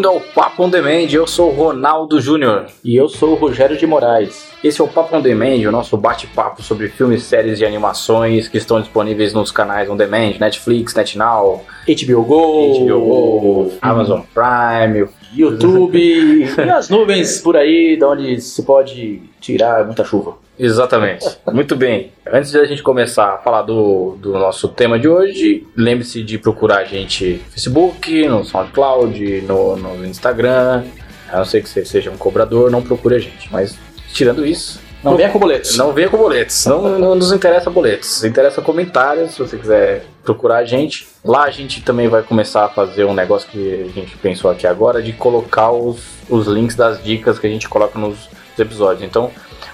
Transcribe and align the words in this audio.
Bem-vindo 0.00 0.08
ao 0.08 0.20
Papo 0.32 0.64
on 0.64 0.70
Demand, 0.70 1.12
eu 1.12 1.26
sou 1.26 1.50
o 1.50 1.54
Ronaldo 1.54 2.22
Júnior. 2.22 2.68
E 2.82 2.96
eu 2.96 3.06
sou 3.06 3.32
o 3.32 3.34
Rogério 3.34 3.76
de 3.76 3.86
Moraes. 3.86 4.48
Esse 4.64 4.80
é 4.80 4.84
o 4.84 4.88
Papo 4.88 5.14
on 5.14 5.20
Demand, 5.20 5.68
o 5.68 5.70
nosso 5.70 5.94
bate-papo 5.94 6.62
sobre 6.62 6.88
filmes, 6.88 7.22
séries 7.24 7.60
e 7.60 7.66
animações 7.66 8.48
que 8.48 8.56
estão 8.56 8.80
disponíveis 8.80 9.34
nos 9.34 9.52
canais 9.52 9.90
on 9.90 9.96
demand, 9.98 10.38
Netflix, 10.40 10.94
NetNow, 10.94 11.66
HBO 11.86 12.22
Go, 12.24 12.86
HBO 12.86 13.00
Go, 13.00 13.72
Amazon 13.82 14.22
Prime, 14.32 15.06
YouTube 15.34 15.98
e 16.56 16.70
as 16.70 16.88
nuvens 16.88 17.38
por 17.42 17.54
aí, 17.54 17.94
de 17.94 18.04
onde 18.04 18.40
se 18.40 18.62
pode 18.62 19.20
tirar 19.38 19.84
muita 19.84 20.02
chuva. 20.02 20.34
Exatamente. 20.60 21.26
Muito 21.50 21.74
bem. 21.74 22.12
Antes 22.30 22.50
de 22.50 22.58
a 22.58 22.64
gente 22.66 22.82
começar 22.82 23.34
a 23.34 23.38
falar 23.38 23.62
do, 23.62 24.16
do 24.18 24.32
nosso 24.34 24.68
tema 24.68 24.98
de 24.98 25.08
hoje, 25.08 25.66
lembre-se 25.74 26.22
de 26.22 26.36
procurar 26.36 26.80
a 26.80 26.84
gente 26.84 27.40
no 27.46 27.50
Facebook, 27.50 28.28
no 28.28 28.44
SoundCloud, 28.44 29.40
no, 29.48 29.76
no 29.76 30.06
Instagram. 30.06 30.84
A 31.32 31.38
não 31.38 31.44
ser 31.46 31.62
que 31.62 31.68
você 31.68 31.82
seja 31.82 32.10
um 32.10 32.16
cobrador, 32.18 32.70
não 32.70 32.82
procure 32.82 33.14
a 33.14 33.18
gente. 33.18 33.50
Mas 33.50 33.74
tirando 34.12 34.44
isso. 34.46 34.80
Não 35.02 35.16
venha 35.16 35.30
com 35.30 35.38
boletos. 35.38 35.78
Não 35.78 35.94
venha 35.94 36.10
com 36.10 36.18
boletos. 36.18 36.66
Não, 36.66 36.98
não 36.98 37.14
nos 37.14 37.32
interessa 37.32 37.70
boletos. 37.70 38.22
Interessa 38.22 38.60
comentários, 38.60 39.30
se 39.30 39.38
você 39.38 39.56
quiser 39.56 40.04
procurar 40.22 40.58
a 40.58 40.64
gente. 40.66 41.08
Lá 41.24 41.44
a 41.44 41.50
gente 41.50 41.80
também 41.80 42.06
vai 42.06 42.22
começar 42.22 42.66
a 42.66 42.68
fazer 42.68 43.06
um 43.06 43.14
negócio 43.14 43.48
que 43.48 43.86
a 43.88 43.98
gente 43.98 44.14
pensou 44.18 44.50
aqui 44.50 44.66
agora, 44.66 45.02
de 45.02 45.14
colocar 45.14 45.70
os, 45.70 46.02
os 46.28 46.46
links 46.46 46.76
das 46.76 47.02
dicas 47.02 47.38
que 47.38 47.46
a 47.46 47.50
gente 47.50 47.66
coloca 47.66 47.98
nos 47.98 48.28
episódios. 48.58 49.02
Então, 49.02 49.30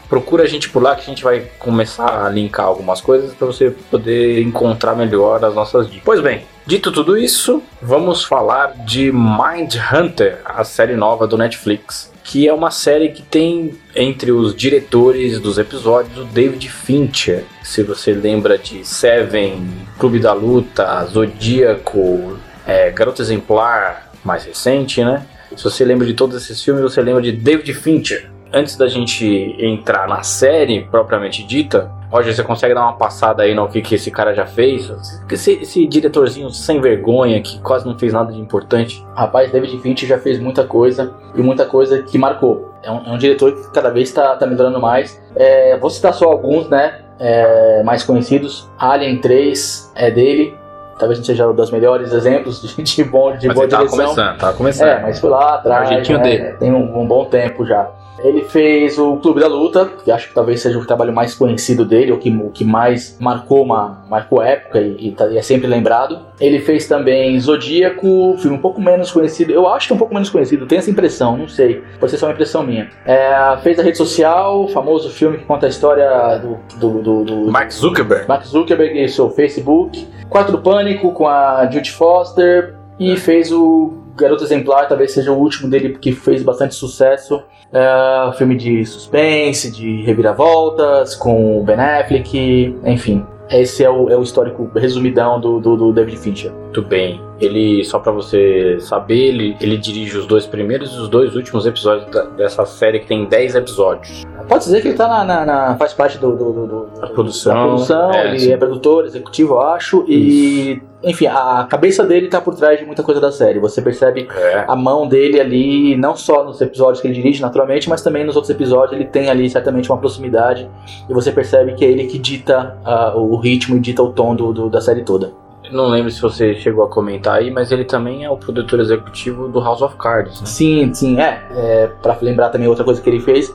procura 0.09 0.45
a 0.45 0.47
gente 0.47 0.69
por 0.69 0.83
lá 0.83 0.95
que 0.95 1.03
a 1.03 1.05
gente 1.05 1.25
vai 1.25 1.41
começar 1.59 2.25
a 2.25 2.29
linkar 2.29 2.67
algumas 2.67 3.01
coisas 3.01 3.35
para 3.35 3.47
você 3.47 3.71
poder 3.91 4.41
encontrar 4.43 4.95
melhor 4.95 5.45
as 5.45 5.55
nossas 5.55 5.87
dicas. 5.87 6.03
Pois 6.05 6.21
bem, 6.21 6.43
dito 6.67 6.93
tudo 6.93 7.17
isso, 7.17 7.63
vamos 7.81 8.25
falar 8.25 8.75
de 8.85 9.13
Mind 9.13 9.75
Hunter, 9.93 10.41
a 10.45 10.65
série 10.65 10.97
nova 10.97 11.27
do 11.27 11.37
Netflix, 11.37 12.13
que 12.23 12.47
é 12.49 12.53
uma 12.53 12.71
série 12.71 13.11
que 13.11 13.23
tem 13.23 13.77
entre 13.95 14.33
os 14.33 14.55
diretores 14.55 15.39
dos 15.41 15.59
episódios 15.59 16.19
o 16.19 16.25
David 16.25 16.69
Fincher. 16.69 17.45
Se 17.63 17.83
você 17.83 18.13
lembra 18.13 18.59
de 18.59 18.85
Seven, 18.85 19.63
Clube 19.99 20.19
da 20.19 20.33
Luta, 20.33 21.05
Zodíaco, 21.07 22.39
é, 22.67 22.91
Garota 22.91 23.23
Exemplar, 23.23 24.11
mais 24.25 24.45
recente, 24.45 25.05
né? 25.05 25.27
Se 25.57 25.63
você 25.63 25.85
lembra 25.85 26.07
de 26.07 26.15
todos 26.15 26.37
esses 26.37 26.63
filmes, 26.63 26.83
você 26.83 27.01
lembra 27.01 27.23
de 27.23 27.33
David 27.33 27.73
Fincher 27.75 28.36
antes 28.57 28.77
da 28.77 28.89
gente 28.89 29.55
entrar 29.59 30.09
na 30.09 30.23
série 30.23 30.83
propriamente 30.85 31.45
dita, 31.45 31.91
Roger, 32.11 32.35
você 32.35 32.43
consegue 32.43 32.73
dar 32.73 32.83
uma 32.83 32.97
passada 32.97 33.43
aí 33.43 33.55
no 33.55 33.69
que, 33.69 33.83
que 33.83 33.95
esse 33.97 34.11
cara 34.11 34.33
já 34.33 34.47
fez? 34.47 34.91
Esse, 35.31 35.53
esse 35.53 35.87
diretorzinho 35.87 36.49
sem 36.51 36.81
vergonha 36.81 37.41
que 37.43 37.61
quase 37.61 37.85
não 37.87 37.99
fez 37.99 38.13
nada 38.13 38.33
de 38.33 38.41
importante. 38.41 39.05
Rapaz, 39.15 39.51
David 39.51 39.79
Fincher 39.79 40.09
já 40.09 40.19
fez 40.19 40.39
muita 40.39 40.65
coisa 40.65 41.13
e 41.35 41.43
muita 41.43 41.67
coisa 41.67 42.03
que 42.03 42.17
marcou. 42.17 42.73
É 42.83 42.91
um, 42.91 43.05
é 43.07 43.11
um 43.11 43.19
diretor 43.19 43.53
que 43.53 43.71
cada 43.73 43.91
vez 43.91 44.09
está 44.09 44.37
tá 44.37 44.47
melhorando 44.47 44.81
mais. 44.81 45.21
É, 45.35 45.77
vou 45.77 45.91
citar 45.91 46.15
só 46.15 46.27
alguns, 46.31 46.69
né? 46.69 47.01
É, 47.19 47.83
mais 47.83 48.03
conhecidos. 48.05 48.71
Alien 48.79 49.21
3 49.21 49.93
é 49.97 50.11
dele. 50.11 50.57
Talvez 50.99 51.19
não 51.19 51.27
seja 51.27 51.47
um 51.47 51.55
dos 51.55 51.71
melhores 51.71 52.13
exemplos 52.13 52.63
de, 52.63 52.83
de 52.83 53.05
bom 53.05 53.37
de 53.37 53.49
mas 53.49 53.55
boa 53.55 53.65
ele 53.65 53.71
tava 53.71 53.85
direção. 53.85 54.07
começando, 54.07 54.39
tava 54.39 54.57
começando. 54.57 54.89
É, 54.89 55.03
mas 55.03 55.19
foi 55.19 55.29
lá 55.29 55.57
atrás. 55.57 55.91
O 55.91 55.93
jeitinho 55.93 56.19
né? 56.19 56.25
dele. 56.25 56.53
Tem 56.55 56.73
um, 56.73 57.01
um 57.01 57.07
bom 57.07 57.27
tempo 57.27 57.67
já. 57.67 57.91
Ele 58.23 58.43
fez 58.45 58.99
o 58.99 59.17
Clube 59.17 59.41
da 59.41 59.47
Luta, 59.47 59.89
que 60.05 60.11
acho 60.11 60.29
que 60.29 60.35
talvez 60.35 60.61
seja 60.61 60.79
o 60.79 60.85
trabalho 60.87 61.13
mais 61.13 61.35
conhecido 61.35 61.85
dele, 61.85 62.13
o 62.13 62.19
que, 62.19 62.31
o 62.31 62.51
que 62.51 62.65
mais 62.65 63.17
marcou 63.21 63.63
uma 63.63 64.05
marcou 64.09 64.43
época 64.43 64.81
e, 64.81 65.09
e 65.09 65.13
tá- 65.13 65.29
e 65.29 65.37
é 65.39 65.43
sempre 65.43 65.67
lembrado. 65.67 66.21
Ele 66.41 66.59
fez 66.61 66.87
também 66.89 67.39
Zodíaco, 67.39 68.37
filme 68.39 68.57
um 68.57 68.61
pouco 68.61 68.81
menos 68.81 69.11
conhecido. 69.11 69.53
Eu 69.53 69.69
acho 69.69 69.87
que 69.87 69.93
é 69.93 69.97
um 69.97 69.99
pouco 69.99 70.15
menos 70.15 70.31
conhecido, 70.31 70.67
tenho 70.67 70.79
essa 70.79 70.91
impressão, 70.91 71.37
não 71.37 71.49
sei. 71.49 71.83
Pode 72.01 72.11
ser 72.11 72.19
só 72.19 72.27
uma 72.27 72.33
impressão 72.33 72.63
minha. 72.63 72.89
É, 73.05 73.57
fez 73.63 73.79
a 73.79 73.83
Rede 73.83 73.97
Social, 73.99 74.65
o 74.65 74.69
famoso 74.69 75.11
filme 75.11 75.39
que 75.39 75.45
conta 75.45 75.67
a 75.67 75.69
história 75.69 76.39
do, 76.39 76.57
do, 76.79 77.03
do, 77.03 77.25
do 77.25 77.51
Mark 77.53 77.71
Zuckerberg. 77.71 78.27
Mark 78.29 78.45
Zuckerberg 78.45 78.99
e 79.03 79.09
seu 79.09 79.31
Facebook. 79.31 80.07
Quarto 80.29 80.53
do 80.53 80.59
Pânico 80.59 81.13
com 81.13 81.29
a 81.29 81.69
Judy 81.71 81.91
Foster. 81.93 82.75
E 82.99 83.15
fez 83.17 83.53
o 83.53 83.93
Garoto 84.17 84.45
Exemplar, 84.45 84.89
talvez 84.89 85.13
seja 85.13 85.33
o 85.33 85.39
último 85.39 85.69
dele 85.69 85.99
que 85.99 86.13
fez 86.13 86.43
bastante 86.43 86.75
sucesso. 86.75 87.43
É, 87.73 88.33
filme 88.39 88.57
de 88.57 88.85
suspense, 88.87 89.71
de 89.71 90.03
reviravoltas, 90.03 91.15
com 91.15 91.61
o 91.61 91.65
Ben 91.65 91.77
Affleck, 91.77 92.77
enfim. 92.85 93.25
Esse 93.51 93.85
é 93.85 93.91
o, 93.91 94.09
é 94.09 94.17
o 94.17 94.23
histórico 94.23 94.69
resumidão 94.75 95.41
do, 95.41 95.61
do, 95.61 95.77
do 95.77 95.93
David 95.93 96.19
Fincher. 96.19 96.53
Muito 96.53 96.83
bem. 96.83 97.21
Ele, 97.41 97.85
só 97.85 97.99
pra 97.99 98.13
você 98.13 98.79
saber, 98.81 99.19
ele, 99.29 99.57
ele 99.61 99.77
dirige 99.77 100.17
os 100.17 100.27
dois 100.27 100.47
primeiros 100.47 100.93
e 100.95 100.97
os 101.01 101.09
dois 101.09 101.37
últimos 101.37 101.67
episódios 101.67 102.11
da- 102.11 102.25
dessa 102.25 102.65
série 102.65 103.01
que 103.01 103.07
tem 103.07 103.27
10 103.27 103.55
episódios. 103.55 104.25
Pode 104.49 104.65
dizer 104.65 104.81
que 104.81 104.89
ele 104.89 104.97
tá 104.97 105.07
na, 105.09 105.25
na- 105.25 105.45
na- 105.45 105.77
faz 105.77 105.93
parte 105.93 106.17
do, 106.19 106.35
do, 106.35 106.53
do- 106.53 106.67
do- 106.67 107.01
Da 107.01 107.09
produção, 107.09 107.55
da 107.55 107.67
produção, 107.67 108.11
é, 108.13 108.29
ele 108.29 108.39
sim. 108.41 108.53
é 108.53 108.57
produtor, 108.57 109.05
executivo, 109.05 109.55
eu 109.55 109.61
acho, 109.61 110.05
e 110.09 110.81
enfim, 111.05 111.27
a 111.27 111.67
cabeça 111.69 112.05
dele 112.05 112.29
tá 112.29 112.41
por 112.41 112.55
trás 112.55 112.79
de 112.81 112.87
muita 112.87 113.03
coisa 113.03 113.21
da 113.21 113.31
série. 113.31 113.59
Você 113.61 113.83
percebe 113.83 114.27
É. 114.35 114.65
a 114.67 114.75
mão 114.75 115.07
dele 115.07 115.39
ali, 115.39 115.97
não 115.97 116.17
só 116.17 116.43
nos 116.43 116.61
episódios 116.61 117.01
que 117.01 117.07
ele 117.07 117.15
dirige 117.15 117.43
naturalmente, 117.43 117.89
mas 117.89 118.03
também 118.03 118.25
nos 118.25 118.35
outros 118.35 118.51
episódios 118.51 118.93
ele 118.93 119.05
tem 119.05 119.29
ali 119.29 119.49
certamente 119.51 119.91
uma 119.91 119.99
proximidade 119.99 120.69
e 121.09 121.13
você 121.13 121.31
percebe 121.31 121.75
que 121.75 121.85
é 121.85 121.89
ele 121.89 122.07
que 122.07 122.19
dita 122.19 122.77
ah, 122.85 123.13
o 123.15 123.37
ritmo 123.37 123.77
e 123.77 123.81
dita 123.81 124.03
o 124.03 124.11
tom 124.13 124.35
do, 124.35 124.53
do- 124.53 124.71
da 124.71 124.81
série 124.81 125.03
toda. 125.03 125.33
Não 125.71 125.87
lembro 125.89 126.11
se 126.11 126.21
você 126.21 126.55
chegou 126.55 126.85
a 126.85 126.89
comentar 126.89 127.39
aí, 127.39 127.51
mas 127.51 127.73
ele 127.73 127.85
também 127.85 128.25
é 128.25 128.31
o 128.31 128.37
produtor 128.37 128.81
executivo 128.81 129.49
do 129.49 129.61
House 129.61 129.83
of 129.83 129.97
Cards. 129.97 130.41
Né? 130.41 130.47
Sim, 130.47 130.95
sim, 130.95 131.21
é. 131.21 131.47
é 131.53 131.87
para 132.03 132.17
lembrar 132.23 132.51
também 132.51 132.69
outra 132.69 132.85
coisa 132.85 133.01
que 133.01 133.09
ele 133.11 133.21
fez 133.21 133.55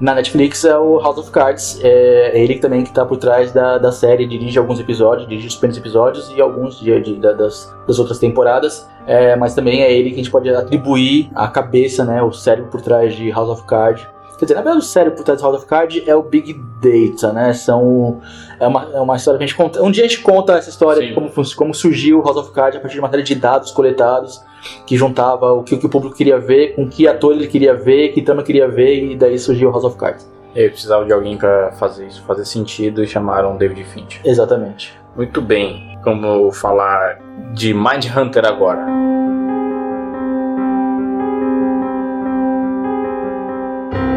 na 0.00 0.14
Netflix 0.14 0.64
é 0.64 0.78
o 0.78 1.00
House 1.00 1.18
of 1.18 1.30
Cards. 1.32 1.80
É, 1.82 2.38
é 2.38 2.42
ele 2.44 2.58
também 2.60 2.84
que 2.84 2.92
tá 2.92 3.04
por 3.04 3.16
trás 3.16 3.52
da, 3.52 3.78
da 3.78 3.90
série, 3.90 4.26
dirige 4.26 4.56
alguns 4.58 4.78
episódios, 4.78 5.28
dirige 5.28 5.48
os 5.48 5.56
primeiros 5.56 5.78
episódios 5.78 6.30
e 6.36 6.40
alguns 6.40 6.78
de, 6.78 7.00
de- 7.00 7.16
da- 7.16 7.32
das, 7.32 7.74
das 7.86 7.98
outras 7.98 8.18
temporadas. 8.18 8.88
É, 9.06 9.34
mas 9.34 9.54
também 9.54 9.82
é 9.82 9.92
ele 9.92 10.10
que 10.10 10.14
a 10.16 10.18
gente 10.18 10.30
pode 10.30 10.48
atribuir 10.50 11.30
a 11.34 11.48
cabeça, 11.48 12.04
né, 12.04 12.22
o 12.22 12.30
cérebro 12.30 12.70
por 12.70 12.80
trás 12.80 13.14
de 13.16 13.30
House 13.30 13.48
of 13.48 13.64
Cards. 13.64 14.06
Quer 14.38 14.44
dizer, 14.44 14.54
na 14.54 14.62
verdade, 14.62 14.84
o 14.84 14.86
cérebro 14.86 15.16
por 15.16 15.24
trás 15.24 15.40
de 15.40 15.44
House 15.44 15.56
of 15.56 15.66
Cards 15.66 16.02
é 16.06 16.14
o 16.14 16.22
Big 16.22 16.54
Data, 16.80 17.32
né? 17.32 17.52
São, 17.52 18.20
é, 18.60 18.68
uma, 18.68 18.88
é 18.94 19.00
uma 19.00 19.16
história 19.16 19.36
que 19.36 19.42
a 19.42 19.46
gente 19.48 19.56
conta. 19.56 19.82
Um 19.82 19.90
dia 19.90 20.04
a 20.04 20.06
gente 20.06 20.22
conta 20.22 20.52
essa 20.52 20.70
história 20.70 21.02
Sim. 21.02 21.08
de 21.08 21.14
como, 21.14 21.30
como 21.56 21.74
surgiu 21.74 22.20
o 22.20 22.22
House 22.22 22.36
of 22.36 22.52
Cards 22.52 22.76
a 22.76 22.80
partir 22.80 22.94
de 22.94 23.00
uma 23.00 23.10
série 23.10 23.24
de 23.24 23.34
dados 23.34 23.72
coletados 23.72 24.40
que 24.86 24.96
juntava 24.96 25.52
o 25.52 25.64
que, 25.64 25.74
o 25.74 25.78
que 25.78 25.86
o 25.86 25.88
público 25.88 26.16
queria 26.16 26.38
ver, 26.38 26.76
com 26.76 26.88
que 26.88 27.08
ator 27.08 27.34
ele 27.34 27.48
queria 27.48 27.74
ver, 27.74 28.10
que 28.10 28.22
trama 28.22 28.44
queria 28.44 28.68
ver, 28.68 29.10
e 29.12 29.16
daí 29.16 29.36
surgiu 29.40 29.72
House 29.72 29.84
of 29.84 29.96
Cards. 29.96 30.30
Ele 30.54 30.70
precisava 30.70 31.04
de 31.04 31.12
alguém 31.12 31.36
pra 31.36 31.72
fazer 31.72 32.06
isso 32.06 32.22
fazer 32.22 32.44
sentido 32.44 33.02
e 33.02 33.06
chamaram 33.08 33.56
David 33.56 33.84
Fincher. 33.84 34.20
Exatamente. 34.24 34.96
Muito 35.16 35.42
bem. 35.42 35.98
Vamos 36.04 36.56
falar 36.56 37.18
de 37.52 37.74
Mind 37.74 38.06
Hunter 38.16 38.46
agora. 38.46 38.86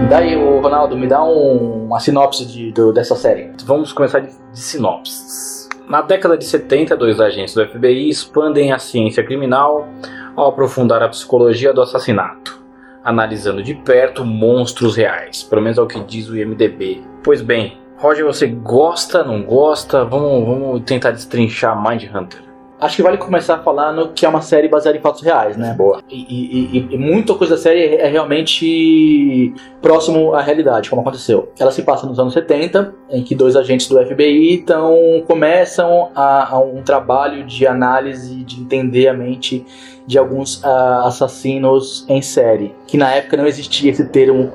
Daí, 0.10 0.36
o 0.36 0.60
Ronaldo, 0.60 0.98
me 0.98 1.08
dá 1.08 1.24
um- 1.24 1.86
uma 1.86 2.00
sinopse 2.00 2.46
de, 2.46 2.72
do- 2.72 2.92
dessa 2.92 3.16
série. 3.16 3.52
Vamos 3.66 3.94
começar 3.94 4.20
de, 4.20 4.28
de 4.28 4.60
sinopses. 4.60 5.70
Na 5.88 6.02
década 6.02 6.38
de 6.38 6.46
70, 6.46 6.96
dois 6.98 7.20
agentes 7.20 7.54
do 7.54 7.66
FBI 7.66 8.10
expandem 8.10 8.72
a 8.72 8.80
ciência 8.80 9.24
criminal 9.24 9.88
ao 10.36 10.50
aprofundar 10.50 11.02
a 11.02 11.10
psicologia 11.10 11.74
do 11.74 11.82
assassinato, 11.82 12.62
analisando 13.04 13.64
de 13.64 13.74
perto 13.74 14.24
monstros 14.26 14.96
reais, 14.96 15.44
pelo 15.44 15.62
menos 15.62 15.78
é 15.78 15.82
o 15.82 15.88
que 15.88 16.00
diz 16.02 16.30
o 16.30 16.38
IMDB. 16.38 17.02
Pois 17.24 17.42
bem, 17.42 17.78
Roger, 17.98 18.26
você 18.26 18.48
gosta, 18.48 19.24
não 19.24 19.44
gosta? 19.44 20.04
Vamos, 20.06 20.46
vamos 20.46 20.82
tentar 20.84 21.12
destrinchar 21.12 21.82
Mind 21.82 22.04
Hunter. 22.14 22.42
Acho 22.82 22.96
que 22.96 23.04
vale 23.04 23.18
começar 23.18 23.60
falando 23.60 24.12
que 24.14 24.26
é 24.26 24.30
uma 24.30 24.42
série 24.42 24.68
baseada 24.68 24.98
em 24.98 25.02
fatos 25.02 25.22
reais, 25.22 25.56
né? 25.56 25.76
Boa. 25.78 26.02
E, 26.10 26.16
e- 26.18 26.88
e- 26.92 26.98
muita 26.98 27.36
coisa 27.36 27.56
da 27.56 27.62
série 27.62 27.96
é 27.96 28.08
realmente 28.08 29.54
próximo 29.80 30.34
à 30.34 30.42
realidade, 30.42 30.90
como 30.90 31.04
aconteceu. 31.04 31.52
Ela 31.60 31.70
se 31.70 31.84
passa 31.84 32.08
nos 32.08 32.20
anos 32.20 32.34
70, 32.34 32.92
em 33.12 33.24
que 33.24 33.36
dois 33.36 33.56
agentes 33.56 33.88
do 33.88 34.04
FBI 34.04 34.54
então, 34.56 35.24
começam 35.28 36.10
a, 36.16 36.56
a 36.56 36.60
um 36.60 36.82
trabalho 36.82 37.46
de 37.46 37.68
análise, 37.68 38.44
de 38.44 38.60
entender 38.60 39.08
a 39.08 39.14
mente 39.14 39.64
de 40.08 40.18
alguns 40.18 40.64
ah, 40.66 41.04
assassinos 41.06 42.04
em 42.10 42.22
série. 42.22 42.74
Que 42.88 42.98
na 42.98 43.14
época 43.14 43.38
não 43.38 43.46
existia 43.46 43.92
esse 43.92 44.06
termo 44.10 44.52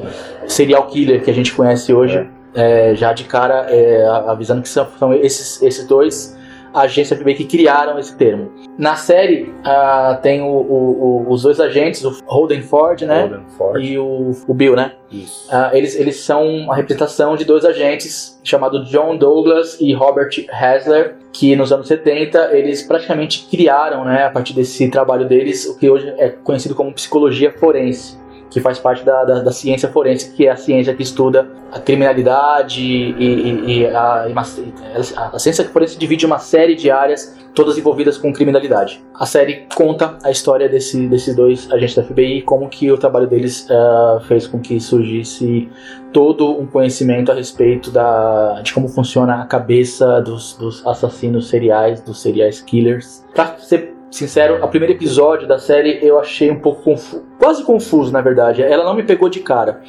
serial 0.49 0.87
killer 0.89 1.23
que 1.23 1.31
a 1.31 1.35
gente 1.35 1.55
conhece 1.55 1.95
hoje. 1.95 2.29
É, 2.55 2.95
já 2.97 3.13
de 3.13 3.23
cara, 3.25 3.67
é, 3.69 4.05
avisando 4.27 4.63
que 4.63 4.69
são, 4.69 4.89
são 4.99 5.13
esses, 5.15 5.63
esses 5.63 5.87
dois 5.87 6.36
agência 6.75 7.17
FBI 7.17 7.35
que 7.35 7.45
criaram 7.45 7.99
esse 7.99 8.17
termo. 8.17 8.53
Na 8.79 8.97
série 8.97 9.53
uh, 9.61 10.21
tem 10.21 10.43
o, 10.43 10.47
o, 10.47 11.25
o, 11.27 11.33
os 11.33 11.43
dois 11.43 11.61
agentes, 11.61 12.05
o 12.05 12.11
Holden 12.27 12.63
Ford, 12.63 13.03
né? 13.03 13.23
Holden 13.23 13.47
Ford. 13.57 13.85
E 13.85 13.99
o, 13.99 14.33
o 14.47 14.55
Bill, 14.55 14.77
né? 14.77 14.93
Isso. 15.11 15.49
Uh, 15.49 15.75
eles, 15.75 15.95
eles 15.99 16.21
são 16.21 16.71
a 16.71 16.75
representação 16.75 17.37
de 17.37 17.45
dois 17.45 17.65
agentes 17.65 18.41
chamados 18.43 18.89
John 18.89 19.17
Douglas 19.17 19.81
e 19.81 19.93
Robert 19.93 20.31
Hasler, 20.51 21.17
que 21.33 21.55
nos 21.57 21.73
anos 21.73 21.89
70 21.89 22.57
eles 22.57 22.83
praticamente 22.83 23.47
criaram, 23.51 24.05
né, 24.05 24.25
a 24.25 24.31
partir 24.31 24.55
desse 24.55 24.89
trabalho 24.89 25.27
deles, 25.27 25.67
o 25.67 25.79
que 25.79 25.89
hoje 25.89 26.13
é 26.19 26.29
conhecido 26.29 26.75
como 26.75 26.93
psicologia 26.93 27.53
forense 27.53 28.17
que 28.57 28.61
faz 28.63 28.79
parte 28.79 29.05
da, 29.05 29.23
da, 29.23 29.41
da, 29.41 29.53
ciência 29.53 29.87
forense, 29.87 30.33
que 30.33 30.47
é 30.47 30.51
a 30.51 30.57
ciência 30.57 30.95
que 30.95 31.03
estuda 31.03 31.47
a 31.71 31.79
criminalidade 31.79 32.81
e, 32.81 33.11
e, 33.13 33.81
e 33.81 33.87
a, 33.87 34.29
a, 35.31 35.39
ciência 35.39 35.63
forense 35.67 35.99
divide 35.99 36.25
uma 36.25 36.39
série 36.39 36.75
de 36.75 36.91
áreas, 36.91 37.37
todas 37.55 37.77
envolvidas 37.77 38.17
com 38.17 38.33
criminalidade. 38.33 39.05
A 39.15 39.27
série 39.27 39.67
conta 39.75 40.17
a 40.25 40.31
história 40.31 40.71
desse, 40.71 41.07
desses 41.07 41.37
dois 41.37 41.71
agentes 41.71 41.97
da 41.97 42.03
FBI, 42.03 42.41
como 42.41 42.67
que 42.71 42.91
o 42.91 42.97
trabalho 42.97 43.27
deles 43.27 43.69
uh, 43.69 44.21
fez 44.21 44.47
com 44.47 44.59
que 44.59 44.81
surgisse 44.81 45.69
todo 46.15 46.59
um 46.59 46.67
conhecimento 46.67 47.31
a 47.31 47.35
respeito 47.35 47.91
da, 47.91 48.63
de 48.63 48.73
como 48.73 48.89
funciona 48.89 49.43
a 49.43 49.45
cabeça 49.45 50.19
dos, 50.23 50.57
dos 50.57 50.87
assassinos 50.87 51.51
seriais, 51.51 52.01
dos 52.01 52.23
serial 52.23 52.49
killers. 52.65 53.23
Pra 53.35 53.59
ser 53.59 53.96
sincero, 54.11 54.65
o 54.65 54.69
primeiro 54.69 54.95
episódio 54.95 55.47
da 55.47 55.59
série 55.59 55.99
eu 56.03 56.19
achei 56.19 56.51
um 56.51 56.61
pouco 56.61 56.83
confuso, 56.83 57.27
quase 57.39 57.65
confuso 57.65 58.13
na 58.13 58.21
verdade. 58.21 58.63
Ela 58.63 58.85
não 58.85 58.95
me 58.95 59.03
pegou 59.03 59.29
de 59.29 59.41
cara. 59.41 59.83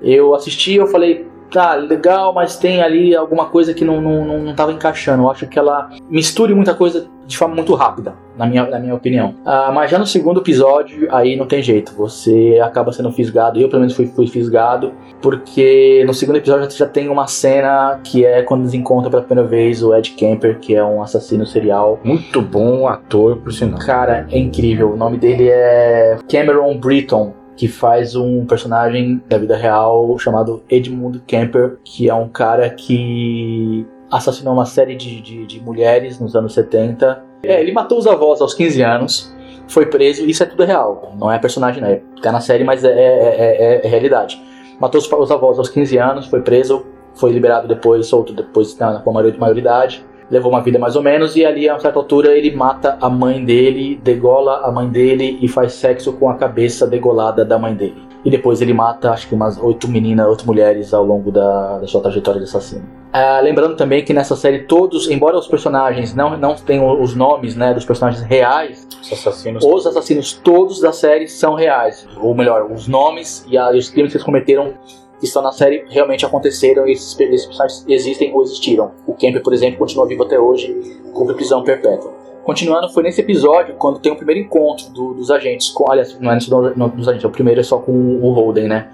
Eu 0.00 0.34
assisti, 0.34 0.74
eu 0.74 0.86
falei, 0.86 1.26
tá, 1.50 1.74
legal, 1.74 2.32
mas 2.32 2.56
tem 2.56 2.82
ali 2.82 3.14
alguma 3.14 3.46
coisa 3.46 3.74
que 3.74 3.84
não, 3.84 4.00
não, 4.00 4.38
não, 4.38 4.54
tava 4.54 4.72
encaixando. 4.72 5.22
Eu 5.24 5.30
acho 5.30 5.46
que 5.46 5.58
ela 5.58 5.90
misture 6.08 6.54
muita 6.54 6.74
coisa 6.74 7.08
de 7.26 7.36
forma 7.36 7.54
muito 7.54 7.74
rápida, 7.74 8.14
na 8.38 8.46
minha, 8.46 8.64
na 8.66 8.78
minha 8.78 8.94
opinião. 8.94 9.34
Ah, 9.44 9.70
mas 9.72 9.90
já 9.90 9.98
no 9.98 10.06
segundo 10.06 10.40
episódio, 10.40 11.08
aí 11.14 11.36
não 11.36 11.46
tem 11.46 11.62
jeito. 11.62 11.92
Você 11.94 12.58
acaba 12.62 12.90
sendo 12.90 13.12
fisgado. 13.12 13.60
Eu, 13.60 13.68
pelo 13.68 13.80
menos, 13.80 13.94
fui, 13.94 14.06
fui 14.06 14.26
fisgado. 14.26 14.92
Porque 15.20 16.04
no 16.06 16.14
segundo 16.14 16.36
episódio 16.36 16.70
já 16.70 16.86
tem 16.86 17.08
uma 17.08 17.26
cena 17.26 18.00
que 18.02 18.24
é 18.24 18.42
quando 18.42 18.62
eles 18.62 18.72
encontram 18.72 19.10
pela 19.10 19.22
primeira 19.22 19.46
vez 19.46 19.82
o 19.82 19.94
Ed 19.94 20.12
Kemper, 20.12 20.58
que 20.58 20.74
é 20.74 20.82
um 20.82 21.02
assassino 21.02 21.44
serial. 21.44 22.00
Muito 22.02 22.40
bom 22.40 22.88
ator, 22.88 23.36
por 23.36 23.52
sinal. 23.52 23.78
Cara, 23.80 24.26
é 24.30 24.38
incrível. 24.38 24.92
O 24.92 24.96
nome 24.96 25.18
dele 25.18 25.48
é 25.50 26.16
Cameron 26.30 26.78
Britton 26.78 27.34
que 27.58 27.66
faz 27.66 28.14
um 28.14 28.46
personagem 28.46 29.20
da 29.28 29.36
vida 29.36 29.56
real 29.56 30.16
chamado 30.16 30.62
Edmund 30.70 31.20
Kemper, 31.26 31.78
que 31.82 32.08
é 32.08 32.14
um 32.14 32.28
cara 32.28 32.70
que 32.70 33.84
assassinou 34.08 34.54
uma 34.54 34.64
série 34.64 34.94
de, 34.94 35.20
de, 35.20 35.44
de 35.44 35.60
mulheres 35.60 36.20
nos 36.20 36.36
anos 36.36 36.54
70. 36.54 37.20
É, 37.42 37.60
ele 37.60 37.72
matou 37.72 37.98
os 37.98 38.06
avós 38.06 38.40
aos 38.40 38.54
15 38.54 38.80
anos, 38.82 39.34
foi 39.66 39.86
preso, 39.86 40.24
isso 40.24 40.40
é 40.44 40.46
tudo 40.46 40.64
real, 40.64 41.12
não 41.18 41.32
é 41.32 41.38
personagem, 41.40 41.82
né? 41.82 42.00
Tá 42.22 42.30
na 42.30 42.40
série, 42.40 42.62
mas 42.62 42.84
é, 42.84 42.92
é, 42.92 43.80
é, 43.80 43.86
é 43.86 43.88
realidade. 43.88 44.40
Matou 44.80 45.00
os, 45.00 45.10
os, 45.10 45.30
avós 45.32 45.58
aos 45.58 45.68
15 45.68 45.98
anos, 45.98 46.26
foi 46.26 46.40
preso, 46.42 46.86
foi 47.14 47.32
liberado 47.32 47.66
depois, 47.66 48.06
solto 48.06 48.32
depois 48.32 48.78
na, 48.78 49.00
com 49.00 49.18
a 49.18 49.32
maioridade 49.36 50.06
levou 50.30 50.50
uma 50.50 50.60
vida 50.60 50.78
mais 50.78 50.96
ou 50.96 51.02
menos, 51.02 51.36
e 51.36 51.44
ali 51.44 51.68
a 51.68 51.78
certa 51.78 51.98
altura 51.98 52.36
ele 52.36 52.54
mata 52.54 52.98
a 53.00 53.08
mãe 53.08 53.44
dele, 53.44 54.00
degola 54.02 54.66
a 54.66 54.70
mãe 54.70 54.88
dele 54.88 55.38
e 55.40 55.48
faz 55.48 55.72
sexo 55.72 56.12
com 56.12 56.28
a 56.28 56.34
cabeça 56.34 56.86
degolada 56.86 57.44
da 57.44 57.58
mãe 57.58 57.74
dele. 57.74 58.08
E 58.24 58.30
depois 58.30 58.60
ele 58.60 58.72
mata, 58.72 59.12
acho 59.12 59.28
que 59.28 59.34
umas 59.34 59.56
oito 59.58 59.88
meninas, 59.88 60.26
oito 60.26 60.44
mulheres 60.46 60.92
ao 60.92 61.04
longo 61.04 61.30
da, 61.30 61.78
da 61.78 61.86
sua 61.86 62.00
trajetória 62.00 62.40
de 62.40 62.46
assassino. 62.46 62.84
Ah, 63.12 63.40
lembrando 63.40 63.74
também 63.74 64.04
que 64.04 64.12
nessa 64.12 64.36
série 64.36 64.64
todos, 64.64 65.08
embora 65.10 65.38
os 65.38 65.46
personagens 65.46 66.14
não, 66.14 66.36
não 66.36 66.54
tenham 66.54 67.00
os 67.00 67.14
nomes 67.14 67.56
né, 67.56 67.72
dos 67.72 67.84
personagens 67.84 68.22
reais, 68.22 68.86
os 69.00 69.12
assassinos. 69.12 69.64
os 69.64 69.86
assassinos 69.86 70.32
todos 70.32 70.80
da 70.80 70.92
série 70.92 71.26
são 71.26 71.54
reais. 71.54 72.06
Ou 72.20 72.34
melhor, 72.34 72.70
os 72.70 72.86
nomes 72.86 73.46
e, 73.48 73.56
a, 73.56 73.72
e 73.72 73.78
os 73.78 73.88
crimes 73.88 74.12
que 74.12 74.18
eles 74.18 74.24
cometeram 74.24 74.74
que 75.18 75.26
estão 75.26 75.42
na 75.42 75.52
série 75.52 75.84
realmente 75.88 76.24
aconteceram 76.24 76.86
e 76.86 76.92
esses, 76.92 77.14
personagens 77.14 77.84
existem 77.88 78.32
ou 78.34 78.42
existiram. 78.42 78.92
O 79.06 79.14
Kemper, 79.14 79.42
por 79.42 79.52
exemplo, 79.52 79.78
continua 79.78 80.06
vivo 80.06 80.22
até 80.22 80.38
hoje, 80.38 80.72
cumpre 81.12 81.34
prisão 81.34 81.62
perpétua. 81.62 82.27
Continuando, 82.48 82.88
foi 82.88 83.02
nesse 83.02 83.20
episódio 83.20 83.74
quando 83.74 83.98
tem 83.98 84.10
o 84.10 84.16
primeiro 84.16 84.40
encontro 84.40 84.88
do, 84.88 85.12
dos 85.12 85.30
agentes. 85.30 85.68
Com, 85.68 85.92
aliás, 85.92 86.18
não 86.18 86.32
é 86.32 86.38
no, 86.74 86.88
dos 86.88 87.06
agentes, 87.06 87.26
o 87.26 87.28
primeiro 87.28 87.60
é 87.60 87.62
só 87.62 87.76
com 87.76 87.92
o 87.92 88.30
Holden, 88.30 88.66
né? 88.66 88.88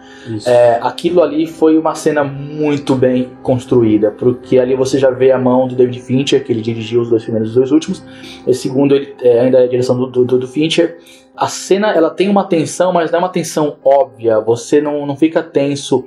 É, 0.44 0.80
aquilo 0.82 1.22
ali 1.22 1.46
foi 1.46 1.78
uma 1.78 1.94
cena 1.94 2.24
muito 2.24 2.96
bem 2.96 3.30
construída, 3.44 4.10
porque 4.10 4.58
ali 4.58 4.74
você 4.74 4.98
já 4.98 5.08
vê 5.08 5.30
a 5.30 5.38
mão 5.38 5.68
do 5.68 5.76
David 5.76 6.00
Fincher, 6.00 6.44
que 6.44 6.50
ele 6.50 6.62
dirigiu 6.62 7.02
os 7.02 7.08
dois 7.08 7.22
primeiros 7.22 7.50
e 7.50 7.52
os 7.52 7.54
dois 7.54 7.70
últimos. 7.70 8.02
Esse 8.44 8.62
segundo 8.62 8.92
ele, 8.92 9.14
é, 9.22 9.38
ainda 9.38 9.58
é 9.60 9.64
a 9.66 9.68
direção 9.68 9.96
do, 9.96 10.24
do, 10.24 10.36
do 10.36 10.48
Fincher. 10.48 10.98
A 11.36 11.46
cena 11.46 11.92
ela 11.92 12.10
tem 12.10 12.28
uma 12.28 12.42
tensão, 12.42 12.92
mas 12.92 13.12
não 13.12 13.20
é 13.20 13.22
uma 13.22 13.28
tensão 13.28 13.76
óbvia. 13.84 14.40
Você 14.40 14.80
não, 14.80 15.06
não 15.06 15.14
fica 15.14 15.44
tenso 15.44 16.04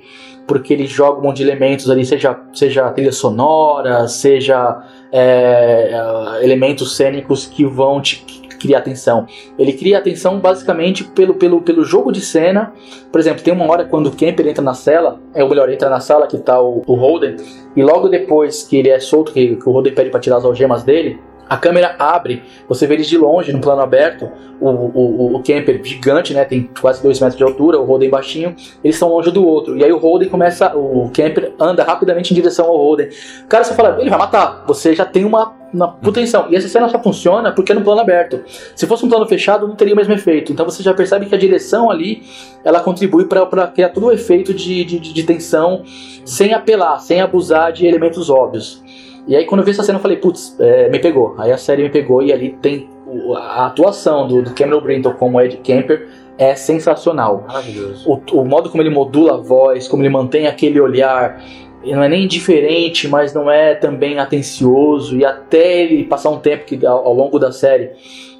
porque 0.47 0.73
eles 0.73 0.89
jogam 0.89 1.19
um 1.19 1.23
monte 1.23 1.37
de 1.37 1.43
elementos 1.43 1.89
ali, 1.89 2.05
seja, 2.05 2.39
seja 2.53 2.89
trilha 2.91 3.11
sonora, 3.11 4.07
seja 4.07 4.81
é, 5.11 6.39
elementos 6.41 6.95
cênicos 6.95 7.45
que 7.45 7.65
vão 7.65 8.01
te 8.01 8.25
criar 8.57 8.79
atenção. 8.79 9.27
Ele 9.57 9.73
cria 9.73 9.97
atenção 9.97 10.39
basicamente 10.39 11.03
pelo, 11.03 11.35
pelo, 11.35 11.61
pelo 11.61 11.83
jogo 11.83 12.11
de 12.11 12.21
cena. 12.21 12.73
Por 13.11 13.19
exemplo, 13.19 13.43
tem 13.43 13.53
uma 13.53 13.69
hora 13.69 13.85
quando 13.85 14.07
o 14.07 14.11
Kemper 14.11 14.47
entra 14.47 14.63
na 14.63 14.73
cela, 14.73 15.19
é 15.33 15.43
o 15.43 15.49
melhor, 15.49 15.69
entra 15.69 15.89
na 15.89 15.99
sala 15.99 16.27
que 16.27 16.37
tá 16.37 16.59
o, 16.59 16.83
o 16.85 16.95
Holden, 16.95 17.37
e 17.75 17.83
logo 17.83 18.09
depois 18.09 18.63
que 18.63 18.77
ele 18.77 18.89
é 18.89 18.99
solto, 18.99 19.31
que, 19.31 19.55
que 19.55 19.69
o 19.69 19.71
Holden 19.71 19.93
pede 19.93 20.09
para 20.09 20.19
tirar 20.19 20.37
as 20.37 20.45
algemas 20.45 20.83
dele, 20.83 21.19
a 21.49 21.57
câmera 21.57 21.95
abre, 21.97 22.43
você 22.67 22.85
vê 22.85 22.95
eles 22.95 23.07
de 23.07 23.17
longe, 23.17 23.53
no 23.53 23.59
plano 23.59 23.81
aberto, 23.81 24.29
o, 24.59 24.69
o, 24.69 25.35
o 25.35 25.43
camper 25.43 25.79
gigante, 25.83 26.33
né, 26.33 26.43
tem 26.43 26.69
quase 26.79 27.01
2 27.01 27.19
metros 27.19 27.37
de 27.37 27.43
altura, 27.43 27.79
o 27.79 27.85
Holden 27.85 28.09
baixinho, 28.09 28.55
eles 28.83 28.95
estão 28.95 29.09
longe 29.09 29.31
do 29.31 29.45
outro. 29.45 29.77
E 29.77 29.83
aí 29.83 29.91
o 29.91 29.97
Holden 29.97 30.29
começa, 30.29 30.75
o 30.75 31.09
camper 31.13 31.53
anda 31.59 31.83
rapidamente 31.83 32.31
em 32.31 32.35
direção 32.35 32.65
ao 32.65 32.77
Holden. 32.77 33.09
O 33.43 33.47
cara 33.47 33.63
só 33.63 33.73
fala, 33.73 33.97
ele 33.99 34.09
vai 34.09 34.19
matar, 34.19 34.63
você 34.67 34.95
já 34.95 35.05
tem 35.05 35.25
uma, 35.25 35.53
uma 35.73 35.93
proteção. 35.93 36.47
E 36.49 36.55
essa 36.55 36.67
cena 36.67 36.89
só 36.89 37.01
funciona 37.01 37.51
porque 37.51 37.71
é 37.71 37.75
no 37.75 37.81
plano 37.81 38.01
aberto. 38.01 38.43
Se 38.75 38.87
fosse 38.87 39.05
um 39.05 39.09
plano 39.09 39.27
fechado, 39.27 39.67
não 39.67 39.75
teria 39.75 39.93
o 39.93 39.97
mesmo 39.97 40.13
efeito. 40.13 40.51
Então 40.51 40.65
você 40.65 40.81
já 40.81 40.93
percebe 40.93 41.27
que 41.27 41.35
a 41.35 41.37
direção 41.37 41.89
ali, 41.89 42.23
ela 42.63 42.79
contribui 42.79 43.25
para 43.25 43.67
criar 43.67 43.89
todo 43.89 44.07
o 44.07 44.11
efeito 44.11 44.53
de, 44.53 44.83
de, 44.83 44.99
de 44.99 45.23
tensão, 45.23 45.83
sem 46.25 46.53
apelar, 46.53 46.99
sem 46.99 47.21
abusar 47.21 47.71
de 47.71 47.85
elementos 47.85 48.29
óbvios. 48.29 48.83
E 49.27 49.35
aí 49.35 49.45
quando 49.45 49.59
eu 49.59 49.65
vi 49.65 49.71
essa 49.71 49.83
cena 49.83 49.97
eu 49.97 50.01
falei, 50.01 50.17
putz, 50.17 50.55
é, 50.59 50.89
me 50.89 50.99
pegou. 50.99 51.35
Aí 51.37 51.51
a 51.51 51.57
série 51.57 51.83
me 51.83 51.89
pegou 51.89 52.21
e 52.21 52.31
ali 52.31 52.57
tem 52.61 52.89
a 53.35 53.67
atuação 53.67 54.27
do, 54.27 54.41
do 54.41 54.53
Cameron 54.53 54.81
Brinton 54.81 55.13
como 55.13 55.39
Ed 55.41 55.57
Kemper 55.57 56.07
é 56.37 56.55
sensacional. 56.55 57.43
Maravilhoso. 57.47 58.09
O, 58.09 58.39
o 58.39 58.45
modo 58.45 58.69
como 58.69 58.81
ele 58.81 58.89
modula 58.89 59.35
a 59.35 59.37
voz, 59.37 59.87
como 59.87 60.03
ele 60.03 60.09
mantém 60.09 60.47
aquele 60.47 60.79
olhar, 60.79 61.41
não 61.83 62.03
é 62.03 62.09
nem 62.09 62.25
indiferente, 62.25 63.07
mas 63.07 63.33
não 63.33 63.49
é 63.49 63.75
também 63.75 64.19
atencioso. 64.19 65.17
E 65.17 65.25
até 65.25 65.81
ele 65.83 66.03
passar 66.03 66.29
um 66.29 66.39
tempo 66.39 66.65
que 66.65 66.85
ao, 66.85 67.07
ao 67.07 67.13
longo 67.13 67.39
da 67.39 67.51
série 67.51 67.91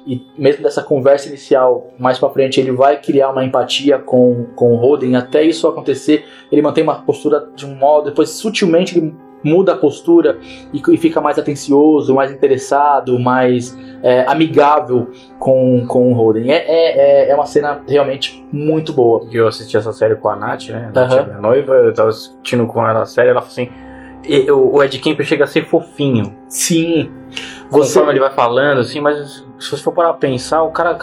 e 0.06 0.22
mesmo 0.38 0.62
dessa 0.62 0.82
conversa 0.82 1.28
inicial, 1.28 1.92
mais 1.98 2.18
para 2.18 2.30
frente, 2.30 2.58
ele 2.58 2.72
vai 2.72 2.98
criar 2.98 3.30
uma 3.30 3.44
empatia 3.44 3.98
com, 3.98 4.46
com 4.56 4.72
o 4.72 4.76
Roden. 4.76 5.14
Até 5.16 5.42
isso 5.42 5.68
acontecer, 5.68 6.24
ele 6.50 6.62
mantém 6.62 6.82
uma 6.82 7.02
postura 7.02 7.46
de 7.54 7.66
um 7.66 7.74
modo, 7.74 8.06
depois 8.06 8.30
sutilmente 8.30 8.96
ele 8.96 9.14
muda 9.42 9.72
a 9.72 9.76
postura 9.76 10.38
e, 10.72 10.82
e 10.92 10.96
fica 10.96 11.20
mais 11.20 11.38
atencioso, 11.38 12.14
mais 12.14 12.30
interessado, 12.30 13.18
mais 13.18 13.76
é, 14.02 14.24
amigável 14.28 15.08
com, 15.38 15.84
com 15.86 16.12
o 16.12 16.14
Holden. 16.14 16.50
É, 16.50 16.56
é, 16.56 16.98
é, 17.26 17.30
é 17.30 17.34
uma 17.34 17.46
cena 17.46 17.80
realmente 17.86 18.44
muito 18.52 18.92
boa. 18.92 19.26
Eu 19.32 19.46
assisti 19.46 19.76
essa 19.76 19.92
série 19.92 20.16
com 20.16 20.28
a 20.28 20.36
Nath, 20.36 20.68
né? 20.68 20.90
A 20.94 21.00
Nath 21.00 21.12
uhum. 21.12 21.26
minha 21.26 21.40
noiva, 21.40 21.74
eu 21.74 21.94
tava 21.94 22.08
assistindo 22.10 22.66
com 22.66 22.86
ela 22.86 23.02
a 23.02 23.06
série, 23.06 23.30
ela 23.30 23.40
falou 23.40 23.52
assim. 23.52 23.70
O 24.52 24.82
Ed 24.82 24.98
Kemper 24.98 25.24
chega 25.24 25.44
a 25.44 25.46
ser 25.46 25.64
fofinho. 25.64 26.36
Sim. 26.48 27.10
Você... 27.70 27.94
Conforme 27.94 28.12
ele 28.12 28.20
vai 28.20 28.30
falando, 28.30 28.80
assim, 28.80 29.00
mas 29.00 29.44
se 29.58 29.70
você 29.70 29.82
for 29.82 29.92
parar 29.92 30.10
pra 30.10 30.18
pensar, 30.18 30.62
o 30.64 30.70
cara 30.70 30.94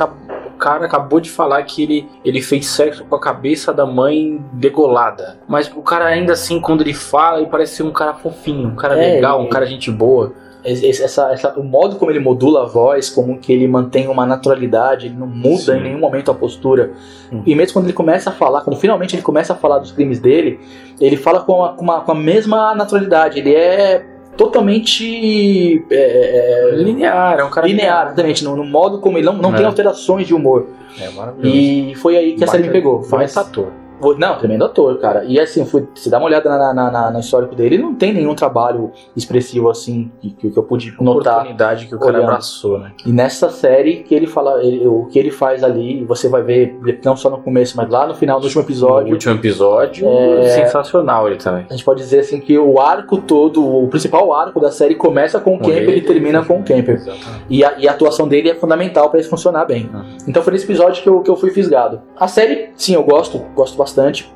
cara 0.56 0.86
acabou 0.86 1.20
de 1.20 1.30
falar 1.30 1.62
que 1.64 1.84
ele, 1.84 2.10
ele 2.24 2.42
fez 2.42 2.68
sexo 2.68 3.06
com 3.06 3.16
a 3.16 3.20
cabeça 3.20 3.74
da 3.74 3.86
mãe 3.86 4.44
degolada. 4.54 5.40
Mas 5.48 5.72
o 5.76 5.82
cara 5.82 6.06
ainda 6.06 6.34
assim, 6.34 6.60
quando 6.60 6.82
ele 6.82 6.94
fala, 6.94 7.40
ele 7.40 7.50
parece 7.50 7.76
ser 7.76 7.84
um 7.84 7.92
cara 7.92 8.14
fofinho, 8.14 8.70
um 8.70 8.76
cara 8.76 8.98
é, 8.98 9.16
legal, 9.16 9.42
um 9.42 9.50
cara 9.50 9.66
gente 9.66 9.92
boa. 9.92 10.34
Essa, 10.64 11.32
essa, 11.32 11.54
o 11.60 11.64
modo 11.64 11.96
como 11.98 12.10
ele 12.10 12.20
modula 12.20 12.64
a 12.64 12.66
voz, 12.66 13.08
como 13.08 13.38
que 13.38 13.54
ele 13.54 13.68
mantém 13.68 14.08
uma 14.08 14.26
naturalidade, 14.26 15.06
ele 15.06 15.16
não 15.16 15.28
muda 15.28 15.74
Sim. 15.74 15.78
em 15.78 15.84
nenhum 15.84 16.00
momento 16.00 16.32
a 16.32 16.34
postura. 16.34 16.92
Hum. 17.32 17.44
E 17.46 17.54
mesmo 17.54 17.74
quando 17.74 17.86
ele 17.86 17.94
começa 17.94 18.32
a 18.32 18.34
falar, 18.34 18.62
quando 18.62 18.76
finalmente 18.76 19.16
ele 19.16 19.22
começa 19.22 19.54
a 19.54 19.56
falar 19.56 19.78
dos 19.78 19.92
crimes 19.92 20.20
dele, 20.20 20.60
ele 21.00 21.18
fala 21.18 21.42
com, 21.42 21.64
a, 21.64 21.74
com, 21.74 21.84
uma, 21.84 22.02
com 22.02 22.12
a 22.12 22.16
mesma 22.16 22.74
naturalidade. 22.74 23.38
Ele 23.38 23.54
é 23.54 24.15
totalmente 24.38 25.86
é, 25.90 26.72
é, 26.72 26.76
linear, 26.76 27.40
é 27.40 27.44
um 27.44 27.50
cara 27.50 27.68
linear, 27.68 28.08
exatamente, 28.08 28.44
no, 28.44 28.56
no, 28.56 28.66
modo 28.66 29.00
como 29.00 29.18
ele 29.18 29.26
não, 29.26 29.34
não 29.34 29.54
é. 29.54 29.58
tem 29.58 29.66
alterações 29.66 30.28
de 30.28 30.34
humor. 30.34 30.68
É 31.00 31.10
maravilhoso. 31.10 31.56
E 31.56 31.96
foi 31.96 32.18
aí 32.18 32.36
que 32.36 32.44
a 32.44 32.48
série 32.48 32.64
me 32.64 32.70
pegou. 32.70 33.04
Foi 33.04 33.20
mais 33.20 33.36
ator. 33.36 33.72
Não, 34.18 34.38
tremendo 34.38 34.66
ator, 34.66 34.98
cara. 35.00 35.24
E 35.26 35.40
assim, 35.40 35.66
fui, 35.66 35.88
se 35.96 36.10
dá 36.10 36.18
uma 36.18 36.28
olhada 36.28 36.50
na, 36.50 36.74
na, 36.74 36.92
na, 36.92 37.12
no 37.12 37.20
histórico 37.20 37.56
dele, 37.56 37.78
não 37.78 37.96
tem 37.96 38.14
nenhum 38.14 38.36
trabalho 38.36 38.92
expressivo 39.16 39.70
assim 39.70 40.12
que, 40.22 40.32
que 40.50 40.58
eu 40.58 40.64
pude 40.64 40.94
notar. 41.00 41.36
Oportunidade 41.36 41.88
que 41.88 41.96
o 41.96 42.00
cara 42.00 42.14
olhando. 42.14 42.24
abraçou, 42.30 42.80
né? 42.80 42.92
E 43.06 43.12
nessa 43.12 43.50
série 43.50 44.04
que 44.04 44.14
ele 44.14 44.28
fala, 44.28 44.64
ele- 44.64 44.86
o 44.88 45.06
que 45.06 45.18
ele 45.18 45.32
faz 45.32 45.64
ali, 45.64 46.04
você 46.04 46.28
vai 46.28 46.42
ver 46.44 46.78
não 47.04 47.16
só 47.16 47.30
no 47.30 47.38
começo, 47.40 47.76
mas 47.78 47.90
lá 47.90 48.06
no 48.08 48.14
final 48.16 48.40
do 48.40 48.44
último 48.46 48.62
episódio. 48.64 49.12
último 49.14 49.34
episódio, 49.36 50.08
É. 50.08 50.50
sensacional 50.50 51.28
ele 51.28 51.38
também. 51.38 51.66
A 51.70 51.74
gente 51.74 51.86
pode 51.86 52.02
dizer 52.02 52.20
assim 52.20 52.40
que 52.40 52.58
o 52.58 52.80
arco 52.80 53.18
todo, 53.18 53.66
o 53.66 53.88
principal 53.88 54.34
arco 54.34 54.60
da 54.60 54.72
série 54.72 54.96
começa 54.96 55.40
com 55.40 55.56
o 55.56 55.60
Com 55.60 55.66
Kemper 55.66 55.82
ele. 55.90 55.98
e 55.98 56.02
termina 56.02 56.44
com 56.44 56.60
o 56.60 56.64
Kemper. 56.64 56.96
Exatamente. 56.96 57.46
E 57.50 57.64
a, 57.64 57.76
e 57.78 57.88
a 57.88 57.92
atuação 57.92 58.28
dele 58.28 58.50
é 58.50 58.56
fundamental 58.56 59.10
pra 59.10 59.20
isso 59.20 59.30
funcionar 59.30 59.66
bem. 59.66 59.90
Uhum. 59.94 60.04
Então 60.28 60.44
foi 60.44 60.54
nesse 60.54 60.66
episódio 60.66 61.02
que 61.02 61.10
eu, 61.10 61.22
que 61.22 61.30
eu 61.30 61.36
fui 61.36 61.50
fisgado. 61.52 62.02
A 62.18 62.28
série, 62.28 62.70
sim, 62.76 62.94
eu 62.96 63.04
gosto, 63.04 63.40
gosto 63.56 63.78
bastante, 63.78 63.85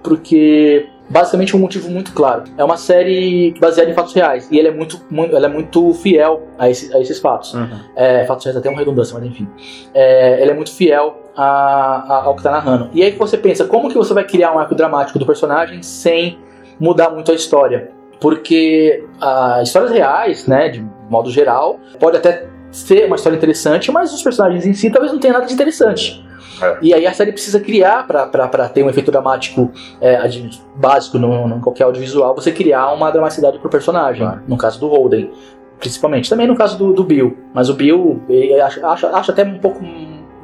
porque 0.04 0.88
basicamente 1.10 1.56
um 1.56 1.60
motivo 1.60 1.90
muito 1.90 2.14
claro. 2.14 2.44
É 2.58 2.64
uma 2.64 2.78
série 2.78 3.54
baseada 3.60 3.90
em 3.90 3.94
fatos 3.94 4.14
reais 4.14 4.48
e 4.52 4.60
ela 4.60 4.68
é 4.68 4.72
muito, 4.72 5.02
muito, 5.10 5.36
ela 5.36 5.46
é 5.48 5.50
muito 5.50 5.94
fiel 5.96 6.44
a, 6.58 6.70
esse- 6.70 6.94
a 6.96 7.00
esses 7.00 7.20
fatos. 7.20 7.54
Uhum. 7.54 7.68
É, 7.96 8.26
fatos 8.26 8.46
reais 8.46 8.58
até 8.58 8.70
uma 8.70 8.78
redundância, 8.80 9.18
mas 9.18 9.28
enfim. 9.28 9.48
É, 9.94 10.42
ela 10.42 10.52
é 10.52 10.54
muito 10.54 10.72
fiel 10.74 11.24
a- 11.36 12.06
a- 12.08 12.24
ao 12.26 12.36
que 12.36 12.44
tá 12.44 12.52
narrando. 12.52 12.90
E 12.94 13.02
aí 13.04 13.12
você 13.12 13.38
pensa, 13.38 13.66
como 13.66 13.90
que 13.90 13.96
você 13.98 14.14
vai 14.14 14.24
criar 14.24 14.54
um 14.54 14.60
arco 14.60 14.76
dramático 14.76 15.18
do 15.18 15.26
personagem 15.26 15.82
sem 15.82 16.38
mudar 16.80 17.10
muito 17.10 17.32
a 17.32 17.36
história? 17.36 17.92
Porque 18.22 19.04
as 19.22 19.68
histórias 19.70 19.92
reais, 19.92 20.46
né, 20.46 20.68
de 20.70 20.86
modo 21.10 21.32
geral, 21.32 21.80
pode 22.00 22.18
até 22.18 22.46
ser 22.72 23.06
uma 23.06 23.16
história 23.16 23.36
interessante, 23.36 23.92
mas 23.92 24.14
os 24.14 24.22
personagens 24.22 24.66
em 24.66 24.74
si 24.74 24.90
talvez 24.90 25.12
não 25.12 25.20
tenham 25.20 25.34
nada 25.34 25.46
de 25.46 25.54
interessante. 25.54 26.24
É. 26.62 26.78
E 26.82 26.94
aí 26.94 27.08
a 27.08 27.14
série 27.14 27.32
precisa 27.32 27.60
criar, 27.60 28.06
pra 28.06 28.28
ter 28.70 28.84
um 28.84 28.90
efeito 28.90 29.12
dramático 29.12 29.72
é, 30.02 30.20
básico 30.76 31.18
no 31.18 31.60
qualquer 31.62 31.84
audiovisual, 31.86 32.36
você 32.36 32.52
criar 32.52 32.92
uma 32.92 33.12
dramaticidade 33.12 33.60
pro 33.60 33.70
personagem. 33.70 34.22
Claro. 34.22 34.42
No 34.48 34.58
caso 34.58 34.80
do 34.80 34.88
Holden, 34.88 35.32
principalmente. 35.80 36.30
Também 36.30 36.48
no 36.48 36.56
caso 36.56 36.78
do, 36.78 36.94
do 36.94 37.04
Bill. 37.04 37.38
Mas 37.54 37.70
o 37.70 37.74
Bill, 37.74 38.22
acho, 38.84 39.08
acho 39.08 39.32
até 39.32 39.44
um 39.44 39.58
pouco 39.60 39.80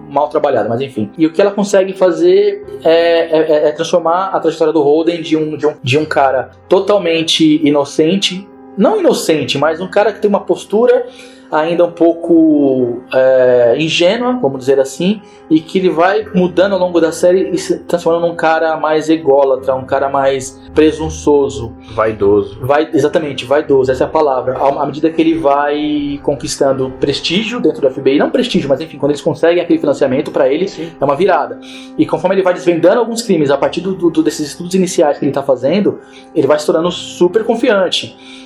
mal 0.10 0.29
trabalhado, 0.29 0.70
mas 0.70 0.79
enfim. 0.82 1.12
E 1.17 1.25
o 1.25 1.34
que 1.34 1.41
ela 1.41 1.51
consegue 1.51 1.91
fazer 1.91 2.63
é, 2.84 3.38
é- 3.38 3.67
é 3.67 3.72
transformar 3.72 4.27
a 4.27 4.39
trajetória 4.39 4.72
do 4.72 4.82
Holden 4.82 5.22
de 5.22 5.36
um, 5.36 5.58
de, 5.58 5.67
um, 5.67 5.74
de 5.84 5.98
um 5.98 6.05
cara 6.05 6.51
totalmente 6.70 7.65
inocente. 7.67 8.48
Não 8.77 9.00
inocente, 9.00 9.58
mas 9.58 9.82
um 9.82 9.88
cara 9.88 10.12
que 10.13 10.20
tem 10.22 10.29
uma 10.29 10.41
postura 10.41 11.05
ainda 11.52 11.86
um 11.86 11.92
pouco 11.92 13.02
é, 13.14 13.75
ingênua, 13.78 14.38
vamos 14.42 14.60
dizer 14.60 14.80
assim, 14.80 15.22
e 15.50 15.60
que 15.60 15.78
ele 15.78 15.90
vai 15.90 16.25
mudando 16.34 16.74
ao 16.74 16.80
longo 16.80 17.00
da 17.00 17.12
série 17.12 17.50
e 17.52 17.58
se 17.58 17.80
transformando 17.80 18.28
num 18.28 18.36
cara 18.36 18.78
mais 18.78 19.10
ególatra, 19.10 19.75
um 19.75 19.86
cara 19.86 20.10
mais 20.10 20.60
presunçoso. 20.74 21.74
Vaidoso. 21.94 22.58
Vai, 22.62 22.90
exatamente, 22.94 23.46
vaidoso, 23.46 23.92
essa 23.92 24.04
é 24.04 24.08
a 24.08 24.10
palavra. 24.10 24.58
À 24.58 24.86
medida 24.86 25.10
que 25.10 25.22
ele 25.22 25.38
vai 25.38 26.20
conquistando 26.24 26.92
prestígio 27.00 27.60
dentro 27.60 27.82
do 27.82 27.90
FBI, 27.90 28.18
não 28.18 28.30
prestígio, 28.30 28.68
mas 28.68 28.82
enfim, 28.82 28.98
quando 28.98 29.12
eles 29.12 29.22
conseguem 29.22 29.62
aquele 29.62 29.80
financiamento 29.80 30.32
pra 30.32 30.52
ele, 30.52 30.66
é 31.00 31.04
uma 31.04 31.16
virada. 31.16 31.60
E 31.98 32.06
conforme 32.06 32.36
ele 32.36 32.44
vai 32.44 32.54
desvendando 32.54 33.00
alguns 33.00 33.22
crimes 33.22 33.52
a 33.52 33.58
partir 33.58 33.82
do, 33.82 33.94
do- 34.10 34.24
desses 34.24 34.48
estudos 34.48 34.74
iniciais 34.74 35.18
que 35.20 35.25
ele 35.25 35.32
tá 35.32 35.44
fazendo, 35.44 36.00
ele 36.34 36.48
vai 36.48 36.58
se 36.60 36.66
tornando 36.66 36.92
super 36.92 37.44
confiante. 37.44 38.45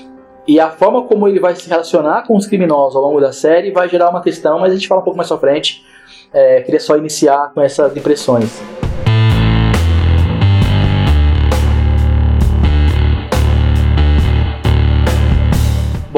E 0.50 0.60
a 0.60 0.72
forma 0.72 1.04
como 1.04 1.28
ele 1.28 1.40
vai 1.40 1.56
se 1.56 1.70
relacionar 1.70 2.24
com 2.26 2.36
os 2.36 2.48
criminosos 2.48 2.96
ao 2.96 3.04
longo 3.04 3.22
da 3.22 3.32
série 3.32 3.70
vai 3.70 3.88
gerar 3.88 4.10
uma 4.10 4.20
questão, 4.20 4.58
mas 4.58 4.72
a 4.72 4.76
gente 4.76 4.88
fala 4.88 5.00
um 5.00 5.04
pouco 5.04 5.16
mais 5.16 5.30
pra 5.30 5.38
frente. 5.38 5.86
É, 6.34 6.64
queria 6.64 6.80
só 6.80 6.98
iniciar 6.98 7.52
com 7.54 7.62
essas 7.62 7.96
impressões. 7.96 8.60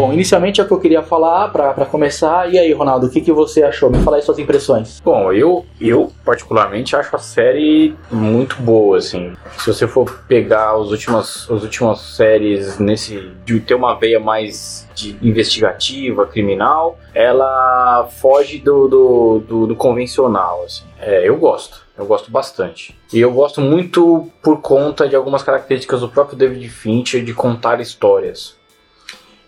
Bom, 0.01 0.11
inicialmente 0.11 0.59
é 0.59 0.63
o 0.63 0.67
que 0.67 0.73
eu 0.73 0.79
queria 0.79 1.03
falar 1.03 1.49
pra 1.49 1.85
começar. 1.85 2.51
E 2.51 2.57
aí, 2.57 2.73
Ronaldo, 2.73 3.05
o 3.05 3.09
que, 3.11 3.21
que 3.21 3.31
você 3.31 3.61
achou? 3.61 3.87
Me 3.87 3.99
fala 3.99 4.17
aí 4.17 4.23
suas 4.23 4.39
impressões. 4.39 4.99
Bom, 4.99 5.31
eu, 5.31 5.63
eu 5.79 6.11
particularmente 6.25 6.95
acho 6.95 7.15
a 7.15 7.19
série 7.19 7.95
muito 8.09 8.55
boa, 8.63 8.97
assim. 8.97 9.33
Se 9.59 9.67
você 9.67 9.87
for 9.87 10.23
pegar 10.27 10.71
as 10.71 10.89
últimas, 10.89 11.47
as 11.51 11.61
últimas 11.61 11.99
séries 11.99 12.79
nesse. 12.79 13.31
de 13.45 13.59
ter 13.59 13.75
uma 13.75 13.93
veia 13.93 14.19
mais 14.19 14.89
de 14.95 15.15
investigativa, 15.21 16.25
criminal, 16.25 16.97
ela 17.13 18.07
foge 18.09 18.57
do, 18.57 18.87
do, 18.87 19.43
do, 19.47 19.67
do 19.67 19.75
convencional, 19.75 20.63
assim. 20.65 20.83
É, 20.99 21.29
eu 21.29 21.37
gosto. 21.37 21.85
Eu 21.95 22.07
gosto 22.07 22.31
bastante. 22.31 22.97
E 23.13 23.19
eu 23.19 23.31
gosto 23.31 23.61
muito 23.61 24.27
por 24.41 24.61
conta 24.61 25.07
de 25.07 25.15
algumas 25.15 25.43
características 25.43 25.99
do 25.99 26.09
próprio 26.09 26.35
David 26.35 26.67
Fincher 26.69 27.23
de 27.23 27.35
contar 27.35 27.79
histórias. 27.79 28.59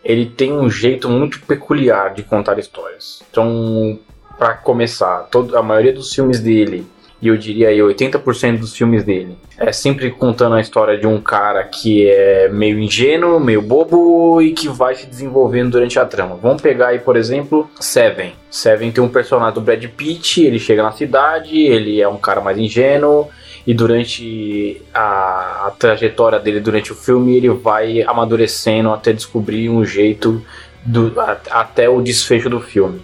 Ele 0.04 0.26
tem 0.26 0.52
um 0.52 0.70
jeito 0.70 1.10
muito 1.10 1.42
peculiar 1.42 2.14
de 2.14 2.24
contar 2.24 2.60
histórias. 2.60 3.24
Então, 3.32 4.00
Pra 4.38 4.54
começar, 4.56 5.28
todo, 5.32 5.56
a 5.56 5.62
maioria 5.62 5.94
dos 5.94 6.14
filmes 6.14 6.40
dele, 6.40 6.88
e 7.22 7.28
eu 7.28 7.38
diria 7.38 7.70
aí 7.70 7.78
80% 7.78 8.60
dos 8.60 8.76
filmes 8.76 9.04
dele, 9.04 9.38
é 9.58 9.72
sempre 9.72 10.10
contando 10.10 10.56
a 10.56 10.60
história 10.60 10.98
de 10.98 11.06
um 11.06 11.22
cara 11.22 11.64
que 11.64 12.10
é 12.10 12.50
meio 12.50 12.80
ingênuo, 12.80 13.40
meio 13.40 13.62
bobo 13.62 14.42
e 14.42 14.52
que 14.52 14.68
vai 14.68 14.96
se 14.96 15.06
desenvolvendo 15.06 15.72
durante 15.72 16.00
a 16.00 16.06
trama. 16.06 16.36
Vamos 16.36 16.62
pegar 16.62 16.88
aí, 16.88 17.00
por 17.00 17.16
exemplo, 17.16 17.70
Seven. 17.80 18.34
Seven 18.50 18.92
tem 18.92 19.04
um 19.04 19.08
personagem 19.08 19.54
do 19.54 19.62
Brad 19.62 19.86
Pitt, 19.86 20.44
ele 20.44 20.60
chega 20.60 20.82
na 20.82 20.92
cidade, 20.92 21.56
ele 21.56 22.02
é 22.02 22.08
um 22.08 22.18
cara 22.18 22.42
mais 22.42 22.58
ingênuo, 22.58 23.30
e 23.66 23.74
durante 23.74 24.82
a, 24.94 25.68
a 25.68 25.72
trajetória 25.72 26.40
dele 26.40 26.60
durante 26.60 26.92
o 26.92 26.96
filme 26.96 27.36
ele 27.38 27.50
vai 27.50 28.02
amadurecendo 28.02 28.92
até 28.92 29.14
descobrir 29.14 29.70
um 29.70 29.86
jeito 29.86 30.44
do, 30.84 31.14
a- 31.20 31.38
até 31.52 31.88
o 31.90 32.02
desfecho 32.02 32.50
do 32.50 32.60
filme. 32.60 33.02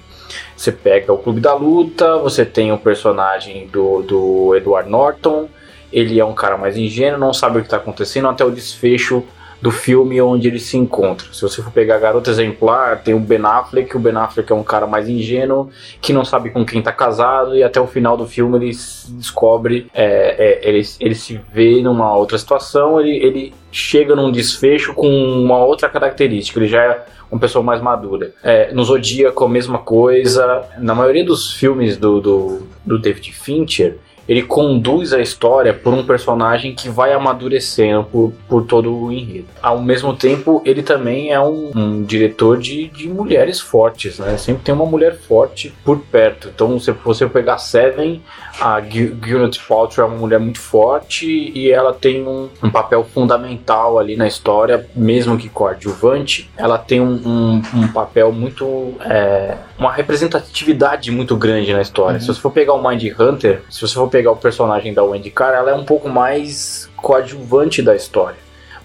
Você 0.55 0.71
pega 0.71 1.13
o 1.13 1.17
Clube 1.17 1.39
da 1.39 1.53
Luta, 1.53 2.17
você 2.17 2.45
tem 2.45 2.71
o 2.71 2.77
personagem 2.77 3.67
do, 3.67 4.01
do 4.01 4.55
Edward 4.55 4.89
Norton, 4.89 5.47
ele 5.91 6.19
é 6.19 6.25
um 6.25 6.33
cara 6.33 6.57
mais 6.57 6.77
ingênuo, 6.77 7.19
não 7.19 7.33
sabe 7.33 7.57
o 7.57 7.61
que 7.61 7.67
está 7.67 7.77
acontecendo 7.77 8.27
até 8.27 8.43
o 8.45 8.51
desfecho 8.51 9.23
do 9.61 9.71
filme 9.71 10.21
onde 10.21 10.47
ele 10.47 10.59
se 10.59 10.77
encontra. 10.77 11.27
Se 11.31 11.41
você 11.41 11.61
for 11.61 11.71
pegar 11.71 11.97
Garota 11.99 12.29
Exemplar, 12.29 13.01
tem 13.03 13.13
o 13.13 13.19
Ben 13.19 13.41
Affleck, 13.43 13.95
o 13.95 13.99
Ben 13.99 14.15
Affleck 14.15 14.51
é 14.51 14.55
um 14.55 14.63
cara 14.63 14.87
mais 14.87 15.09
ingênuo, 15.09 15.69
que 16.01 16.13
não 16.13 16.23
sabe 16.23 16.49
com 16.49 16.65
quem 16.65 16.81
tá 16.81 16.91
casado, 16.91 17.55
e 17.55 17.63
até 17.63 17.79
o 17.79 17.87
final 17.87 18.15
do 18.15 18.25
filme 18.25 18.57
ele 18.57 18.73
se 18.73 19.11
descobre, 19.11 19.87
é, 19.93 20.59
é, 20.63 20.69
ele, 20.69 20.81
ele 20.99 21.15
se 21.15 21.39
vê 21.53 21.81
numa 21.81 22.15
outra 22.15 22.37
situação, 22.37 22.99
ele, 22.99 23.17
ele 23.17 23.53
chega 23.71 24.15
num 24.15 24.31
desfecho 24.31 24.93
com 24.93 25.07
uma 25.07 25.57
outra 25.57 25.89
característica, 25.89 26.59
ele 26.59 26.67
já 26.67 26.83
é 26.83 27.05
uma 27.31 27.39
pessoa 27.39 27.63
mais 27.63 27.81
madura. 27.81 28.33
É, 28.43 28.73
no 28.73 28.83
Zodíaco, 28.83 29.45
a 29.45 29.49
mesma 29.49 29.77
coisa. 29.77 30.63
Na 30.79 30.95
maioria 30.95 31.23
dos 31.23 31.53
filmes 31.53 31.95
do, 31.95 32.19
do, 32.19 32.67
do 32.83 32.97
David 32.97 33.31
Fincher, 33.33 33.97
ele 34.29 34.43
conduz 34.43 35.11
a 35.11 35.19
história 35.19 35.73
por 35.73 35.91
um 35.91 36.05
personagem 36.05 36.75
que 36.75 36.87
vai 36.87 37.11
amadurecendo 37.11 38.03
por, 38.03 38.31
por 38.47 38.63
todo 38.63 38.95
o 38.95 39.11
enredo. 39.11 39.47
Ao 39.59 39.81
mesmo 39.81 40.15
tempo, 40.15 40.61
ele 40.63 40.83
também 40.83 41.31
é 41.31 41.39
um, 41.39 41.71
um 41.75 42.03
diretor 42.03 42.59
de, 42.59 42.89
de 42.89 43.09
mulheres 43.09 43.59
fortes, 43.59 44.19
né? 44.19 44.37
Sempre 44.37 44.61
tem 44.63 44.75
uma 44.75 44.85
mulher 44.85 45.17
forte 45.17 45.73
por 45.83 45.97
perto. 45.97 46.51
Então, 46.53 46.79
se 46.79 46.91
você 46.91 47.25
pegar 47.25 47.57
Seven, 47.57 48.21
a 48.59 48.79
Gwyneth 48.79 49.59
Paltrow 49.67 50.05
é 50.05 50.09
uma 50.09 50.17
mulher 50.17 50.39
muito 50.39 50.59
forte 50.59 51.25
e 51.25 51.71
ela 51.71 51.93
tem 51.93 52.27
um, 52.27 52.49
um 52.61 52.69
papel 52.69 53.03
fundamental 53.03 53.97
ali 53.97 54.15
na 54.15 54.27
história, 54.27 54.85
mesmo 54.95 55.37
que 55.37 55.47
coadjuvante. 55.47 56.49
Ela 56.57 56.77
tem 56.77 56.99
um, 56.99 57.21
um, 57.25 57.61
um 57.73 57.87
papel 57.87 58.31
muito... 58.31 58.93
é, 59.01 59.57
uma 59.77 59.93
representatividade 59.93 61.09
muito 61.11 61.37
grande 61.37 61.71
na 61.71 61.81
história. 61.81 62.15
Uhum. 62.15 62.21
Se 62.21 62.27
você 62.27 62.41
for 62.41 62.51
pegar 62.51 62.73
o 62.73 62.87
Mind 62.87 63.03
Hunter, 63.17 63.63
se 63.69 63.81
você 63.81 63.93
for 63.93 64.09
pegar 64.09 64.31
o 64.31 64.35
personagem 64.35 64.93
da 64.93 65.03
Wendy 65.03 65.31
Carr, 65.31 65.53
ela 65.53 65.71
é 65.71 65.75
um 65.75 65.85
pouco 65.85 66.09
mais 66.09 66.89
coadjuvante 66.97 67.81
da 67.81 67.95
história. 67.95 68.37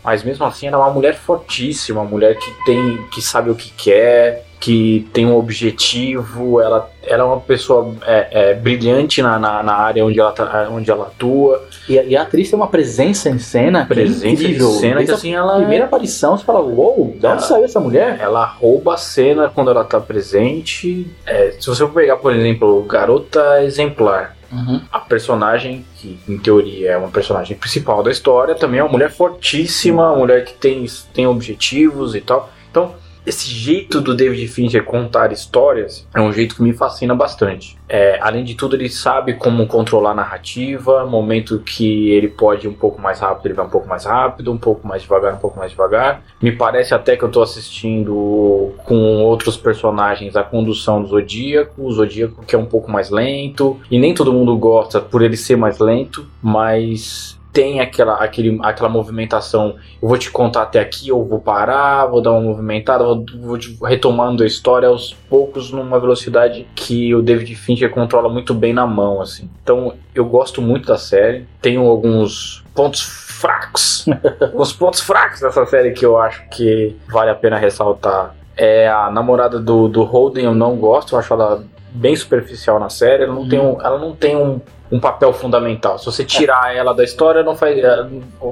Mas 0.05 0.23
mesmo 0.23 0.45
assim, 0.45 0.67
ela 0.67 0.77
é 0.77 0.81
uma 0.81 0.93
mulher 0.93 1.15
fortíssima, 1.15 2.03
uma 2.03 2.09
mulher 2.09 2.37
que 2.37 2.51
tem, 2.65 2.99
que 3.11 3.23
sabe 3.23 3.51
o 3.51 3.55
que 3.55 3.71
quer, 3.71 4.45
que 4.65 5.07
tem 5.13 5.27
um 5.27 5.37
objetivo. 5.37 6.59
Ela, 6.61 6.91
ela 7.03 7.23
é 7.23 7.27
uma 7.27 7.41
pessoa 7.41 7.95
é, 8.07 8.29
é, 8.31 8.55
brilhante 8.55 9.21
na, 9.21 9.39
na, 9.39 9.63
na 9.63 9.75
área 9.75 10.05
onde 10.05 10.19
ela, 10.19 10.33
tá- 10.33 10.69
onde 10.71 10.91
ela 10.91 11.07
atua. 11.09 11.63
E 11.87 11.99
a, 11.99 12.03
e 12.03 12.17
a 12.17 12.23
atriz 12.23 12.49
tem 12.49 12.59
uma 12.59 12.67
presença 12.69 13.29
em 13.29 13.39
cena 13.39 13.83
é 13.83 13.85
Presença 13.85 14.27
incrível. 14.27 14.69
de 14.71 14.75
cena 14.79 14.91
que 14.93 15.07
Desde 15.07 15.13
assim 15.15 15.35
ela 15.35 15.57
primeira 15.57 15.85
aparição, 15.85 16.37
você 16.39 16.45
fala, 16.45 16.61
uou, 16.63 17.15
de 17.19 17.27
onde 17.27 17.45
saiu 17.45 17.65
essa 17.65 17.79
mulher? 17.79 18.17
ela 18.21 18.47
rouba 18.47 18.95
a 18.95 18.97
cena 18.97 19.51
quando 19.55 19.71
ela 19.71 19.85
tá 19.85 20.01
presente. 20.01 21.07
É, 21.27 21.51
se 21.61 21.67
você 21.67 21.81
for 21.87 21.93
pegar, 21.93 22.17
por 22.17 22.35
exemplo, 22.35 22.83
Garota 22.85 23.63
Exemplar, 23.63 24.35
Uhum. 24.53 24.81
a 24.93 25.01
personagem, 25.01 25.85
que 25.97 26.17
em 26.29 26.39
teoria 26.39 26.93
é 26.93 26.97
uma 26.97 27.09
personagem 27.09 27.57
principal 27.57 28.05
da 28.05 28.11
história, 28.13 28.55
também 28.55 28.79
é 28.79 28.85
uma 28.85 28.93
mulher 28.93 29.11
fortíssima, 29.11 30.11
uma 30.13 30.17
mulher 30.19 30.45
que 30.45 30.53
tem, 30.55 30.87
tem 31.13 31.27
objetivos 31.27 32.15
e 32.15 32.21
tal. 32.21 32.49
Então, 32.71 32.95
esse 33.27 33.49
jeito 33.49 34.01
do 34.01 34.15
David 34.15 34.47
Fincher 34.49 34.85
contar 34.85 35.33
histórias 35.33 36.07
é 36.15 36.21
um 36.21 36.33
jeito 36.33 36.57
que 36.57 36.63
me 36.63 36.73
fascina 36.73 37.15
bastante. 37.15 37.77
É, 37.89 38.19
além 38.21 38.45
de 38.45 38.55
tudo, 38.55 38.77
ele 38.77 38.89
sabe 38.89 39.35
como 39.35 39.67
controlar 39.67 40.11
a 40.11 40.15
narrativa, 40.15 41.07
momento 41.07 41.59
que 41.61 42.11
ele 42.11 42.29
pode 42.29 42.67
ir 42.67 42.71
um 42.71 42.75
pouco 42.75 43.01
mais 43.01 43.21
rápido, 43.21 43.47
ele 43.47 43.55
vai 43.55 43.67
um 43.67 43.71
pouco 43.71 43.89
mais 43.89 44.05
rápido, 44.05 44.53
um 44.53 44.59
pouco 44.59 44.87
mais 44.87 45.03
devagar, 45.03 45.35
um 45.35 45.39
pouco 45.39 45.59
mais 45.59 45.71
devagar. 45.71 46.23
Me 46.41 46.53
parece 46.53 46.95
até 46.95 47.17
que 47.17 47.25
eu 47.25 47.29
estou 47.29 47.43
assistindo 47.43 48.75
com 48.85 49.23
outros 49.23 49.57
personagens 49.57 50.37
a 50.37 50.43
condução 50.43 51.03
do 51.03 51.09
Zodíaco, 51.09 51.83
o 51.83 51.93
Zodíaco 51.93 52.45
que 52.45 52.55
é 52.55 52.59
um 52.59 52.67
pouco 52.67 52.91
mais 52.91 53.11
lento, 53.11 53.81
e 53.91 53.99
nem 53.99 54.15
todo 54.15 54.33
mundo 54.33 54.57
gosta 54.57 55.01
por 55.01 55.23
ele 55.23 55.37
ser 55.37 55.57
mais 55.57 55.79
lento, 55.79 56.27
mas 56.43 57.39
tem 57.55 57.81
aquela, 57.81 58.17
aquele, 58.17 58.59
aquela 58.63 58.89
movimentação. 58.89 59.77
Eu 60.03 60.09
vou 60.09 60.19
te 60.19 60.29
contar 60.29 60.63
até 60.63 60.81
aqui, 60.81 61.09
eu 61.09 61.25
vou 61.25 61.39
parar, 61.39 62.07
vou 62.07 62.21
dar 62.21 62.33
uma 62.33 62.41
movimentada, 62.41 63.05
vou, 63.05 63.25
vou 63.39 63.59
retomando 63.85 64.43
a 64.43 64.47
história 64.47 64.89
aos 64.89 65.15
poucos 65.31 65.71
numa 65.71 66.01
velocidade 66.01 66.67
que 66.75 67.15
o 67.15 67.23
David 67.23 67.55
Fincher 67.55 67.91
controla 67.91 68.29
muito 68.29 68.53
bem 68.53 68.75
na 68.75 68.85
mão, 68.89 69.23
assim. 69.23 69.49
Então 69.63 69.95
eu 70.13 70.25
gosto 70.25 70.61
muito 70.61 70.89
da 70.89 70.99
série. 70.99 71.47
Tenho 71.63 71.87
alguns 71.87 72.65
pontos 72.75 73.03
fracos, 73.03 74.05
os 74.53 74.73
pontos 74.73 75.01
fracos 75.01 75.41
dessa 75.41 75.65
série 75.65 75.93
que 75.93 76.05
eu 76.05 76.19
acho 76.19 76.49
que 76.51 76.97
vale 77.09 77.31
a 77.31 77.37
pena 77.37 77.57
ressaltar. 77.57 78.35
É 78.57 78.89
a 78.89 79.11
namorada 79.11 79.61
do, 79.61 79.89
do 79.89 80.03
Holden, 80.03 80.45
eu 80.45 80.55
não 80.55 80.77
gosto, 80.77 81.15
eu 81.15 81.19
acho 81.21 81.33
ela 81.33 81.65
bem 81.95 82.15
superficial 82.17 82.81
na 82.81 82.91
série. 82.91 83.23
Ela 83.23 83.33
não 83.33 83.43
hum. 83.43 83.49
tem, 83.49 83.61
um, 83.61 83.81
ela 83.81 83.99
não 83.99 84.15
tem 84.15 84.37
um, 84.37 84.61
um 84.91 85.01
papel 85.01 85.33
fundamental. 85.33 85.99
Se 85.99 86.05
você 86.05 86.25
tirar 86.25 86.75
é. 86.75 86.79
ela 86.79 86.93
da 86.93 87.05
história, 87.05 87.43
não 87.43 87.55
vai, 87.55 87.81
é, 87.81 88.07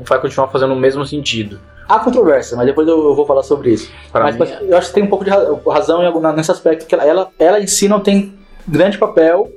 vai 0.04 0.20
continuar 0.20 0.48
fazendo 0.48 0.72
o 0.72 0.76
mesmo 0.76 1.04
sentido. 1.04 1.58
Há 1.88 1.98
controvérsia, 1.98 2.56
mas 2.56 2.66
depois 2.66 2.86
eu, 2.86 3.14
vou 3.14 3.26
falar 3.26 3.42
sobre 3.42 3.70
isso. 3.70 3.90
Mas, 4.14 4.36
mas, 4.36 4.62
eu 4.62 4.78
acho 4.78 4.88
que 4.88 4.94
tem 4.94 5.02
um 5.02 5.08
pouco 5.08 5.24
de 5.24 5.30
razão 5.68 6.00
nesse 6.32 6.50
aspecto, 6.50 6.86
que 6.86 6.94
ela, 6.94 7.04
ela, 7.04 7.30
ela 7.38 7.60
em 7.60 7.66
si 7.66 7.88
não 7.88 8.00
tem 8.00 8.38
grande 8.66 8.96
papel, 8.96 9.50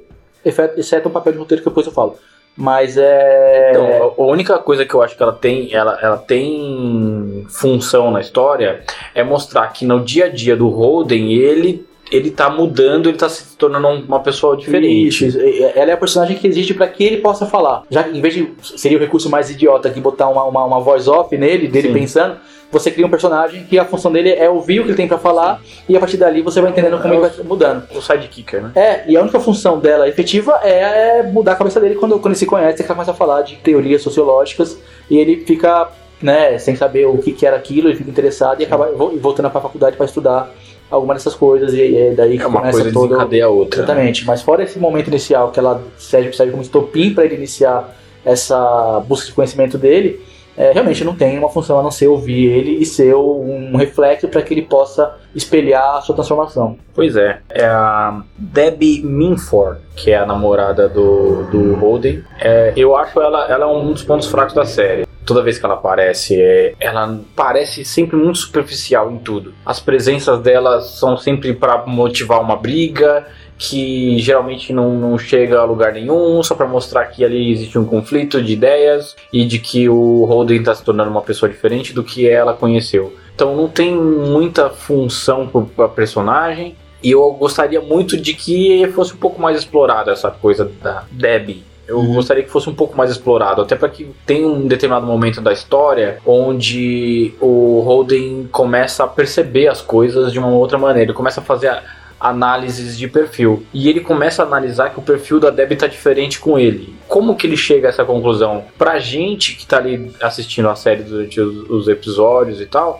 exceto 0.43 1.07
o 1.07 1.11
papel 1.11 1.33
de 1.33 1.39
roteiro 1.39 1.63
que 1.63 1.69
depois 1.69 1.85
eu 1.85 1.93
falo. 1.93 2.17
Mas 2.57 2.97
é. 2.97 3.71
Então, 3.71 4.13
a 4.17 4.27
única 4.27 4.57
coisa 4.57 4.85
que 4.85 4.93
eu 4.93 5.01
acho 5.01 5.15
que 5.15 5.21
ela 5.21 5.33
tem, 5.33 5.73
ela, 5.73 5.99
ela 6.01 6.17
tem 6.17 7.45
função 7.49 8.11
na 8.11 8.21
história 8.21 8.81
é 9.13 9.23
mostrar 9.23 9.67
que 9.67 9.85
no 9.85 10.03
dia 10.03 10.25
a 10.25 10.29
dia 10.29 10.55
do 10.55 10.69
Holden 10.69 11.33
ele 11.33 11.85
ele 12.11 12.29
tá 12.31 12.49
mudando, 12.49 13.09
ele 13.09 13.17
tá 13.17 13.27
se 13.27 13.57
tornando 13.57 13.87
uma 13.87 14.19
pessoa 14.19 14.55
diferente. 14.55 15.25
Isso, 15.25 15.39
ela 15.75 15.91
é 15.91 15.93
a 15.93 15.97
personagem 15.97 16.37
que 16.37 16.47
existe 16.47 16.73
para 16.73 16.87
que 16.87 17.03
ele 17.03 17.17
possa 17.17 17.45
falar. 17.45 17.83
Já 17.89 18.07
em 18.07 18.21
vez 18.21 18.33
de 18.33 18.53
seria 18.61 18.97
o 18.97 19.01
recurso 19.01 19.29
mais 19.29 19.49
idiota 19.49 19.89
que 19.89 19.99
botar 19.99 20.27
uma, 20.29 20.43
uma, 20.43 20.65
uma 20.65 20.79
voz 20.79 21.07
off 21.07 21.35
nele, 21.37 21.67
dele 21.67 21.87
Sim. 21.87 21.93
pensando, 21.93 22.37
você 22.71 22.91
cria 22.91 23.05
um 23.05 23.09
personagem 23.09 23.63
que 23.63 23.79
a 23.79 23.85
função 23.85 24.11
dele 24.11 24.31
é 24.31 24.49
ouvir 24.49 24.79
o 24.79 24.83
que 24.83 24.89
ele 24.89 24.97
tem 24.97 25.07
para 25.07 25.17
falar 25.17 25.61
e 25.87 25.95
a 25.95 25.99
partir 25.99 26.17
dali 26.17 26.41
você 26.41 26.61
vai 26.61 26.71
entendendo 26.71 27.01
como 27.01 27.13
é 27.13 27.17
ele 27.17 27.27
vai 27.27 27.31
mudando. 27.43 27.87
O 27.95 28.01
sidekicker, 28.01 28.61
né? 28.61 28.71
É, 28.75 29.09
e 29.09 29.15
a 29.15 29.21
única 29.21 29.39
função 29.39 29.79
dela 29.79 30.07
efetiva 30.07 30.59
é 30.63 31.23
mudar 31.23 31.53
a 31.53 31.55
cabeça 31.55 31.79
dele 31.79 31.95
quando, 31.95 32.19
quando 32.19 32.27
ele 32.27 32.35
se 32.35 32.45
conhece, 32.45 32.81
ele 32.81 32.87
começa 32.87 33.11
a 33.11 33.13
falar 33.13 33.41
de 33.41 33.55
teorias 33.57 34.01
sociológicas 34.01 34.77
e 35.09 35.17
ele 35.17 35.37
fica, 35.45 35.89
né, 36.21 36.57
sem 36.57 36.75
saber 36.75 37.05
o 37.05 37.17
que, 37.17 37.31
que 37.31 37.45
era 37.45 37.55
aquilo, 37.55 37.87
ele 37.87 37.95
fica 37.95 38.09
interessado 38.09 38.61
e 38.61 38.65
acaba 38.65 38.91
voltando 38.91 39.49
para 39.49 39.59
a 39.59 39.63
faculdade 39.63 39.95
para 39.95 40.05
estudar 40.05 40.51
alguma 40.89 41.13
dessas 41.13 41.33
coisas 41.33 41.73
e, 41.73 41.81
e 41.81 42.15
daí 42.15 42.37
é 42.37 42.47
uma 42.47 42.61
coisa 42.61 42.91
todo... 42.91 43.15
a 43.19 43.47
outra. 43.49 43.79
Exatamente. 43.79 44.21
Né? 44.21 44.27
Mas 44.27 44.41
fora 44.41 44.63
esse 44.63 44.79
momento 44.79 45.07
inicial 45.07 45.51
que 45.51 45.59
ela 45.59 45.81
serve, 45.97 46.33
serve 46.33 46.51
como 46.51 46.63
estopim 46.63 47.13
para 47.13 47.25
ele 47.25 47.35
iniciar 47.35 47.95
essa 48.23 49.03
busca 49.07 49.27
de 49.27 49.33
conhecimento 49.33 49.77
dele, 49.77 50.19
é, 50.57 50.71
realmente 50.71 51.03
não 51.03 51.13
tem 51.13 51.37
uma 51.37 51.49
função 51.49 51.79
a 51.79 51.83
não 51.83 51.91
ser 51.91 52.07
ouvir 52.07 52.45
ele 52.45 52.81
e 52.81 52.85
ser 52.85 53.13
um 53.13 53.75
reflexo 53.75 54.27
para 54.27 54.41
que 54.41 54.53
ele 54.53 54.61
possa 54.61 55.15
espelhar 55.35 55.97
a 55.97 56.01
sua 56.01 56.15
transformação. 56.15 56.77
Pois 56.93 57.15
é, 57.17 57.39
é 57.49 57.65
a 57.65 58.21
Debbie 58.37 59.01
Minford, 59.03 59.81
que 59.95 60.11
é 60.11 60.17
a 60.17 60.25
namorada 60.25 60.87
do, 60.87 61.43
do 61.51 61.75
Holden. 61.75 62.23
É, 62.39 62.73
eu 62.75 62.95
acho 62.95 63.19
ela, 63.19 63.45
ela 63.47 63.65
é 63.65 63.67
um 63.67 63.91
dos 63.91 64.03
pontos 64.03 64.27
fracos 64.27 64.53
da 64.53 64.65
série 64.65 65.04
toda 65.25 65.41
vez 65.41 65.57
que 65.57 65.65
ela 65.65 65.73
aparece, 65.73 66.39
é, 66.39 66.73
ela 66.79 67.19
parece 67.35 67.83
sempre 67.83 68.15
muito 68.15 68.37
superficial 68.37 69.11
em 69.11 69.17
tudo. 69.17 69.53
As 69.65 69.79
presenças 69.79 70.39
dela 70.41 70.81
são 70.81 71.17
sempre 71.17 71.53
para 71.53 71.85
motivar 71.85 72.39
uma 72.39 72.55
briga, 72.55 73.25
que 73.57 74.19
geralmente 74.19 74.73
não, 74.73 74.93
não 74.97 75.17
chega 75.17 75.59
a 75.59 75.63
lugar 75.63 75.93
nenhum, 75.93 76.43
só 76.43 76.55
para 76.55 76.67
mostrar 76.67 77.05
que 77.05 77.23
ali 77.23 77.51
existe 77.51 77.77
um 77.79 77.85
conflito 77.85 78.41
de 78.41 78.53
ideias 78.53 79.15
e 79.31 79.45
de 79.45 79.59
que 79.59 79.89
o 79.89 80.25
Holden 80.25 80.59
está 80.59 80.75
se 80.75 80.83
tornando 80.83 81.09
uma 81.09 81.21
pessoa 81.21 81.49
diferente 81.49 81.93
do 81.93 82.03
que 82.03 82.27
ela 82.27 82.53
conheceu. 82.53 83.13
Então 83.33 83.55
não 83.55 83.67
tem 83.67 83.95
muita 83.95 84.69
função 84.69 85.47
para 85.47 85.87
personagem. 85.89 86.75
E 87.03 87.11
eu 87.11 87.31
gostaria 87.33 87.81
muito 87.81 88.17
de 88.17 88.33
que 88.33 88.87
fosse 88.95 89.13
um 89.13 89.17
pouco 89.17 89.39
mais 89.39 89.59
explorada 89.59 90.11
essa 90.11 90.31
coisa 90.31 90.71
da 90.81 91.03
Debbie 91.11 91.63
eu 91.87 91.97
uhum. 91.97 92.15
gostaria 92.15 92.43
que 92.43 92.49
fosse 92.49 92.69
um 92.69 92.73
pouco 92.73 92.97
mais 92.97 93.11
explorado, 93.11 93.61
até 93.61 93.75
para 93.75 93.89
que 93.89 94.09
tenha 94.25 94.47
um 94.47 94.67
determinado 94.67 95.05
momento 95.05 95.41
da 95.41 95.53
história 95.53 96.19
onde 96.25 97.33
o 97.39 97.81
Holden 97.81 98.49
começa 98.51 99.03
a 99.03 99.07
perceber 99.07 99.67
as 99.67 99.81
coisas 99.81 100.31
de 100.31 100.39
uma 100.39 100.49
outra 100.49 100.77
maneira, 100.77 101.09
ele 101.09 101.13
começa 101.13 101.41
a 101.41 101.43
fazer 101.43 101.67
a, 101.67 101.83
análises 102.19 102.97
de 102.97 103.07
perfil. 103.07 103.63
E 103.73 103.89
ele 103.89 103.99
começa 103.99 104.41
a 104.41 104.45
analisar 104.45 104.89
que 104.89 104.99
o 104.99 105.03
perfil 105.03 105.39
da 105.39 105.49
Debbie 105.49 105.75
tá 105.75 105.87
diferente 105.87 106.39
com 106.39 106.57
ele. 106.57 106.95
Como 107.07 107.35
que 107.35 107.45
ele 107.45 107.57
chega 107.57 107.87
a 107.87 107.89
essa 107.89 108.05
conclusão? 108.05 108.65
Pra 108.77 108.97
gente 108.99 109.55
que 109.55 109.65
tá 109.65 109.77
ali 109.77 110.11
assistindo 110.21 110.69
a 110.69 110.75
série 110.75 111.03
durante 111.03 111.39
os, 111.39 111.69
os 111.69 111.87
episódios 111.87 112.59
e 112.61 112.65
tal, 112.65 112.99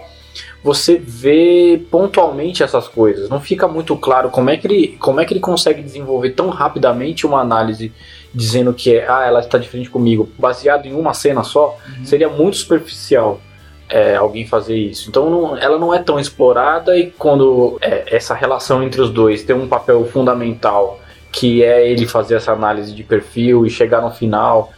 você 0.64 0.96
vê 0.98 1.82
pontualmente 1.90 2.64
essas 2.64 2.88
coisas. 2.88 3.30
Não 3.30 3.40
fica 3.40 3.68
muito 3.68 3.96
claro 3.96 4.30
como 4.30 4.50
é 4.50 4.58
que 4.58 4.68
ele, 4.68 4.88
como 5.00 5.20
é 5.20 5.26
que 5.26 5.34
ele 5.34 5.40
consegue 5.40 5.82
desenvolver 5.82 6.32
tão 6.32 6.50
rapidamente 6.50 7.26
uma 7.26 7.40
análise 7.40 7.94
dizendo 8.34 8.74
que 8.74 8.96
é, 8.96 9.10
ah, 9.10 9.24
ela 9.26 9.40
está 9.40 9.58
diferente 9.58 9.90
comigo, 9.90 10.30
baseado 10.38 10.86
em 10.86 10.94
uma 10.94 11.14
cena 11.14 11.44
só, 11.44 11.78
uhum. 11.88 12.06
seria 12.06 12.30
muito 12.30 12.58
superficial. 12.58 13.40
É, 13.88 14.16
alguém 14.16 14.48
fazer 14.48 14.76
isso. 14.76 15.08
Então 15.08 15.30
não, 15.30 15.56
ela 15.56 15.78
não 15.78 15.94
é 15.94 16.00
tão 16.00 16.20
explorada 16.20 16.98
e 16.98 17.12
quando 17.12 17.78
é, 17.80 18.16
essa 18.16 18.34
relação 18.34 18.82
entre 18.82 19.00
os 19.00 19.12
dois 19.12 19.44
tem 19.44 19.56
um 19.56 19.68
papel 19.68 20.04
fundamental 20.08 21.00
que 21.32 21.64
é 21.64 21.88
ele 21.88 22.08
fazer 22.08 22.34
essa 22.34 22.52
análise 22.52 22.92
de 22.92 23.04
perfil 23.04 23.64
e 23.64 23.70
chegar 23.70 24.02
no 24.02 24.10
final 24.10 24.72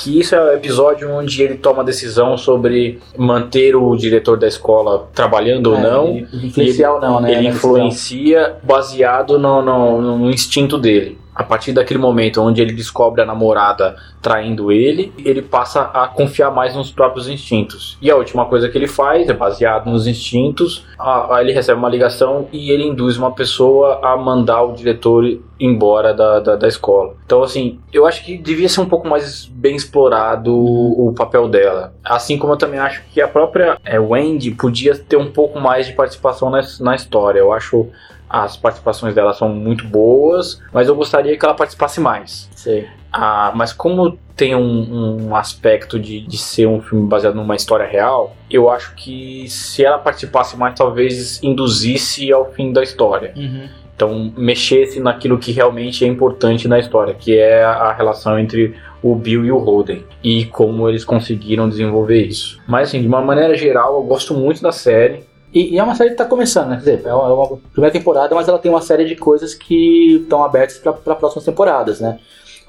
que 0.00 0.18
isso 0.18 0.34
é 0.34 0.42
o 0.42 0.52
episódio 0.52 1.10
onde 1.10 1.42
ele 1.42 1.56
toma 1.56 1.82
a 1.82 1.84
decisão 1.84 2.36
sobre 2.38 2.98
manter 3.16 3.76
o 3.76 3.94
diretor 3.94 4.38
da 4.38 4.48
escola 4.48 5.08
trabalhando 5.14 5.74
é, 5.74 5.76
ou 5.76 5.80
não. 5.80 6.16
Influenciar 6.42 6.94
ou 6.94 7.00
não, 7.00 7.20
né? 7.20 7.32
Ele 7.32 7.48
influencia 7.48 8.56
baseado 8.62 9.38
no, 9.38 9.60
no, 9.60 10.18
no 10.18 10.30
instinto 10.30 10.78
dele 10.78 11.18
a 11.40 11.42
partir 11.42 11.72
daquele 11.72 11.98
momento 11.98 12.42
onde 12.42 12.60
ele 12.60 12.74
descobre 12.74 13.22
a 13.22 13.24
namorada 13.24 13.96
traindo 14.20 14.70
ele, 14.70 15.10
ele 15.24 15.40
passa 15.40 15.80
a 15.80 16.06
confiar 16.06 16.50
mais 16.50 16.76
nos 16.76 16.90
próprios 16.90 17.30
instintos. 17.30 17.96
E 18.02 18.10
a 18.10 18.16
última 18.16 18.44
coisa 18.44 18.68
que 18.68 18.76
ele 18.76 18.86
faz 18.86 19.26
é 19.26 19.32
baseado 19.32 19.88
nos 19.88 20.06
instintos. 20.06 20.84
A, 20.98 21.36
a 21.36 21.40
ele 21.40 21.52
recebe 21.52 21.78
uma 21.78 21.88
ligação 21.88 22.46
e 22.52 22.70
ele 22.70 22.84
induz 22.84 23.16
uma 23.16 23.30
pessoa 23.32 24.00
a 24.02 24.18
mandar 24.18 24.62
o 24.64 24.74
diretor 24.74 25.24
embora 25.58 26.12
da, 26.12 26.40
da, 26.40 26.56
da, 26.56 26.68
escola. 26.68 27.14
Então, 27.24 27.42
assim, 27.42 27.80
eu 27.90 28.06
acho 28.06 28.22
que 28.22 28.36
devia 28.36 28.68
ser 28.68 28.82
um 28.82 28.86
pouco 28.86 29.08
mais 29.08 29.46
bem 29.46 29.74
explorado 29.74 30.54
o, 30.54 31.08
o 31.08 31.14
papel 31.14 31.48
dela. 31.48 31.94
Assim 32.04 32.36
como 32.36 32.52
eu 32.52 32.58
também 32.58 32.80
acho 32.80 33.02
que 33.14 33.20
a 33.20 33.28
própria 33.28 33.78
é, 33.82 33.98
Wendy 33.98 34.50
podia 34.50 34.94
ter 34.94 35.16
um 35.16 35.30
pouco 35.30 35.58
mais 35.58 35.86
de 35.86 35.94
participação 35.94 36.50
na, 36.50 36.60
na 36.80 36.94
história. 36.94 37.38
Eu 37.38 37.50
acho 37.50 37.88
as 38.30 38.56
participações 38.56 39.12
dela 39.12 39.34
são 39.34 39.48
muito 39.48 39.84
boas, 39.88 40.62
mas 40.72 40.86
eu 40.86 40.94
gostaria 40.94 41.36
que 41.36 41.44
ela 41.44 41.54
participasse 41.54 42.00
mais. 42.00 42.48
Sim. 42.54 42.84
Ah, 43.12 43.50
mas 43.56 43.72
como 43.72 44.16
tem 44.36 44.54
um, 44.54 45.26
um 45.26 45.36
aspecto 45.36 45.98
de, 45.98 46.20
de 46.20 46.38
ser 46.38 46.66
um 46.66 46.80
filme 46.80 47.08
baseado 47.08 47.34
numa 47.34 47.56
história 47.56 47.84
real, 47.84 48.36
eu 48.48 48.70
acho 48.70 48.94
que 48.94 49.48
se 49.48 49.84
ela 49.84 49.98
participasse 49.98 50.56
mais, 50.56 50.76
talvez 50.76 51.42
induzisse 51.42 52.32
ao 52.32 52.52
fim 52.52 52.72
da 52.72 52.84
história. 52.84 53.34
Uhum. 53.36 53.68
Então, 53.96 54.32
mexesse 54.34 54.98
naquilo 54.98 55.36
que 55.36 55.52
realmente 55.52 56.04
é 56.04 56.08
importante 56.08 56.66
na 56.66 56.78
história, 56.78 57.12
que 57.12 57.36
é 57.36 57.62
a 57.62 57.92
relação 57.92 58.38
entre 58.38 58.74
o 59.02 59.14
Bill 59.14 59.44
e 59.44 59.52
o 59.52 59.58
Holden 59.58 60.04
e 60.22 60.46
como 60.46 60.88
eles 60.88 61.04
conseguiram 61.04 61.68
desenvolver 61.68 62.22
isso. 62.22 62.60
Mas, 62.66 62.88
assim, 62.88 63.02
de 63.02 63.08
uma 63.08 63.20
maneira 63.20 63.54
geral, 63.56 63.96
eu 63.96 64.02
gosto 64.02 64.32
muito 64.32 64.62
da 64.62 64.72
série. 64.72 65.24
E, 65.52 65.74
e, 65.74 65.78
é 65.78 65.82
uma 65.82 65.94
série 65.94 66.10
que 66.10 66.14
está 66.14 66.24
começando, 66.24 66.68
né? 66.68 66.76
Quer 66.76 66.96
dizer, 66.96 67.06
é 67.06 67.14
uma, 67.14 67.28
é 67.28 67.32
uma, 67.32 67.56
primeira 67.72 67.92
temporada, 67.92 68.34
mas 68.34 68.48
ela 68.48 68.58
tem 68.58 68.70
uma 68.70 68.80
série 68.80 69.04
de 69.04 69.16
coisas 69.16 69.54
que 69.54 70.16
estão 70.22 70.44
abertas 70.44 70.78
para 70.78 70.92
próximas 71.14 71.44
temporadas, 71.44 72.00
né? 72.00 72.18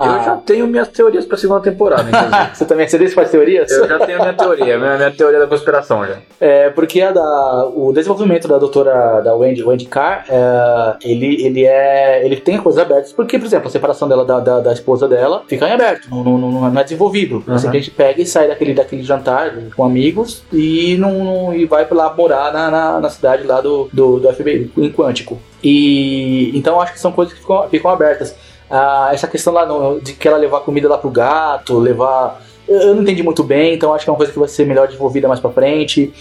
Eu 0.05 0.23
já 0.23 0.35
tenho 0.37 0.67
minhas 0.67 0.87
teorias 0.87 1.25
pra 1.25 1.37
segunda 1.37 1.61
temporada, 1.61 2.03
inclusive. 2.03 2.51
Você 2.55 2.65
também 2.65 2.87
você 2.87 3.07
faz 3.09 3.29
teorias? 3.29 3.71
eu 3.71 3.87
já 3.87 3.99
tenho 3.99 4.19
minha 4.19 4.33
teoria, 4.33 4.77
minha, 4.77 4.97
minha 4.97 5.11
teoria 5.11 5.39
da 5.39 5.47
conspiração 5.47 6.05
já. 6.05 6.17
É, 6.39 6.69
porque 6.69 7.01
a 7.01 7.11
da, 7.11 7.65
o 7.73 7.91
desenvolvimento 7.93 8.47
da 8.47 8.57
doutora 8.57 9.21
da 9.21 9.35
Wendy, 9.35 9.63
Wendy 9.63 9.85
Carr, 9.85 10.25
é, 10.29 10.95
ele, 11.03 11.45
ele 11.45 11.65
é. 11.65 12.25
ele 12.25 12.37
tem 12.37 12.57
coisas 12.57 12.81
abertas, 12.81 13.13
porque, 13.13 13.37
por 13.37 13.45
exemplo, 13.45 13.67
a 13.67 13.71
separação 13.71 14.07
dela 14.07 14.25
da, 14.25 14.39
da, 14.39 14.59
da 14.59 14.73
esposa 14.73 15.07
dela 15.07 15.43
fica 15.47 15.67
em 15.67 15.73
aberto, 15.73 16.09
não, 16.09 16.23
não, 16.23 16.37
não, 16.37 16.51
não 16.71 16.79
é 16.79 16.83
desenvolvido. 16.83 17.35
Uhum. 17.47 17.57
Simplesmente 17.57 17.91
pega 17.91 18.21
e 18.21 18.25
sai 18.25 18.47
daquele, 18.47 18.73
daquele 18.73 19.03
jantar 19.03 19.53
com 19.75 19.83
amigos 19.83 20.43
e, 20.51 20.97
não, 20.97 21.11
não- 21.23 21.53
e 21.53 21.65
vai 21.65 21.87
lá 21.91 22.13
morar 22.13 22.51
na, 22.51 22.71
na, 22.71 22.99
na 22.99 23.09
cidade 23.09 23.43
lá 23.43 23.61
do, 23.61 23.89
do, 23.91 24.19
do 24.19 24.33
FBI, 24.33 24.71
em 24.77 24.91
Quântico. 24.91 25.39
E 25.63 26.51
então 26.57 26.79
acho 26.81 26.93
que 26.93 26.99
são 26.99 27.11
coisas 27.11 27.33
que 27.33 27.39
ficam, 27.41 27.67
ficam 27.69 27.91
abertas. 27.91 28.35
Ah, 28.71 29.09
essa 29.13 29.27
questão 29.27 29.53
lá 29.53 29.65
no- 29.65 29.99
de 29.99 30.13
que 30.13 30.27
ela 30.27 30.37
levar 30.37 30.61
comida 30.61 30.87
lá 30.87 30.97
pro 30.97 31.09
gato, 31.09 31.77
levar. 31.77 32.41
Eu 32.67 32.79
eu 32.79 32.95
não 32.95 33.01
entendi 33.01 33.21
muito 33.21 33.43
bem, 33.43 33.73
então 33.73 33.93
acho 33.93 34.05
que 34.05 34.09
é 34.09 34.13
uma 34.13 34.17
coisa 34.17 34.31
que 34.31 34.39
vai 34.39 34.47
ser 34.47 34.65
melhor 34.65 34.87
desenvolvida 34.87 35.27
mais 35.27 35.39
pra 35.41 35.49
frente. 35.49 36.13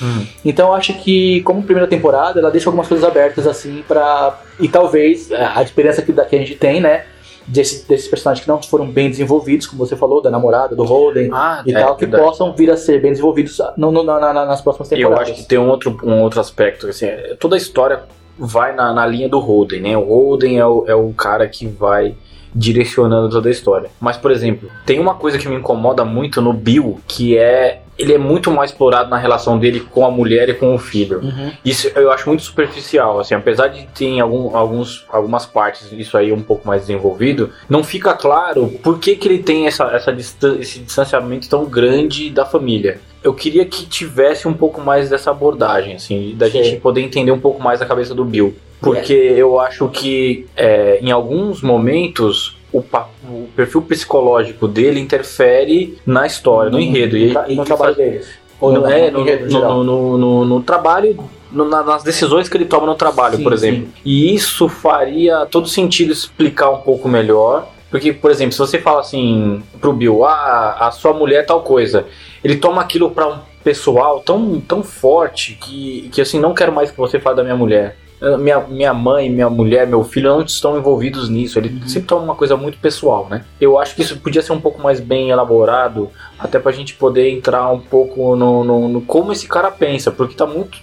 Então 0.44 0.68
eu 0.68 0.74
acho 0.74 0.94
que, 0.94 1.42
como 1.42 1.62
primeira 1.62 1.86
temporada, 1.88 2.40
ela 2.40 2.50
deixa 2.50 2.68
algumas 2.68 2.88
coisas 2.88 3.06
abertas 3.06 3.46
assim 3.46 3.84
pra. 3.86 4.36
E 4.58 4.68
talvez 4.68 5.30
a 5.30 5.60
a 5.60 5.62
experiência 5.62 6.02
que, 6.02 6.12
da- 6.12 6.24
que 6.24 6.34
a 6.34 6.38
gente 6.38 6.56
tem, 6.56 6.80
né? 6.80 7.04
Desse, 7.46 7.86
desses 7.88 8.06
personagens 8.08 8.44
que 8.44 8.48
não 8.50 8.62
foram 8.62 8.86
bem 8.86 9.08
desenvolvidos, 9.10 9.66
como 9.66 9.84
você 9.84 9.96
falou, 9.96 10.20
da 10.22 10.30
namorada, 10.30 10.76
do 10.76 10.84
Holden 10.84 11.30
Ah, 11.32 11.62
e 11.66 11.72
tal, 11.72 11.96
que 11.96 12.06
possam 12.06 12.52
vir 12.54 12.70
a 12.70 12.76
ser 12.76 13.00
bem 13.00 13.10
desenvolvidos 13.12 13.58
no, 13.76 13.90
no- 13.90 14.02
na- 14.04 14.20
na- 14.20 14.46
nas 14.46 14.60
próximas 14.60 14.90
Eu 14.92 14.98
temporadas. 14.98 15.30
acho 15.30 15.42
que 15.42 15.48
tem 15.48 15.58
um 15.58 15.68
outro, 15.68 15.96
um 16.04 16.20
outro 16.22 16.38
aspecto, 16.40 16.86
assim, 16.88 17.06
é, 17.06 17.34
toda 17.40 17.56
a 17.56 17.58
história 17.58 18.02
vai 18.38 18.72
na, 18.74 18.92
na 18.92 19.04
linha 19.06 19.28
do 19.28 19.38
Holden, 19.40 19.80
né? 19.80 19.96
O 19.96 20.02
Holden 20.04 20.58
é 20.58 20.66
o, 20.66 20.84
é 20.86 20.94
o 20.94 21.12
cara 21.12 21.48
que 21.48 21.66
vai 21.66 22.14
direcionando 22.54 23.30
toda 23.30 23.48
a 23.48 23.52
história. 23.52 23.90
Mas, 24.00 24.16
por 24.16 24.30
exemplo, 24.30 24.70
tem 24.84 24.98
uma 24.98 25.14
coisa 25.14 25.38
que 25.38 25.48
me 25.48 25.56
incomoda 25.56 26.04
muito 26.04 26.40
no 26.40 26.52
Bill, 26.52 27.00
que 27.06 27.36
é 27.36 27.82
ele 28.00 28.14
é 28.14 28.18
muito 28.18 28.50
mais 28.50 28.70
explorado 28.70 29.10
na 29.10 29.18
relação 29.18 29.58
dele 29.58 29.80
com 29.80 30.06
a 30.06 30.10
mulher 30.10 30.48
e 30.48 30.54
com 30.54 30.74
o 30.74 30.78
filho. 30.78 31.20
Uhum. 31.22 31.52
Isso 31.62 31.88
eu 31.94 32.10
acho 32.10 32.26
muito 32.26 32.42
superficial, 32.42 33.20
assim, 33.20 33.34
apesar 33.34 33.68
de 33.68 33.86
ter 33.88 34.06
em 34.06 34.20
algum, 34.20 34.56
alguns, 34.56 35.04
algumas 35.10 35.44
partes 35.44 35.92
isso 35.92 36.16
aí 36.16 36.32
um 36.32 36.40
pouco 36.42 36.66
mais 36.66 36.82
desenvolvido, 36.82 37.50
não 37.68 37.84
fica 37.84 38.14
claro 38.14 38.68
por 38.82 38.98
que, 38.98 39.16
que 39.16 39.28
ele 39.28 39.42
tem 39.42 39.66
essa, 39.66 39.84
essa 39.84 40.10
distan 40.10 40.56
esse 40.58 40.78
distanciamento 40.78 41.46
tão 41.48 41.66
grande 41.66 42.30
da 42.30 42.46
família. 42.46 43.00
Eu 43.22 43.34
queria 43.34 43.64
que 43.66 43.84
tivesse 43.86 44.48
um 44.48 44.54
pouco 44.54 44.80
mais 44.80 45.10
dessa 45.10 45.30
abordagem, 45.30 45.94
assim, 45.94 46.34
da 46.36 46.46
Sim. 46.50 46.62
gente 46.64 46.80
poder 46.80 47.02
entender 47.02 47.32
um 47.32 47.38
pouco 47.40 47.62
mais 47.62 47.82
a 47.82 47.86
cabeça 47.86 48.14
do 48.14 48.24
Bill. 48.24 48.54
Porque 48.80 49.12
eu 49.12 49.60
acho 49.60 49.88
que 49.88 50.46
é, 50.56 50.98
em 51.02 51.10
alguns 51.10 51.60
momentos 51.60 52.56
o, 52.72 52.78
o 52.78 53.48
perfil 53.54 53.82
psicológico 53.82 54.66
dele 54.66 54.98
interfere 55.00 55.98
na 56.06 56.26
história, 56.26 56.70
no 56.70 56.80
enredo. 56.80 57.16
E, 57.16 57.30
Tra- 57.32 57.44
e 57.48 57.56
no 57.56 57.62
que 57.62 57.66
trabalho 57.66 57.94
faz- 57.94 58.08
deles. 58.10 58.28
Ou 58.58 58.72
no, 58.72 58.80
no, 58.82 58.86
é, 58.90 59.10
no 59.10 59.18
no, 59.18 59.24
enredo 59.24 59.50
no- 59.50 59.84
no- 59.84 60.18
no- 60.18 60.44
no 60.46 60.62
trabalho, 60.62 61.18
no- 61.52 61.64
na- 61.66 61.82
nas 61.82 62.02
decisões 62.02 62.48
que 62.48 62.56
ele 62.56 62.64
toma 62.64 62.86
no 62.86 62.94
trabalho, 62.94 63.36
Sim, 63.36 63.42
por 63.42 63.52
exemplo. 63.52 63.88
E 64.04 64.34
isso 64.34 64.66
faria 64.68 65.44
todo 65.46 65.66
sentido 65.68 66.12
explicar 66.12 66.70
um 66.70 66.78
pouco 66.78 67.06
melhor. 67.08 67.68
Porque, 67.90 68.12
por 68.12 68.30
exemplo, 68.30 68.52
se 68.52 68.58
você 68.58 68.78
fala 68.78 69.00
assim 69.00 69.62
pro 69.80 69.92
Bill, 69.92 70.24
ah, 70.24 70.76
a 70.78 70.90
sua 70.92 71.12
mulher 71.12 71.40
é 71.40 71.42
tal 71.42 71.62
coisa, 71.62 72.06
ele 72.42 72.56
toma 72.56 72.80
aquilo 72.80 73.10
pra 73.10 73.26
um 73.28 73.38
pessoal 73.62 74.20
tão, 74.20 74.60
tão 74.60 74.82
forte 74.82 75.54
que, 75.60 76.08
que 76.12 76.20
assim, 76.20 76.38
não 76.40 76.54
quero 76.54 76.72
mais 76.72 76.90
que 76.90 76.96
você 76.96 77.20
fale 77.20 77.36
da 77.36 77.42
minha 77.42 77.56
mulher. 77.56 77.96
Ah, 78.22 78.36
Minha, 78.36 78.60
minha 78.60 78.92
mãe, 78.94 79.30
minha 79.30 79.48
mulher, 79.48 79.86
meu 79.86 80.04
filho 80.04 80.28
não 80.30 80.42
estão 80.42 80.76
envolvidos 80.78 81.28
nisso. 81.30 81.58
Ele 81.58 81.68
Uhum. 81.80 81.88
sempre 81.88 82.08
toma 82.08 82.22
uma 82.22 82.34
coisa 82.34 82.54
muito 82.56 82.76
pessoal, 82.78 83.26
né? 83.30 83.44
Eu 83.60 83.78
acho 83.78 83.94
que 83.94 84.02
isso 84.02 84.18
podia 84.20 84.42
ser 84.42 84.52
um 84.52 84.60
pouco 84.60 84.80
mais 84.82 85.00
bem 85.00 85.30
elaborado 85.30 86.10
até 86.38 86.58
pra 86.58 86.70
gente 86.72 86.94
poder 86.94 87.30
entrar 87.30 87.70
um 87.70 87.80
pouco 87.80 88.36
no, 88.36 88.62
no- 88.64 88.88
no 88.88 89.00
como 89.00 89.32
esse 89.32 89.46
cara 89.48 89.70
pensa, 89.70 90.10
porque 90.10 90.34
tá 90.34 90.46
muito 90.46 90.78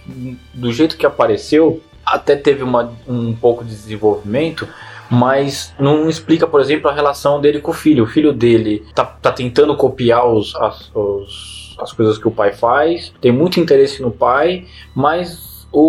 do 0.54 0.72
jeito 0.72 0.98
que 0.98 1.06
apareceu, 1.06 1.80
até 2.06 2.36
teve 2.36 2.64
uma, 2.64 2.92
um 3.08 3.34
pouco 3.36 3.64
de 3.64 3.70
desenvolvimento, 3.76 4.68
mas 5.10 5.74
não 5.80 6.10
explica, 6.10 6.46
por 6.48 6.60
exemplo, 6.62 6.90
a 6.90 6.94
relação 6.94 7.40
dele 7.42 7.60
com 7.60 7.72
o 7.72 7.74
filho. 7.74 8.04
O 8.04 8.08
filho 8.08 8.34
dele 8.34 8.84
tá, 8.94 9.06
tá 9.06 9.32
tentando 9.32 9.76
copiar 9.76 10.26
os, 10.28 10.56
as, 10.56 10.92
os- 10.96 11.76
as 11.80 11.92
coisas 11.94 12.18
que 12.18 12.28
o 12.28 12.32
pai 12.32 12.54
faz, 12.54 13.14
tem 13.22 13.32
muito 13.32 13.60
interesse 13.60 14.02
no 14.02 14.10
pai, 14.12 14.66
mas 14.96 15.68
o, 15.72 15.80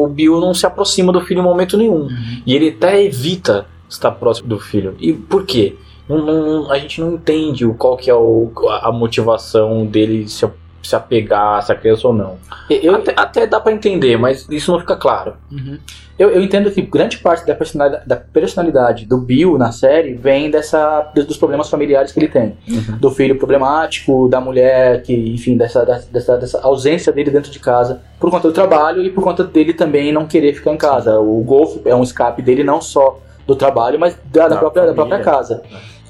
o, 0.00 0.04
o 0.04 0.08
Bill 0.08 0.40
não 0.40 0.54
se 0.54 0.64
aproxima 0.66 1.12
do 1.12 1.20
filho 1.20 1.40
em 1.40 1.44
momento 1.44 1.76
nenhum. 1.76 2.02
Uhum. 2.02 2.42
E 2.46 2.54
ele 2.54 2.68
até 2.70 3.02
evita 3.02 3.66
estar 3.88 4.12
próximo 4.12 4.48
do 4.48 4.58
filho. 4.60 4.94
E 5.00 5.12
por 5.12 5.44
quê? 5.44 5.74
Não- 6.08 6.18
não- 6.24 6.70
a 6.70 6.78
gente 6.78 7.00
não 7.00 7.14
entende 7.14 7.64
o, 7.66 7.74
qual 7.74 7.96
que 7.96 8.08
é 8.10 8.14
o, 8.14 8.50
a 8.82 8.90
motivação 8.92 9.84
dele 9.86 10.28
se, 10.28 10.44
a- 10.44 10.50
se 10.82 10.96
apegar 10.96 11.56
a 11.56 11.58
essa 11.58 11.74
criança 11.74 12.08
ou 12.08 12.12
não. 12.14 12.38
Eu, 12.68 12.94
até, 12.96 13.12
até 13.16 13.46
dá 13.46 13.60
pra 13.60 13.72
entender, 13.72 14.16
mas 14.16 14.46
isso 14.50 14.72
não 14.72 14.80
fica 14.80 14.96
claro. 14.96 15.34
Uhum. 15.50 15.78
Eu, 16.18 16.30
eu 16.30 16.42
entendo 16.42 16.70
que 16.70 16.82
grande 16.82 17.18
parte 17.18 17.46
da 17.46 17.54
personalidade, 17.54 18.06
da 18.06 18.16
personalidade 18.16 19.06
do 19.06 19.16
Bill 19.16 19.56
na 19.56 19.72
série 19.72 20.14
vem 20.14 20.50
dessa, 20.50 21.10
dos 21.14 21.36
problemas 21.36 21.68
familiares 21.70 22.12
que 22.12 22.20
ele 22.20 22.28
tem. 22.28 22.56
Do 23.00 23.10
filho 23.10 23.38
problemático, 23.38 24.28
da 24.28 24.40
mulher, 24.40 25.02
que, 25.02 25.14
enfim, 25.14 25.56
dessa, 25.56 25.84
dessa, 26.12 26.36
dessa 26.36 26.60
ausência 26.60 27.12
dele 27.12 27.30
dentro 27.30 27.50
de 27.50 27.58
casa 27.58 28.02
por 28.20 28.30
conta 28.30 28.48
do 28.48 28.54
trabalho 28.54 29.02
e 29.02 29.10
por 29.10 29.24
conta 29.24 29.42
dele 29.42 29.72
também 29.72 30.12
não 30.12 30.26
querer 30.26 30.52
ficar 30.54 30.72
em 30.72 30.76
casa. 30.76 31.18
O 31.18 31.42
golfe 31.42 31.80
é 31.84 31.94
um 31.94 32.02
escape 32.02 32.42
dele 32.42 32.62
não 32.62 32.80
só 32.80 33.18
do 33.46 33.56
trabalho, 33.56 33.98
mas 33.98 34.16
da, 34.26 34.46
da 34.48 34.56
própria, 34.56 34.86
da 34.86 34.94
própria 34.94 35.18
casa. 35.20 35.62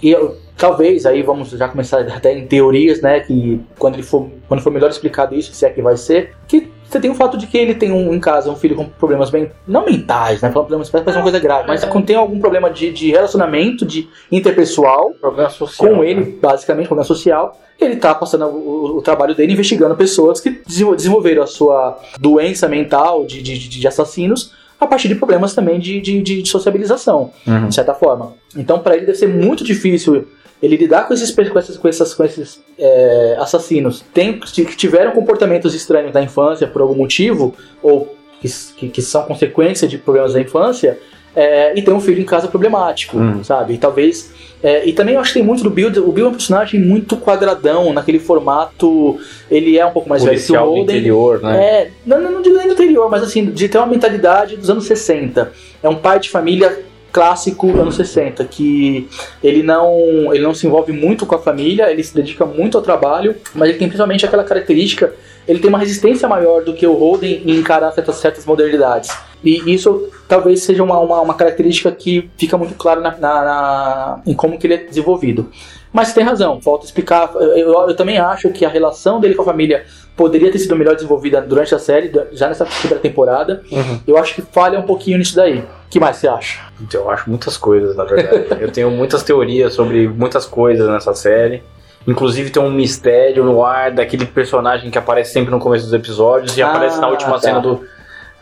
E 0.02 0.10
eu- 0.10 0.36
talvez 0.56 1.06
aí 1.06 1.22
vamos 1.22 1.50
já 1.50 1.68
começar 1.68 2.00
até 2.08 2.36
em 2.36 2.46
teorias, 2.46 3.00
né? 3.00 3.20
Que 3.20 3.60
quando 3.78 3.94
ele 3.94 4.02
for, 4.02 4.28
quando 4.48 4.60
for 4.60 4.70
melhor 4.72 4.90
explicado 4.90 5.34
isso, 5.34 5.52
se 5.52 5.64
é 5.66 5.70
que 5.70 5.82
vai 5.82 5.96
ser, 5.96 6.32
que 6.48 6.70
você 6.88 7.00
tem 7.00 7.10
o 7.10 7.14
fato 7.14 7.38
de 7.38 7.46
que 7.46 7.56
ele 7.56 7.74
tem 7.74 7.90
um, 7.90 8.12
em 8.12 8.20
casa 8.20 8.50
um 8.50 8.56
filho 8.56 8.76
com 8.76 8.84
problemas 8.84 9.30
bem. 9.30 9.50
não 9.66 9.86
mentais, 9.86 10.42
né? 10.42 10.50
Falando 10.52 10.66
problemas 10.66 10.90
parece 10.90 11.10
uma 11.16 11.22
coisa 11.22 11.38
grave, 11.38 11.66
mas 11.66 11.82
quando 11.86 12.04
tem 12.04 12.16
algum 12.16 12.38
problema 12.38 12.68
de, 12.70 12.92
de 12.92 13.10
relacionamento, 13.10 13.86
de 13.86 14.08
interpessoal, 14.30 15.12
Problema 15.20 15.48
social. 15.48 15.88
com 15.94 16.02
né? 16.02 16.10
ele, 16.10 16.38
basicamente, 16.40 16.86
problema 16.86 17.06
social, 17.06 17.58
ele 17.80 17.96
tá 17.96 18.14
passando 18.14 18.44
o, 18.46 18.98
o- 18.98 19.02
trabalho 19.02 19.34
dele 19.34 19.52
investigando 19.54 19.94
pessoas 19.96 20.38
que 20.40 20.50
desenvol- 20.66 20.94
desenvolveram 20.94 21.42
a 21.42 21.46
sua 21.46 21.98
doença 22.20 22.68
mental 22.68 23.24
de, 23.24 23.40
de, 23.42 23.58
de- 23.58 23.68
de 23.80 23.88
assassinos 23.88 24.52
a 24.78 24.86
partir 24.86 25.08
de 25.08 25.14
problemas 25.14 25.54
também 25.54 25.78
de, 25.78 26.00
de, 26.00 26.20
de 26.22 26.46
sociabilização 26.48 27.30
Uhum. 27.46 27.68
de 27.68 27.74
certa 27.74 27.94
forma. 27.94 28.34
Então, 28.56 28.80
para 28.80 28.96
ele 28.96 29.06
deve 29.06 29.16
ser 29.18 29.28
muito 29.28 29.64
difícil 29.64 30.26
ele 30.62 30.76
lidar 30.76 31.08
com 31.08 31.12
esses, 31.12 31.30
com 31.30 31.58
essas, 31.58 31.76
com 31.76 31.88
essas, 31.88 32.14
com 32.14 32.24
esses 32.24 32.62
é, 32.78 33.36
assassinos 33.38 34.04
tem, 34.14 34.38
que 34.38 34.76
tiveram 34.76 35.10
comportamentos 35.10 35.74
estranhos 35.74 36.12
na 36.12 36.22
infância 36.22 36.66
por 36.68 36.80
algum 36.80 36.94
motivo, 36.94 37.54
ou 37.82 38.14
que, 38.40 38.88
que, 38.88 39.02
são 39.02 39.24
consequência 39.24 39.88
de 39.88 39.98
problemas 39.98 40.34
da 40.34 40.40
infância, 40.40 40.98
é, 41.34 41.76
e 41.76 41.82
tem 41.82 41.92
um 41.92 42.00
filho 42.00 42.20
em 42.20 42.24
casa 42.24 42.46
problemático, 42.46 43.18
Hum. 43.18 43.42
sabe? 43.42 43.74
E 43.74 43.78
talvez. 43.78 44.32
é, 44.62 44.86
e 44.86 44.92
também 44.92 45.14
eu 45.14 45.20
acho 45.20 45.32
que 45.32 45.38
tem 45.38 45.46
muito 45.46 45.62
do 45.64 45.70
Bill. 45.70 45.88
O 46.06 46.12
Bill 46.12 46.26
é 46.26 46.28
um 46.28 46.32
personagem 46.32 46.78
muito 46.78 47.16
quadradão, 47.16 47.92
naquele 47.92 48.18
formato. 48.18 49.18
Ele 49.50 49.78
é 49.78 49.86
um 49.86 49.90
pouco 49.90 50.08
mais 50.08 50.22
velho 50.22 50.36
que 50.36 50.44
o 50.44 50.46
Policial 50.46 50.66
Holden. 50.68 50.96
interior, 50.96 51.42
né? 51.42 51.64
É, 51.64 51.90
não, 52.04 52.20
não, 52.20 52.32
não 52.32 52.42
digo 52.42 52.56
nem 52.56 52.66
do 52.68 52.74
interior, 52.74 53.10
mas 53.10 53.22
assim, 53.22 53.46
de 53.46 53.68
ter 53.68 53.78
uma 53.78 53.86
mentalidade 53.86 54.56
dos 54.56 54.68
anos 54.68 54.84
60. 54.84 55.50
É 55.82 55.88
um 55.88 55.96
pai 55.96 56.20
de 56.20 56.28
família 56.28 56.84
clássico 57.12 57.68
anos 57.78 57.94
60, 57.96 58.42
que 58.46 59.06
ele 59.44 59.62
não, 59.62 60.32
ele 60.34 60.42
não 60.42 60.54
se 60.54 60.66
envolve 60.66 60.92
muito 60.92 61.26
com 61.26 61.34
a 61.34 61.38
família, 61.38 61.90
ele 61.90 62.02
se 62.02 62.14
dedica 62.14 62.46
muito 62.46 62.78
ao 62.78 62.82
trabalho, 62.82 63.36
mas 63.54 63.68
ele 63.68 63.78
tem 63.78 63.86
principalmente 63.88 64.24
aquela 64.24 64.42
característica, 64.44 65.12
ele 65.46 65.58
tem 65.58 65.68
uma 65.68 65.78
resistência 65.78 66.26
maior 66.28 66.62
do 66.64 66.72
que 66.72 66.86
o 66.86 66.94
Holden 66.94 67.42
em 67.44 67.56
encarar 67.58 67.92
certas, 67.92 68.16
certas 68.16 68.46
modernidades. 68.46 69.10
E 69.44 69.74
isso 69.74 70.08
talvez 70.28 70.62
seja 70.62 70.82
uma, 70.82 70.98
uma, 71.00 71.20
uma 71.20 71.34
característica 71.34 71.90
que 71.92 72.30
fica 72.38 72.56
muito 72.56 72.74
claro 72.74 73.00
na, 73.00 73.10
na- 73.18 73.44
na- 73.44 74.22
em 74.24 74.34
como 74.34 74.56
que 74.58 74.66
ele 74.66 74.74
é 74.74 74.78
desenvolvido. 74.78 75.50
Mas 75.92 76.08
você 76.08 76.14
tem 76.14 76.24
razão, 76.24 76.60
falta 76.60 76.86
explicar. 76.86 77.30
Eu, 77.34 77.56
eu- 77.56 77.88
eu 77.88 77.94
também 77.96 78.18
acho 78.18 78.48
que 78.50 78.64
a 78.64 78.68
relação 78.68 79.20
dele 79.20 79.34
com 79.34 79.42
a 79.42 79.44
família 79.44 79.84
poderia 80.16 80.50
ter 80.50 80.58
sido 80.58 80.74
melhor 80.76 80.94
desenvolvida 80.94 81.40
durante 81.40 81.74
a 81.74 81.78
série, 81.78 82.10
já 82.32 82.48
nessa 82.48 82.64
primeira 82.64 82.98
temporada. 83.00 83.62
Uhum. 83.70 84.00
Eu 84.06 84.16
acho 84.16 84.34
que 84.34 84.42
falha 84.42 84.78
um 84.78 84.82
pouquinho 84.82 85.18
nisso 85.18 85.36
daí. 85.36 85.58
O 85.58 85.64
que 85.90 86.00
mais 86.00 86.16
você 86.16 86.28
acha? 86.28 86.60
Então, 86.80 87.02
eu 87.02 87.10
acho 87.10 87.28
muitas 87.28 87.56
coisas, 87.58 87.94
na 87.96 88.04
verdade. 88.04 88.46
eu 88.62 88.70
tenho 88.70 88.90
muitas 88.90 89.22
teorias 89.22 89.74
sobre 89.74 90.08
muitas 90.08 90.46
coisas 90.46 90.88
nessa 90.88 91.12
série. 91.14 91.62
Inclusive 92.06 92.50
tem 92.50 92.62
um 92.62 92.70
mistério 92.70 93.44
no 93.44 93.64
ar 93.64 93.90
daquele 93.92 94.24
personagem 94.26 94.90
que 94.90 94.98
aparece 94.98 95.32
sempre 95.32 95.50
no 95.50 95.58
começo 95.60 95.84
dos 95.84 95.94
episódios 95.94 96.56
e 96.56 96.62
Ah, 96.62 96.68
aparece 96.70 97.00
na 97.00 97.08
última 97.08 97.32
tá. 97.34 97.38
cena 97.40 97.60
do. 97.60 97.84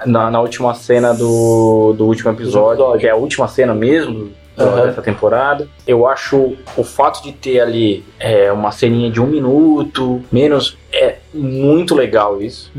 Na, 0.07 0.31
na 0.31 0.41
última 0.41 0.73
cena 0.73 1.13
do, 1.13 1.93
do 1.99 2.07
último 2.07 2.31
episódio, 2.31 2.81
episódio. 2.85 3.01
que 3.01 3.07
é 3.07 3.11
a 3.11 3.17
última 3.17 3.47
cena 3.49 3.75
mesmo 3.75 4.31
Aham. 4.65 4.87
dessa 4.87 5.03
temporada. 5.03 5.69
Eu 5.87 6.07
acho 6.07 6.57
o 6.77 6.85
fato 6.85 7.23
de 7.23 7.33
ter 7.33 7.61
ali 7.61 8.05
é, 8.19 8.51
uma 8.53 8.71
ceninha 8.71 9.11
de 9.11 9.21
um 9.21 9.27
minuto, 9.27 10.23
menos, 10.31 10.77
é 10.93 11.17
muito 11.33 11.95
legal 11.95 12.43
isso 12.43 12.71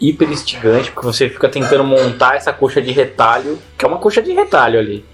hiper 0.00 0.30
instigante, 0.30 0.90
porque 0.90 1.06
você 1.06 1.28
fica 1.28 1.48
tentando 1.48 1.84
montar 1.84 2.36
essa 2.36 2.52
coxa 2.52 2.80
de 2.80 2.92
retalho, 2.92 3.58
que 3.78 3.84
é 3.84 3.88
uma 3.88 3.98
coxa 3.98 4.22
de 4.22 4.32
retalho 4.32 4.78
ali. 4.78 5.04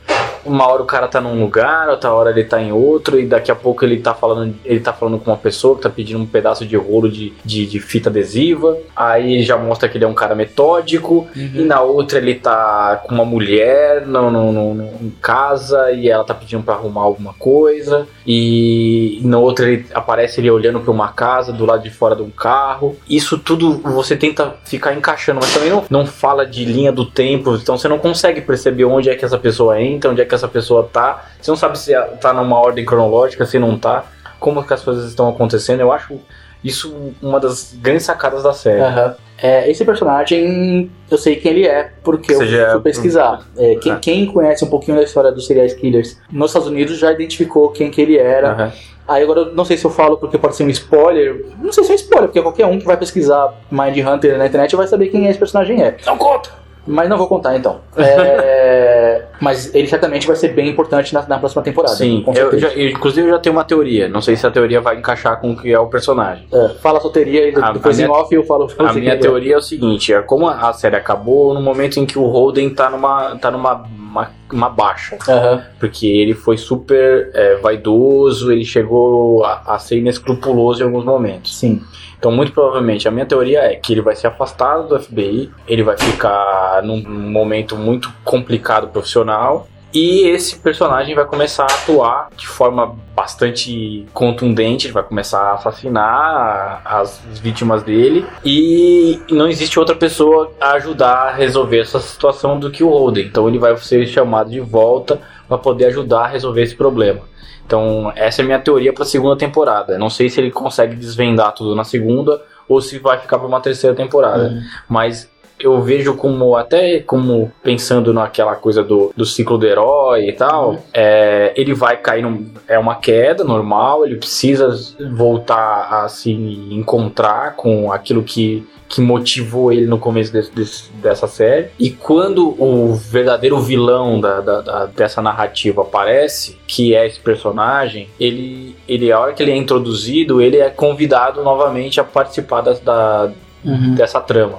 Uma 0.44 0.66
hora 0.68 0.83
o 0.83 0.87
cara 0.87 1.07
tá 1.09 1.20
num 1.20 1.40
lugar, 1.40 1.88
outra 1.88 2.12
hora 2.12 2.31
ele 2.31 2.44
tá 2.44 2.61
em 2.61 2.72
outro, 2.72 3.18
e 3.18 3.26
daqui 3.26 3.50
a 3.50 3.55
pouco 3.55 3.85
ele 3.85 3.98
tá 3.98 4.14
falando, 4.14 4.55
ele 4.64 4.81
tá 4.81 4.92
falando 4.92 5.18
com 5.18 5.31
uma 5.31 5.37
pessoa 5.37 5.76
que 5.76 5.83
tá 5.83 5.90
pedindo 5.90 6.20
um 6.20 6.26
pedaço 6.26 6.64
de 6.66 6.76
rolo 6.76 7.09
de, 7.11 7.33
de, 7.44 7.66
de 7.66 7.81
fita 7.81 8.09
adesiva. 8.11 8.76
Aí 8.94 9.42
já 9.42 9.57
mostra 9.57 9.88
que 9.88 9.96
ele 9.98 10.05
é 10.05 10.09
um 10.09 10.14
cara 10.14 10.35
metódico, 10.35 11.26
Uhum. 11.37 11.50
e 11.55 11.62
na 11.64 11.81
outra 11.81 12.18
ele 12.18 12.35
tá 12.35 13.03
com 13.07 13.14
uma 13.14 13.24
mulher 13.24 14.07
no, 14.07 14.31
no, 14.31 14.53
no- 14.53 14.74
no- 14.74 14.90
em 15.00 15.11
casa 15.22 15.90
e 15.92 16.09
ela 16.09 16.24
tá 16.24 16.35
pedindo 16.35 16.62
pra 16.62 16.74
arrumar 16.74 17.03
alguma 17.03 17.33
coisa. 17.35 18.07
E 18.55 19.20
na 19.24 19.38
outra 19.38 19.68
ele 19.70 19.87
aparece 19.94 20.40
ele 20.40 20.50
olhando 20.50 20.81
pra 20.81 20.90
uma 20.90 21.09
casa 21.09 21.53
do 21.53 21.64
lado 21.66 21.83
de 21.83 21.90
fora 21.90 22.16
de 22.16 22.22
um 22.22 22.31
carro. 22.31 22.96
Isso 23.09 23.38
tudo 23.38 23.79
você 23.79 24.16
tenta 24.16 24.55
ficar 24.64 24.94
encaixando, 24.94 25.40
mas 25.42 25.53
também 25.53 25.70
não, 25.70 25.85
não 25.90 26.07
fala 26.07 26.46
de 26.46 26.64
linha 26.64 26.92
do 26.92 27.05
tempo, 27.05 27.55
então 27.57 27.76
você 27.76 27.88
não 27.88 27.98
consegue 27.98 28.40
perceber 28.40 28.85
onde 28.85 29.11
é 29.11 29.14
que 29.14 29.24
essa 29.24 29.38
pessoa 29.38 29.81
entra, 29.81 30.11
onde 30.11 30.20
é 30.20 30.24
que 30.24 30.30
essa 30.35 30.49
pessoa 30.49 30.88
tá. 30.93 31.25
Você 31.40 31.51
não 31.51 31.57
sabe 31.57 31.79
se 31.79 31.93
tá 32.21 32.33
numa 32.33 32.59
ordem 32.59 32.85
cronológica, 32.85 33.45
se 33.47 33.59
não 33.59 33.79
tá, 33.79 34.05
como 34.38 34.62
que 34.64 34.73
as 34.75 34.83
coisas 34.83 35.09
estão 35.09 35.29
acontecendo. 35.29 35.81
Eu 35.81 35.93
acho 35.93 36.19
isso 36.62 37.12
uma 37.23 37.40
das 37.40 37.75
grandes 37.81 38.05
sacadas 38.05 38.43
da 38.43 38.53
série. 38.53 38.81
Aham. 38.81 39.14
É, 39.43 39.71
esse 39.71 39.83
personagem, 39.87 40.90
eu 41.11 41.16
sei 41.16 41.37
quem 41.37 41.53
ele 41.53 41.66
é, 41.66 41.93
porque 42.05 42.35
Você 42.35 42.62
eu 42.62 42.73
fui 42.73 42.81
pesquisar. 42.83 43.40
É, 43.57 43.75
quem, 43.77 43.93
Ah. 43.93 43.97
quem 43.97 44.27
conhece 44.27 44.62
um 44.64 44.69
pouquinho 44.69 44.99
da 44.99 45.03
história 45.03 45.33
dos 45.33 45.47
serial 45.47 45.66
killers 45.69 46.21
nos 46.31 46.51
Estados 46.51 46.69
Unidos 46.69 46.99
já 46.99 47.11
identificou 47.11 47.71
quem 47.71 47.90
que 47.90 48.03
ele 48.03 48.19
era. 48.19 48.51
Aham. 48.53 48.73
Aí 49.09 49.23
agora 49.25 49.40
eu 49.40 49.55
não 49.55 49.64
sei 49.64 49.77
se 49.79 49.85
eu 49.85 49.90
falo 49.90 50.19
porque 50.19 50.37
pode 50.38 50.55
ser 50.55 50.62
um 50.64 50.69
spoiler. 50.69 51.47
Não 51.61 51.73
sei 51.73 51.83
se 51.85 51.90
é 51.90 51.95
um 51.95 51.97
spoiler, 51.97 52.29
porque 52.29 52.43
qualquer 52.43 52.66
um 52.66 52.79
que 52.79 52.85
vai 52.85 52.97
pesquisar 52.99 53.55
Mind 53.71 53.97
Hunter 54.07 54.37
na 54.38 54.47
internet 54.47 54.77
vai 54.77 54.87
saber 54.87 55.09
quem 55.09 55.27
esse 55.27 55.38
personagem 55.38 55.83
é. 55.83 55.97
Não 56.07 56.16
conta! 56.19 56.51
Mas 56.87 57.09
não 57.09 57.16
vou 57.19 57.27
contar 57.27 57.57
então. 57.57 57.81
É, 57.97 58.99
mas 59.40 59.74
ele 59.74 59.87
certamente 59.87 60.26
vai 60.26 60.37
ser 60.37 60.48
bem 60.48 60.68
importante 60.68 61.14
na, 61.14 61.26
na 61.26 61.38
próxima 61.38 61.62
temporada. 61.62 61.96
Sim, 61.96 62.22
com 62.22 62.33
eu, 62.33 62.59
já, 62.59 62.68
eu, 62.68 62.90
inclusive 62.90 63.26
eu 63.26 63.33
já 63.33 63.38
tenho 63.38 63.57
uma 63.57 63.64
teoria. 63.64 64.09
Não 64.09 64.20
sei 64.20 64.37
se 64.37 64.46
a 64.46 64.50
teoria 64.50 64.81
vai 64.81 64.98
encaixar 64.98 65.40
com 65.40 65.53
o 65.53 65.57
que 65.57 65.72
é 65.72 65.79
o 65.79 65.87
personagem. 65.87 66.46
É, 66.53 66.68
fala 66.81 66.98
a 66.98 67.00
sua 67.00 67.12
teoria 67.12 67.48
e 67.48 67.72
depois 67.72 67.98
em 67.98 68.07
off 68.07 68.35
eu 68.35 68.44
falo. 68.44 68.68
A 68.79 68.92
minha 68.92 69.14
é. 69.14 69.16
teoria 69.16 69.55
é 69.55 69.59
o 69.59 69.62
seguinte: 69.62 70.12
é 70.12 70.20
como 70.20 70.48
a 70.48 70.72
série 70.72 70.96
acabou 70.96 71.55
no 71.55 71.61
momento 71.61 71.98
em 71.98 72.07
que 72.07 72.18
o 72.18 72.26
Holden 72.26 72.70
tá 72.70 72.90
numa, 72.90 73.37
tá 73.37 73.50
numa 73.50 73.85
uma, 74.11 74.31
uma 74.53 74.68
baixa. 74.68 75.16
Aham. 75.29 75.64
Porque 75.79 76.07
ele 76.07 76.35
foi 76.35 76.57
super 76.57 77.31
é, 77.33 77.57
vaidoso, 77.57 78.50
ele 78.50 78.64
chegou 78.64 79.44
a, 79.44 79.62
a 79.74 79.79
ser 79.79 79.98
inescrupuloso 79.98 80.83
em 80.83 80.87
alguns 80.87 81.05
momentos. 81.05 81.57
Sim. 81.57 81.81
Então, 82.20 82.30
muito 82.30 82.52
provavelmente, 82.52 83.09
a 83.09 83.11
minha 83.11 83.24
teoria 83.24 83.61
é 83.61 83.74
que 83.74 83.94
ele 83.94 84.02
vai 84.02 84.14
ser 84.14 84.26
afastado 84.26 84.88
do 84.88 85.00
FBI, 85.02 85.50
ele 85.66 85.83
vai 85.83 85.96
ficar 85.96 86.83
num 86.83 87.02
momento 87.02 87.76
muito 87.76 88.12
complicado 88.22 88.88
profissional. 88.88 89.66
E 89.92 90.28
esse 90.28 90.56
personagem 90.59 91.14
vai 91.14 91.24
começar 91.24 91.64
a 91.64 91.74
atuar 91.74 92.28
de 92.37 92.46
forma 92.46 92.94
bastante 93.16 94.06
contundente, 94.12 94.87
ele 94.87 94.92
vai 94.92 95.02
começar 95.02 95.40
a 95.40 95.54
assassinar 95.54 96.83
as 96.85 97.20
vítimas 97.42 97.83
dele. 97.83 98.24
E 98.44 99.20
não 99.30 99.48
existe 99.48 99.78
outra 99.80 99.96
pessoa 99.96 100.52
a 100.61 100.72
ajudar 100.72 101.28
a 101.28 101.33
resolver 101.33 101.80
essa 101.80 101.98
situação 101.98 102.61
do 102.61 102.70
que 102.70 102.85
o 102.85 102.88
Holden. 102.90 103.26
Então 103.26 103.48
ele 103.48 103.59
vai 103.59 103.76
ser 103.78 104.06
chamado 104.06 104.50
de 104.50 104.61
volta 104.61 105.20
para 105.48 105.59
poder 105.59 105.87
ajudar 105.87 106.24
a 106.24 106.28
resolver 106.28 106.62
esse 106.62 106.76
problema. 106.76 107.22
Então, 107.70 108.12
essa 108.16 108.40
é 108.40 108.42
a 108.42 108.46
minha 108.46 108.59
teoria 108.59 108.92
para 108.92 109.04
a 109.04 109.06
segunda 109.06 109.37
temporada. 109.37 109.96
Não 109.96 110.11
sei 110.11 110.28
se 110.28 110.40
ele 110.40 110.50
consegue 110.50 110.96
desvendar 110.96 111.52
tudo 111.52 111.76
na 111.76 111.85
segunda 111.85 112.42
ou 112.68 112.80
se 112.80 112.98
vai 112.98 113.16
ficar 113.16 113.38
para 113.38 113.46
uma 113.46 113.61
terceira 113.61 113.94
temporada. 113.94 114.48
Uhum. 114.48 114.62
Mas 114.88 115.30
eu 115.61 115.81
vejo 115.83 116.14
como, 116.14 116.57
até 116.57 117.01
como 117.01 117.53
pensando 117.62 118.12
naquela 118.12 118.55
coisa 118.57 118.83
do, 118.83 119.12
do 119.16 119.25
ciclo 119.25 119.59
do 119.59 119.66
herói 119.66 120.29
e 120.29 120.33
tal, 120.33 120.70
Uhum. 120.70 120.79
é, 120.94 121.53
ele 121.57 121.75
vai 121.75 121.96
cair 121.96 122.23
num. 122.23 122.46
É 122.66 122.79
uma 122.79 122.94
queda 122.96 123.44
normal, 123.44 124.05
ele 124.07 124.16
precisa 124.16 124.70
voltar 125.14 125.88
a 126.05 126.09
se 126.09 126.31
encontrar 126.33 127.55
com 127.57 127.92
aquilo 127.92 128.23
que. 128.23 128.66
Que 128.92 129.01
motivou 129.01 129.73
ele 129.73 129.87
no 129.87 130.01
começo 130.01 130.33
desse- 130.33 130.51
desse- 130.53 130.90
dessa 130.94 131.29
série. 131.29 131.68
E 131.79 131.90
quando 131.92 132.61
o 132.61 132.92
verdadeiro 132.96 133.57
vilão 133.61 134.20
da, 134.20 134.40
da- 134.40 134.61
da- 134.62 134.87
dessa 134.87 135.23
narrativa 135.23 135.83
aparece, 135.83 136.59
que 136.66 136.92
é 136.92 137.07
esse 137.07 137.20
personagem, 137.20 138.09
ele, 138.18 138.75
ele, 138.88 139.12
a 139.12 139.20
hora 139.20 139.33
que 139.33 139.44
ele 139.44 139.53
é 139.53 139.57
introduzido, 139.57 140.42
ele 140.42 140.57
é 140.57 140.68
convidado 140.70 141.40
novamente 141.44 142.01
a 142.01 142.05
participar 142.05 142.62
da, 142.62 143.31
Uhum. 143.64 143.94
dessa 143.94 144.20
trama. 144.20 144.59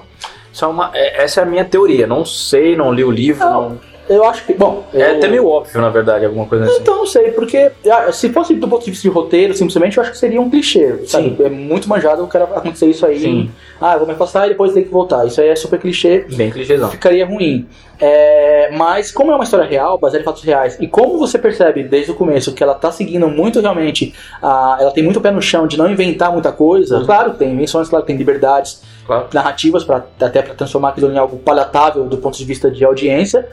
Isso 0.51 0.65
é 0.65 0.67
uma, 0.67 0.91
é- 0.93 1.23
essa 1.23 1.41
é 1.41 1.43
a 1.43 1.45
minha 1.45 1.65
teoria. 1.65 2.05
Não 2.07 2.25
sei, 2.25 2.75
não 2.75 2.91
li 2.93 3.03
o 3.03 3.11
livro. 3.11 3.45
Não, 3.45 3.69
não- 3.69 3.91
Eu 4.09 4.25
acho 4.25 4.45
que. 4.45 4.53
Bom. 4.53 4.83
É 4.93 5.11
eu- 5.11 5.17
até 5.17 5.27
meio 5.29 5.47
óbvio, 5.47 5.79
na 5.79 5.89
verdade, 5.89 6.25
alguma 6.25 6.45
coisa 6.45 6.65
assim. 6.65 6.79
Então, 6.81 6.97
não 6.97 7.05
sei, 7.05 7.31
porque 7.31 7.71
ah, 7.89 8.11
se 8.11 8.29
fosse 8.29 8.53
do 8.55 8.67
ponto 8.67 8.83
de 8.83 8.91
vista 8.91 9.07
de 9.07 9.13
roteiro, 9.13 9.53
simplesmente 9.53 9.95
eu 9.97 10.01
acho 10.03 10.11
que 10.11 10.17
seria 10.17 10.41
um 10.41 10.49
clichê, 10.49 11.05
sabe? 11.05 11.37
É 11.39 11.49
muito 11.49 11.87
manjado 11.87 12.21
o 12.23 12.27
cara 12.27 12.43
acontecer 12.45 12.87
isso 12.87 13.05
aí. 13.05 13.19
Sim. 13.21 13.51
Ah, 13.79 13.93
eu 13.93 13.99
vou 13.99 14.07
me 14.07 14.13
afastar 14.13 14.47
e 14.47 14.49
depois 14.49 14.73
tem 14.73 14.83
que 14.83 14.89
voltar. 14.89 15.25
Isso 15.27 15.39
aí 15.39 15.47
é 15.47 15.55
super 15.55 15.79
clichê, 15.79 16.25
Bem 16.35 16.49
clichêzão. 16.51 16.89
ficaria 16.89 17.25
ruim. 17.25 17.65
É, 18.03 18.71
mas 18.75 19.11
como 19.11 19.31
é 19.31 19.35
uma 19.35 19.43
história 19.43 19.65
real, 19.65 19.97
baseada 19.99 20.23
em 20.23 20.25
fatos 20.25 20.43
reais, 20.43 20.75
e 20.81 20.87
como 20.87 21.19
você 21.19 21.37
percebe 21.37 21.83
desde 21.83 22.11
o 22.11 22.15
começo 22.15 22.51
que 22.53 22.63
ela 22.63 22.73
tá 22.73 22.91
seguindo 22.91 23.29
muito 23.29 23.61
realmente, 23.61 24.13
a, 24.41 24.77
ela 24.81 24.91
tem 24.91 25.03
muito 25.03 25.21
pé 25.21 25.29
no 25.29 25.41
chão 25.41 25.67
de 25.67 25.77
não 25.77 25.87
inventar 25.89 26.31
muita 26.33 26.51
coisa, 26.51 26.97
Uhum. 26.97 27.05
claro 27.05 27.31
que 27.33 27.37
tem 27.37 27.53
invenções, 27.53 27.87
claro 27.87 28.03
que 28.03 28.07
tem 28.07 28.17
liberdades 28.17 28.81
Claro. 29.05 29.27
narrativas 29.33 29.83
para 29.83 30.05
até 30.21 30.41
para 30.41 30.53
transformar 30.53 30.89
aquilo 30.89 31.11
em 31.11 31.17
algo 31.17 31.37
palatável 31.37 32.05
do 32.05 32.17
ponto 32.17 32.37
de 32.37 32.45
vista 32.45 32.69
de 32.69 32.83
audiência. 32.83 33.47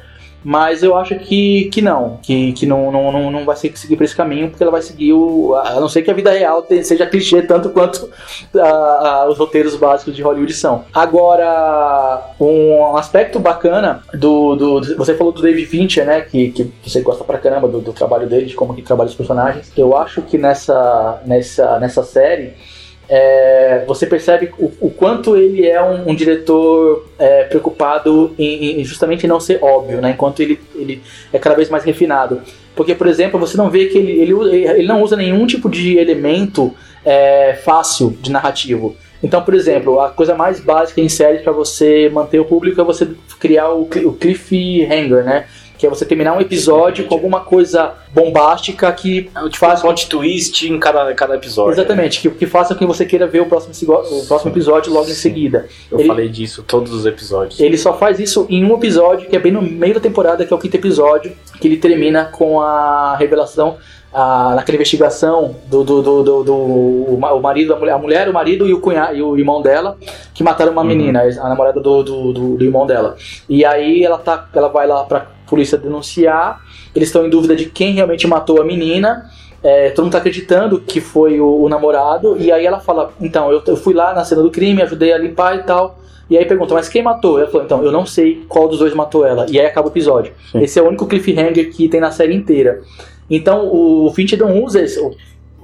Mas 0.44 0.82
eu 0.82 0.96
acho 0.96 1.18
que, 1.18 1.64
que 1.64 1.82
não, 1.82 2.18
que, 2.22 2.52
que 2.52 2.64
não, 2.64 2.92
não, 2.92 3.10
não, 3.10 3.30
não 3.30 3.44
vai 3.44 3.56
seguir 3.56 3.96
por 3.96 4.04
esse 4.04 4.14
caminho, 4.14 4.48
porque 4.48 4.62
ela 4.62 4.70
vai 4.70 4.82
seguir 4.82 5.12
o. 5.12 5.54
A 5.54 5.80
não 5.80 5.88
ser 5.88 6.02
que 6.02 6.10
a 6.10 6.14
vida 6.14 6.30
real 6.30 6.64
seja 6.84 7.06
clichê 7.06 7.42
tanto 7.42 7.70
quanto 7.70 8.08
ah, 8.54 9.22
ah, 9.24 9.28
os 9.28 9.36
roteiros 9.36 9.74
básicos 9.74 10.14
de 10.14 10.22
Hollywood 10.22 10.52
são. 10.54 10.84
Agora, 10.94 12.22
um 12.38 12.96
aspecto 12.96 13.40
bacana 13.40 14.02
do. 14.14 14.54
do 14.54 14.96
você 14.96 15.14
falou 15.14 15.32
do 15.32 15.42
David 15.42 15.66
Fincher, 15.66 16.06
né? 16.06 16.20
Que, 16.20 16.50
que 16.50 16.72
você 16.84 17.00
gosta 17.00 17.24
pra 17.24 17.38
caramba 17.38 17.66
do, 17.66 17.80
do 17.80 17.92
trabalho 17.92 18.28
dele, 18.28 18.46
de 18.46 18.54
como 18.54 18.74
que 18.74 18.82
trabalha 18.82 19.08
os 19.08 19.16
personagens. 19.16 19.72
Eu 19.76 19.96
acho 19.96 20.22
que 20.22 20.38
nessa, 20.38 21.20
nessa, 21.26 21.80
nessa 21.80 22.04
série 22.04 22.54
é, 23.08 23.84
você 23.86 24.06
percebe 24.06 24.50
o, 24.58 24.70
o 24.80 24.90
quanto 24.90 25.36
ele 25.36 25.66
é 25.66 25.82
um, 25.82 26.10
um 26.10 26.14
diretor 26.14 27.08
é, 27.18 27.44
preocupado 27.44 28.34
em, 28.38 28.80
em 28.80 28.84
justamente 28.84 29.26
não 29.26 29.40
ser 29.40 29.58
óbvio, 29.62 30.00
né? 30.00 30.10
Enquanto 30.10 30.40
ele, 30.40 30.60
ele 30.74 31.02
é 31.32 31.38
cada 31.38 31.56
vez 31.56 31.70
mais 31.70 31.84
refinado. 31.84 32.42
Porque, 32.76 32.94
por 32.94 33.06
exemplo, 33.06 33.40
você 33.40 33.56
não 33.56 33.70
vê 33.70 33.86
que 33.86 33.98
ele, 33.98 34.12
ele, 34.12 34.34
ele 34.66 34.86
não 34.86 35.02
usa 35.02 35.16
nenhum 35.16 35.46
tipo 35.46 35.68
de 35.68 35.96
elemento 35.96 36.74
é, 37.04 37.54
fácil 37.64 38.16
de 38.20 38.30
narrativo. 38.30 38.94
Então, 39.22 39.42
por 39.42 39.54
exemplo, 39.54 40.00
a 40.00 40.10
coisa 40.10 40.34
mais 40.34 40.60
básica 40.60 41.00
em 41.00 41.08
séries 41.08 41.42
para 41.42 41.52
você 41.52 42.08
manter 42.08 42.38
o 42.38 42.44
público 42.44 42.80
é 42.80 42.84
você 42.84 43.08
criar 43.40 43.70
o, 43.70 43.82
o 43.82 44.12
cliffhanger, 44.12 45.24
né? 45.24 45.46
Que 45.78 45.86
é 45.86 45.88
você 45.88 46.04
terminar 46.04 46.36
um 46.36 46.40
episódio 46.40 47.06
com 47.06 47.14
alguma 47.14 47.40
coisa 47.40 47.92
bombástica 48.12 48.90
que 48.92 49.30
É 49.34 49.48
tipo 49.48 49.64
um 49.66 49.80
plot 49.80 50.08
twist 50.08 50.68
em 50.68 50.78
cada, 50.80 51.14
cada 51.14 51.36
episódio. 51.36 51.72
Exatamente, 51.74 52.20
que, 52.20 52.28
que 52.30 52.46
faça 52.46 52.74
com 52.74 52.80
que 52.80 52.86
você 52.86 53.06
queira 53.06 53.26
ver 53.28 53.40
o 53.40 53.46
próximo, 53.46 53.72
o 53.88 54.26
próximo 54.26 54.50
episódio 54.50 54.92
logo 54.92 55.08
em 55.08 55.14
seguida. 55.14 55.66
Eu 55.90 56.00
Ele- 56.00 56.08
falei 56.08 56.28
disso 56.28 56.62
todos 56.66 56.92
os 56.92 57.06
episódios. 57.06 57.60
Ele 57.60 57.78
só 57.78 57.94
faz 57.94 58.18
isso 58.18 58.44
em 58.50 58.64
um 58.64 58.74
episódio, 58.74 59.28
que 59.28 59.36
é 59.36 59.38
bem 59.38 59.52
no 59.52 59.62
meio 59.62 59.94
da 59.94 60.00
temporada, 60.00 60.44
que 60.44 60.52
é 60.52 60.56
o 60.56 60.58
quinto 60.58 60.76
episódio, 60.76 61.32
que 61.60 61.68
ele 61.68 61.76
termina 61.76 62.24
com 62.26 62.60
a 62.60 63.14
revelação, 63.16 63.76
a, 64.12 64.54
naquela 64.56 64.74
investigação 64.76 65.54
do, 65.66 65.84
do, 65.84 66.02
do, 66.02 66.22
do- 66.24 66.42
do- 66.44 66.54
o 67.14 67.40
marido, 67.40 67.74
a 67.74 67.78
mulher, 67.78 67.92
a 67.92 67.98
mulher, 67.98 68.28
o 68.28 68.32
marido 68.32 68.66
e 68.66 68.74
o 68.74 68.80
cunhado 68.80 69.14
e 69.16 69.22
o 69.22 69.36
irmão 69.36 69.62
dela, 69.62 69.96
que 70.34 70.42
mataram 70.42 70.72
uma 70.72 70.82
Uhum. 70.82 70.88
menina, 70.88 71.22
a 71.22 71.48
namorada 71.48 71.80
do, 71.80 72.02
do, 72.02 72.32
do, 72.32 72.56
do 72.56 72.64
irmão 72.64 72.86
dela. 72.86 73.16
E 73.48 73.64
aí 73.64 74.02
ela, 74.02 74.18
tá, 74.18 74.48
ela 74.54 74.68
vai 74.68 74.86
lá 74.86 75.04
pra 75.04 75.37
polícia 75.48 75.78
denunciar, 75.78 76.62
eles 76.94 77.08
estão 77.08 77.26
em 77.26 77.30
dúvida 77.30 77.56
de 77.56 77.66
quem 77.66 77.94
realmente 77.94 78.26
matou 78.26 78.60
a 78.60 78.64
menina. 78.64 79.30
É, 79.62 79.90
todo 79.90 80.04
mundo 80.04 80.12
tá 80.12 80.18
acreditando 80.18 80.80
que 80.80 81.00
foi 81.00 81.40
o, 81.40 81.62
o 81.62 81.68
namorado, 81.68 82.36
e 82.38 82.52
aí 82.52 82.64
ela 82.64 82.78
fala: 82.78 83.12
Então, 83.20 83.50
eu, 83.50 83.62
eu 83.66 83.76
fui 83.76 83.94
lá 83.94 84.14
na 84.14 84.24
cena 84.24 84.42
do 84.42 84.50
crime, 84.50 84.82
ajudei 84.82 85.12
a 85.12 85.18
limpar 85.18 85.56
e 85.56 85.62
tal. 85.62 85.98
E 86.30 86.36
aí 86.36 86.44
pergunta, 86.44 86.74
mas 86.74 86.88
quem 86.88 87.02
matou? 87.02 87.38
Ela 87.38 87.48
falou, 87.48 87.64
então, 87.64 87.82
eu 87.82 87.90
não 87.90 88.04
sei 88.04 88.44
qual 88.48 88.68
dos 88.68 88.80
dois 88.80 88.92
matou 88.92 89.24
ela. 89.24 89.46
E 89.48 89.58
aí 89.58 89.64
acaba 89.64 89.88
o 89.88 89.90
episódio. 89.90 90.32
Sim. 90.52 90.60
Esse 90.60 90.78
é 90.78 90.82
o 90.82 90.86
único 90.86 91.06
cliffhanger 91.06 91.72
que 91.72 91.88
tem 91.88 92.00
na 92.00 92.10
série 92.10 92.34
inteira. 92.34 92.82
Então 93.30 93.68
o 93.72 94.10
Fincher 94.14 94.38
não 94.38 94.62
usa 94.62 94.80
esse, 94.80 95.00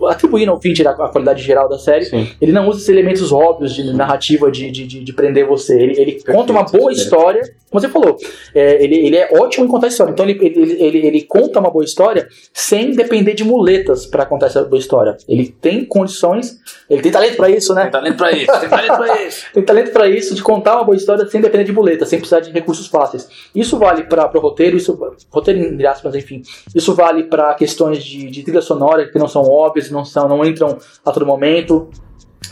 atribuindo 0.08 0.52
ao 0.52 0.60
Fincher 0.60 0.86
a, 0.86 0.90
a 0.90 1.08
qualidade 1.08 1.42
geral 1.42 1.68
da 1.68 1.78
série, 1.78 2.04
Sim. 2.04 2.28
ele 2.40 2.52
não 2.52 2.68
usa 2.68 2.78
esses 2.78 2.88
elementos 2.88 3.32
óbvios 3.32 3.74
de 3.74 3.92
narrativa 3.92 4.50
de, 4.50 4.70
de, 4.70 4.86
de, 4.86 5.04
de 5.04 5.12
prender 5.12 5.46
você. 5.46 5.74
Ele, 5.80 6.00
ele 6.00 6.22
conta 6.22 6.52
uma 6.52 6.62
boa 6.62 6.86
perfeito. 6.86 7.00
história, 7.00 7.42
como 7.70 7.80
você 7.80 7.88
falou. 7.88 8.16
É, 8.54 8.82
ele, 8.82 9.06
ele 9.06 9.16
é 9.16 9.30
ótimo 9.32 9.64
em 9.64 9.68
contar 9.68 9.88
história. 9.88 10.12
Então 10.12 10.28
ele, 10.28 10.38
ele, 10.40 10.72
ele, 10.80 11.06
ele 11.06 11.22
conta 11.22 11.58
uma 11.58 11.70
boa 11.70 11.84
história 11.84 12.28
sem 12.52 12.92
depender 12.92 13.34
de 13.34 13.44
muletas 13.44 14.06
para 14.06 14.24
contar 14.24 14.46
essa 14.46 14.62
boa 14.64 14.78
história. 14.78 15.16
Ele 15.28 15.48
tem 15.48 15.84
condições, 15.84 16.58
ele 16.88 17.02
tem 17.02 17.10
talento 17.10 17.36
para 17.36 17.50
isso, 17.50 17.74
né? 17.74 17.82
Tem 17.82 17.90
talento 17.90 18.16
pra 18.16 18.32
isso, 18.32 18.60
tem 18.60 18.68
talento 18.68 18.96
pra 18.96 19.22
isso. 19.22 19.46
tem 19.52 19.62
talento 19.62 19.90
pra 19.90 20.08
isso, 20.08 20.34
de 20.34 20.42
contar 20.42 20.76
uma 20.76 20.84
boa 20.84 20.96
história 20.96 21.26
sem 21.26 21.40
depender 21.40 21.64
de 21.64 21.72
muletas, 21.72 22.08
sem 22.08 22.18
precisar 22.18 22.40
de 22.40 22.50
recursos 22.50 22.86
fáceis. 22.86 23.28
Isso 23.54 23.78
vale 23.78 24.04
para 24.04 24.30
o 24.32 24.40
roteiro, 24.40 24.76
isso 24.76 24.98
roteiro 25.30 25.60
entre 25.60 25.86
aspas, 25.86 26.14
enfim. 26.14 26.42
Isso 26.74 26.94
vale 26.94 27.24
para 27.24 27.54
questões 27.54 28.04
de, 28.04 28.30
de 28.30 28.42
trilha 28.42 28.60
sonora 28.60 29.08
que 29.08 29.18
não 29.18 29.28
são 29.28 29.42
óbvias, 29.42 29.90
não 29.94 30.04
são, 30.04 30.28
não 30.28 30.44
entram 30.44 30.76
a 31.04 31.12
todo 31.12 31.24
momento. 31.24 31.88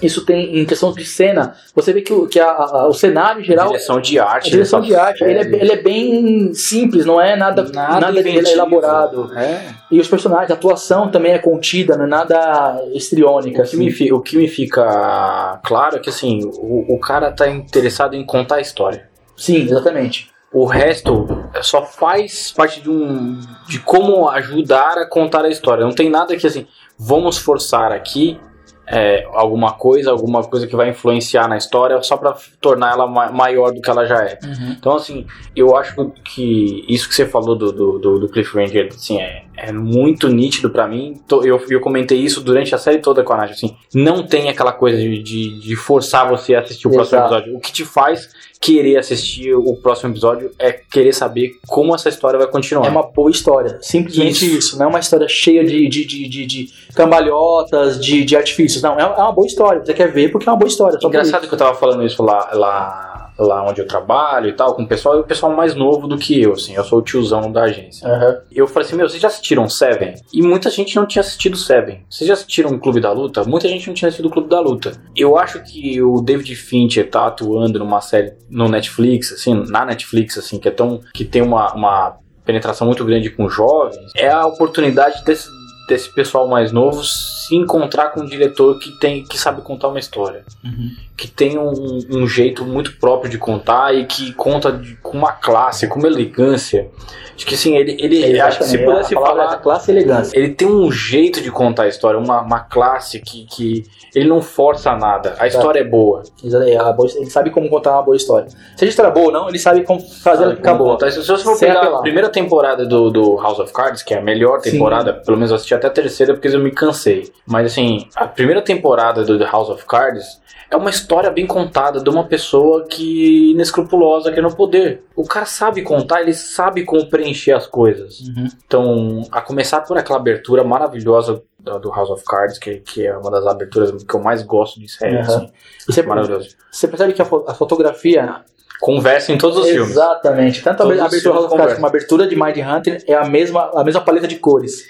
Isso 0.00 0.24
tem 0.24 0.58
em 0.58 0.64
questão 0.64 0.92
de 0.92 1.04
cena. 1.04 1.54
Você 1.74 1.92
vê 1.92 2.00
que, 2.00 2.12
o, 2.12 2.26
que 2.26 2.40
a, 2.40 2.50
a, 2.50 2.88
o 2.88 2.94
cenário 2.94 3.42
geral. 3.44 3.68
Direção 3.68 4.00
de 4.00 4.18
arte. 4.18 4.48
A 4.48 4.50
direção 4.50 4.80
de 4.80 4.94
arte. 4.94 5.22
Ele 5.22 5.38
é, 5.38 5.60
ele 5.60 5.72
é, 5.72 5.76
bem 5.76 6.54
simples, 6.54 7.04
não 7.04 7.20
é 7.20 7.36
nada, 7.36 7.62
nada, 7.64 8.00
nada 8.00 8.20
elaborado. 8.20 9.30
É. 9.36 9.74
E 9.90 10.00
os 10.00 10.08
personagens, 10.08 10.50
a 10.50 10.54
atuação 10.54 11.10
também 11.10 11.32
é 11.32 11.38
contida, 11.38 11.96
não 11.96 12.04
é 12.04 12.08
nada 12.08 12.82
estriônica. 12.94 13.62
O 13.62 13.64
que, 13.64 13.76
assim. 13.76 13.76
me, 13.76 14.12
o 14.12 14.20
que 14.20 14.36
me 14.36 14.48
fica 14.48 15.60
claro 15.64 15.96
é 15.96 15.98
que 15.98 16.08
assim, 16.08 16.40
o, 16.44 16.94
o 16.94 16.98
cara 16.98 17.30
tá 17.30 17.48
interessado 17.48 18.14
em 18.14 18.24
contar 18.24 18.56
a 18.56 18.60
história. 18.60 19.08
Sim, 19.36 19.62
exatamente. 19.62 20.31
O 20.52 20.66
resto 20.66 21.26
só 21.62 21.82
faz 21.82 22.52
parte 22.52 22.80
de 22.80 22.90
um 22.90 23.40
de 23.66 23.78
como 23.80 24.28
ajudar 24.28 24.98
a 24.98 25.08
contar 25.08 25.44
a 25.44 25.48
história. 25.48 25.84
Não 25.84 25.94
tem 25.94 26.10
nada 26.10 26.36
que 26.36 26.46
assim, 26.46 26.66
vamos 26.98 27.38
forçar 27.38 27.90
aqui 27.90 28.38
é, 28.86 29.26
alguma 29.32 29.72
coisa, 29.72 30.10
alguma 30.10 30.42
coisa 30.42 30.66
que 30.66 30.76
vai 30.76 30.90
influenciar 30.90 31.48
na 31.48 31.56
história 31.56 32.00
só 32.02 32.16
para 32.16 32.36
tornar 32.60 32.92
ela 32.92 33.06
ma 33.06 33.30
maior 33.30 33.72
do 33.72 33.80
que 33.80 33.88
ela 33.88 34.04
já 34.04 34.22
é. 34.24 34.38
Uhum. 34.42 34.76
Então, 34.78 34.96
assim, 34.96 35.26
eu 35.54 35.76
acho 35.76 36.12
que 36.24 36.84
isso 36.88 37.08
que 37.08 37.14
você 37.14 37.26
falou 37.26 37.56
do, 37.56 37.72
do, 37.72 37.98
do, 37.98 38.18
do 38.20 38.28
Cliff 38.28 38.54
Ranger, 38.54 38.88
assim, 38.88 39.18
é, 39.20 39.44
é 39.56 39.72
muito 39.72 40.28
nítido 40.28 40.70
para 40.70 40.86
mim. 40.86 41.20
Eu, 41.30 41.60
eu 41.68 41.80
comentei 41.80 42.18
isso 42.18 42.40
durante 42.40 42.74
a 42.74 42.78
série 42.78 42.98
toda 42.98 43.22
com 43.22 43.32
a 43.32 43.36
Nath, 43.36 43.50
assim, 43.50 43.76
não 43.94 44.26
tem 44.26 44.48
aquela 44.48 44.72
coisa 44.72 44.96
de, 44.98 45.22
de, 45.22 45.60
de 45.60 45.76
forçar 45.76 46.28
você 46.28 46.54
a 46.54 46.60
assistir 46.60 46.88
o 46.88 46.90
Exato. 46.90 47.08
próximo 47.08 47.20
episódio. 47.20 47.56
O 47.56 47.60
que 47.60 47.72
te 47.72 47.84
faz 47.84 48.28
querer 48.60 48.96
assistir 48.96 49.52
o 49.54 49.74
próximo 49.74 50.12
episódio 50.12 50.52
é 50.56 50.70
querer 50.70 51.12
saber 51.12 51.50
como 51.66 51.94
essa 51.94 52.08
história 52.08 52.38
vai 52.38 52.46
continuar. 52.46 52.86
É 52.86 52.90
uma 52.90 53.02
boa 53.02 53.30
história. 53.30 53.78
Simplesmente 53.82 54.46
isso. 54.46 54.58
isso. 54.58 54.78
Não 54.78 54.86
é 54.86 54.88
uma 54.88 55.00
história 55.00 55.26
cheia 55.28 55.64
de, 55.64 55.88
de, 55.88 56.06
de, 56.06 56.28
de, 56.28 56.46
de 56.46 56.68
cambalhotas, 56.94 58.00
de, 58.00 58.24
de 58.24 58.36
artifícios. 58.36 58.80
Não, 58.80 58.98
é, 58.98 59.04
uma 59.04 59.32
boa 59.32 59.46
história. 59.46 59.84
Você 59.84 59.92
quer 59.92 60.12
ver 60.12 60.30
porque 60.30 60.48
é 60.48 60.52
uma 60.52 60.58
boa 60.58 60.68
história. 60.68 60.96
Engraçado 61.02 61.48
que 61.48 61.52
eu 61.52 61.58
tava 61.58 61.74
falando 61.74 62.04
isso 62.04 62.22
lá, 62.22 62.50
lá 62.52 63.31
lá 63.38 63.68
onde 63.68 63.80
eu 63.80 63.86
trabalho 63.86 64.48
e 64.48 64.52
tal, 64.52 64.74
com 64.74 64.82
o 64.82 64.86
pessoal, 64.86 65.16
e 65.16 65.20
o 65.20 65.24
pessoal 65.24 65.54
mais 65.54 65.74
novo 65.74 66.06
do 66.06 66.18
que 66.18 66.40
eu, 66.40 66.52
assim, 66.52 66.74
eu 66.74 66.84
sou 66.84 66.98
o 66.98 67.02
tiozão 67.02 67.50
da 67.50 67.64
agência. 67.64 68.06
Uhum. 68.08 68.36
Eu 68.50 68.66
falei 68.66 68.86
assim, 68.86 68.96
meu, 68.96 69.08
vocês 69.08 69.20
já 69.20 69.28
assistiram 69.28 69.68
Seven? 69.68 70.14
E 70.32 70.42
muita 70.42 70.70
gente 70.70 70.94
não 70.96 71.06
tinha 71.06 71.20
assistido 71.20 71.56
Seven. 71.56 72.04
Vocês 72.08 72.28
já 72.28 72.34
assistiram 72.34 72.70
o 72.70 72.78
Clube 72.78 73.00
da 73.00 73.12
Luta? 73.12 73.44
Muita 73.44 73.68
gente 73.68 73.86
não 73.86 73.94
tinha 73.94 74.08
assistido 74.08 74.26
o 74.26 74.30
Clube 74.30 74.48
da 74.48 74.60
Luta. 74.60 74.92
Eu 75.16 75.38
acho 75.38 75.62
que 75.62 76.00
o 76.02 76.20
David 76.20 76.54
Fincher 76.54 77.10
tá 77.10 77.26
atuando 77.26 77.78
numa 77.78 78.00
série 78.00 78.34
no 78.50 78.68
Netflix, 78.68 79.32
assim, 79.32 79.54
na 79.68 79.84
Netflix, 79.84 80.38
assim, 80.38 80.58
que 80.58 80.68
é 80.68 80.72
tão, 80.72 81.00
que 81.14 81.24
tem 81.24 81.42
uma, 81.42 81.72
uma 81.74 82.16
penetração 82.44 82.86
muito 82.86 83.04
grande 83.04 83.30
com 83.30 83.48
jovens, 83.48 84.12
é 84.16 84.28
a 84.28 84.46
oportunidade 84.46 85.24
desse, 85.24 85.48
desse 85.88 86.12
pessoal 86.12 86.46
mais 86.46 86.72
novo 86.72 87.02
se 87.02 87.56
encontrar 87.56 88.10
com 88.10 88.20
um 88.20 88.26
diretor 88.26 88.78
que 88.78 88.92
tem 88.98 89.24
que 89.24 89.38
sabe 89.38 89.62
contar 89.62 89.88
uma 89.88 89.98
história, 89.98 90.44
uhum. 90.64 90.90
que 91.16 91.28
tem 91.28 91.58
um, 91.58 91.98
um, 92.10 92.26
jeito 92.26 92.64
muito 92.64 92.96
próprio 92.98 93.30
de 93.30 93.38
contar 93.38 93.94
e 93.94 94.06
que 94.06 94.32
conta 94.32 94.72
de, 94.72 94.94
com 94.96 95.18
uma 95.18 95.32
classe, 95.32 95.88
com 95.88 95.98
uma 95.98 96.08
elegância. 96.08 96.88
Acho 97.34 97.46
que 97.46 97.54
assim, 97.54 97.76
ele, 97.76 97.96
ele 98.00 98.40
acho 98.40 98.58
que 98.58 98.64
se 98.64 98.78
pudesse 98.78 99.14
falar 99.14 99.56
classe 99.58 99.90
e 99.90 99.94
elegância. 99.94 100.38
Ele 100.38 100.50
tem 100.50 100.68
um 100.68 100.90
jeito 100.90 101.40
de 101.40 101.50
contar 101.50 101.84
a 101.84 101.88
história, 101.88 102.18
uma, 102.18 102.40
uma 102.40 102.60
classe 102.60 103.18
que, 103.20 103.44
que 103.46 103.84
ele 104.14 104.28
não 104.28 104.42
força 104.42 104.94
nada. 104.94 105.34
A 105.38 105.46
história 105.46 105.80
é 105.80 105.84
boa. 105.84 106.22
Ele 106.42 107.30
sabe 107.30 107.50
como 107.50 107.68
contar 107.68 107.92
uma 107.92 108.02
boa 108.02 108.16
história. 108.16 108.48
Seja 108.76 108.84
a 108.84 108.88
história 108.88 109.10
boa 109.10 109.26
ou 109.26 109.32
não, 109.32 109.48
ele 109.48 109.58
sabe 109.58 109.82
como 109.84 110.00
fazer 110.00 110.44
ela 110.44 110.54
ficar 110.54 110.74
boa. 110.74 110.98
Se 111.10 111.26
você 111.26 111.42
for 111.42 111.58
pegar 111.58 111.82
a 111.82 112.00
primeira 112.00 112.28
temporada 112.28 112.84
do, 112.84 113.10
do 113.10 113.36
House 113.36 113.58
of 113.58 113.72
Cards, 113.72 114.02
que 114.02 114.12
é 114.12 114.18
a 114.18 114.22
melhor 114.22 114.60
temporada, 114.60 115.14
Sim. 115.14 115.24
pelo 115.24 115.36
menos 115.38 115.50
eu 115.50 115.56
assisti 115.56 115.71
até 115.76 115.86
a 115.86 115.90
terceira 115.90 116.34
porque 116.34 116.48
eu 116.48 116.60
me 116.60 116.70
cansei. 116.70 117.32
Mas 117.46 117.72
assim, 117.72 118.08
a 118.14 118.26
primeira 118.26 118.62
temporada 118.62 119.24
do 119.24 119.38
House 119.44 119.68
of 119.68 119.84
Cards 119.86 120.40
é 120.70 120.76
uma 120.76 120.88
história 120.88 121.30
bem 121.30 121.46
contada 121.46 122.00
de 122.00 122.08
uma 122.08 122.24
pessoa 122.24 122.86
que 122.88 123.50
inescrupulosa 123.50 124.32
que 124.32 124.38
é 124.38 124.42
no 124.42 124.54
poder. 124.54 125.04
O 125.14 125.26
cara 125.26 125.44
sabe 125.44 125.82
contar, 125.82 126.22
ele 126.22 126.32
sabe 126.32 126.82
como 126.84 127.10
preencher 127.10 127.52
as 127.52 127.66
coisas. 127.66 128.20
Uhum. 128.20 128.48
Então, 128.66 129.22
a 129.30 129.42
começar 129.42 129.82
por 129.82 129.98
aquela 129.98 130.18
abertura 130.18 130.64
maravilhosa 130.64 131.42
do 131.58 131.90
House 131.90 132.10
of 132.10 132.24
Cards, 132.24 132.58
que, 132.58 132.76
que 132.76 133.06
é 133.06 133.16
uma 133.16 133.30
das 133.30 133.46
aberturas 133.46 134.02
que 134.02 134.14
eu 134.14 134.20
mais 134.20 134.42
gosto 134.42 134.80
de 134.80 134.90
série. 134.90 135.16
Uhum. 135.16 135.20
Assim. 135.20 135.52
Você, 135.86 136.02
maravilhoso. 136.02 136.56
Você 136.70 136.88
percebe 136.88 137.12
que 137.12 137.20
a, 137.20 137.26
a 137.48 137.54
fotografia 137.54 138.42
conversa 138.80 139.30
em 139.30 139.38
todos 139.38 139.58
os 139.58 139.66
Exatamente. 139.66 139.76
filmes. 139.76 139.96
Exatamente. 139.96 140.62
Tanto 140.62 140.82
todos 140.82 140.98
a 140.98 141.04
abertura 141.04 141.34
do 141.34 141.40
House 141.40 141.52
of 141.52 141.56
Cards 141.56 141.74
como 141.74 141.86
a 141.86 141.88
abertura 141.88 142.26
de 142.26 142.34
Mind 142.34 142.56
Hunter 142.56 143.04
é 143.06 143.14
a 143.14 143.28
mesma, 143.28 143.70
a 143.74 143.84
mesma 143.84 144.00
paleta 144.00 144.26
de 144.26 144.36
cores. 144.36 144.84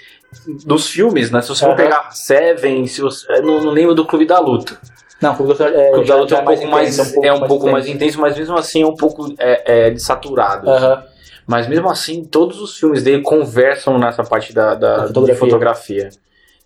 Dos 0.65 0.87
filmes, 0.87 1.31
né? 1.31 1.41
Se 1.41 1.49
você 1.49 1.65
for 1.65 1.75
pegar 1.75 2.11
Seven, 2.11 2.87
se 2.87 3.01
você, 3.01 3.41
não, 3.41 3.61
não 3.61 3.71
lembro 3.71 3.93
do 3.93 4.05
Clube 4.05 4.25
da 4.25 4.39
Luta. 4.39 4.77
Não, 5.21 5.33
o 5.33 5.35
Clube 5.37 5.53
da 5.57 5.65
Luta 5.65 5.79
é, 5.79 5.91
Clube 5.91 6.07
da 6.07 6.15
Luta 6.15 6.35
é, 6.35 6.41
um, 6.41 6.45
pouco 6.45 6.67
mais, 6.67 6.99
intenso, 6.99 7.25
é 7.25 7.33
um 7.33 7.47
pouco, 7.47 7.69
é 7.69 7.71
mais, 7.71 7.87
intenso, 7.87 8.19
mas 8.19 8.37
mesmo 8.37 8.57
assim 8.57 8.81
é 8.81 8.85
um 8.85 8.95
pouco 8.95 9.33
é, 9.37 9.89
é 9.89 9.97
saturado. 9.97 10.67
Uhum. 10.67 10.97
Mas 11.45 11.67
mesmo 11.67 11.89
assim, 11.89 12.23
todos 12.23 12.61
os 12.61 12.77
filmes 12.77 13.03
dele 13.03 13.21
conversam 13.21 13.97
nessa 13.97 14.23
parte 14.23 14.53
da, 14.53 14.75
da 14.75 15.07
fotografia. 15.07 15.35
fotografia. 15.35 16.09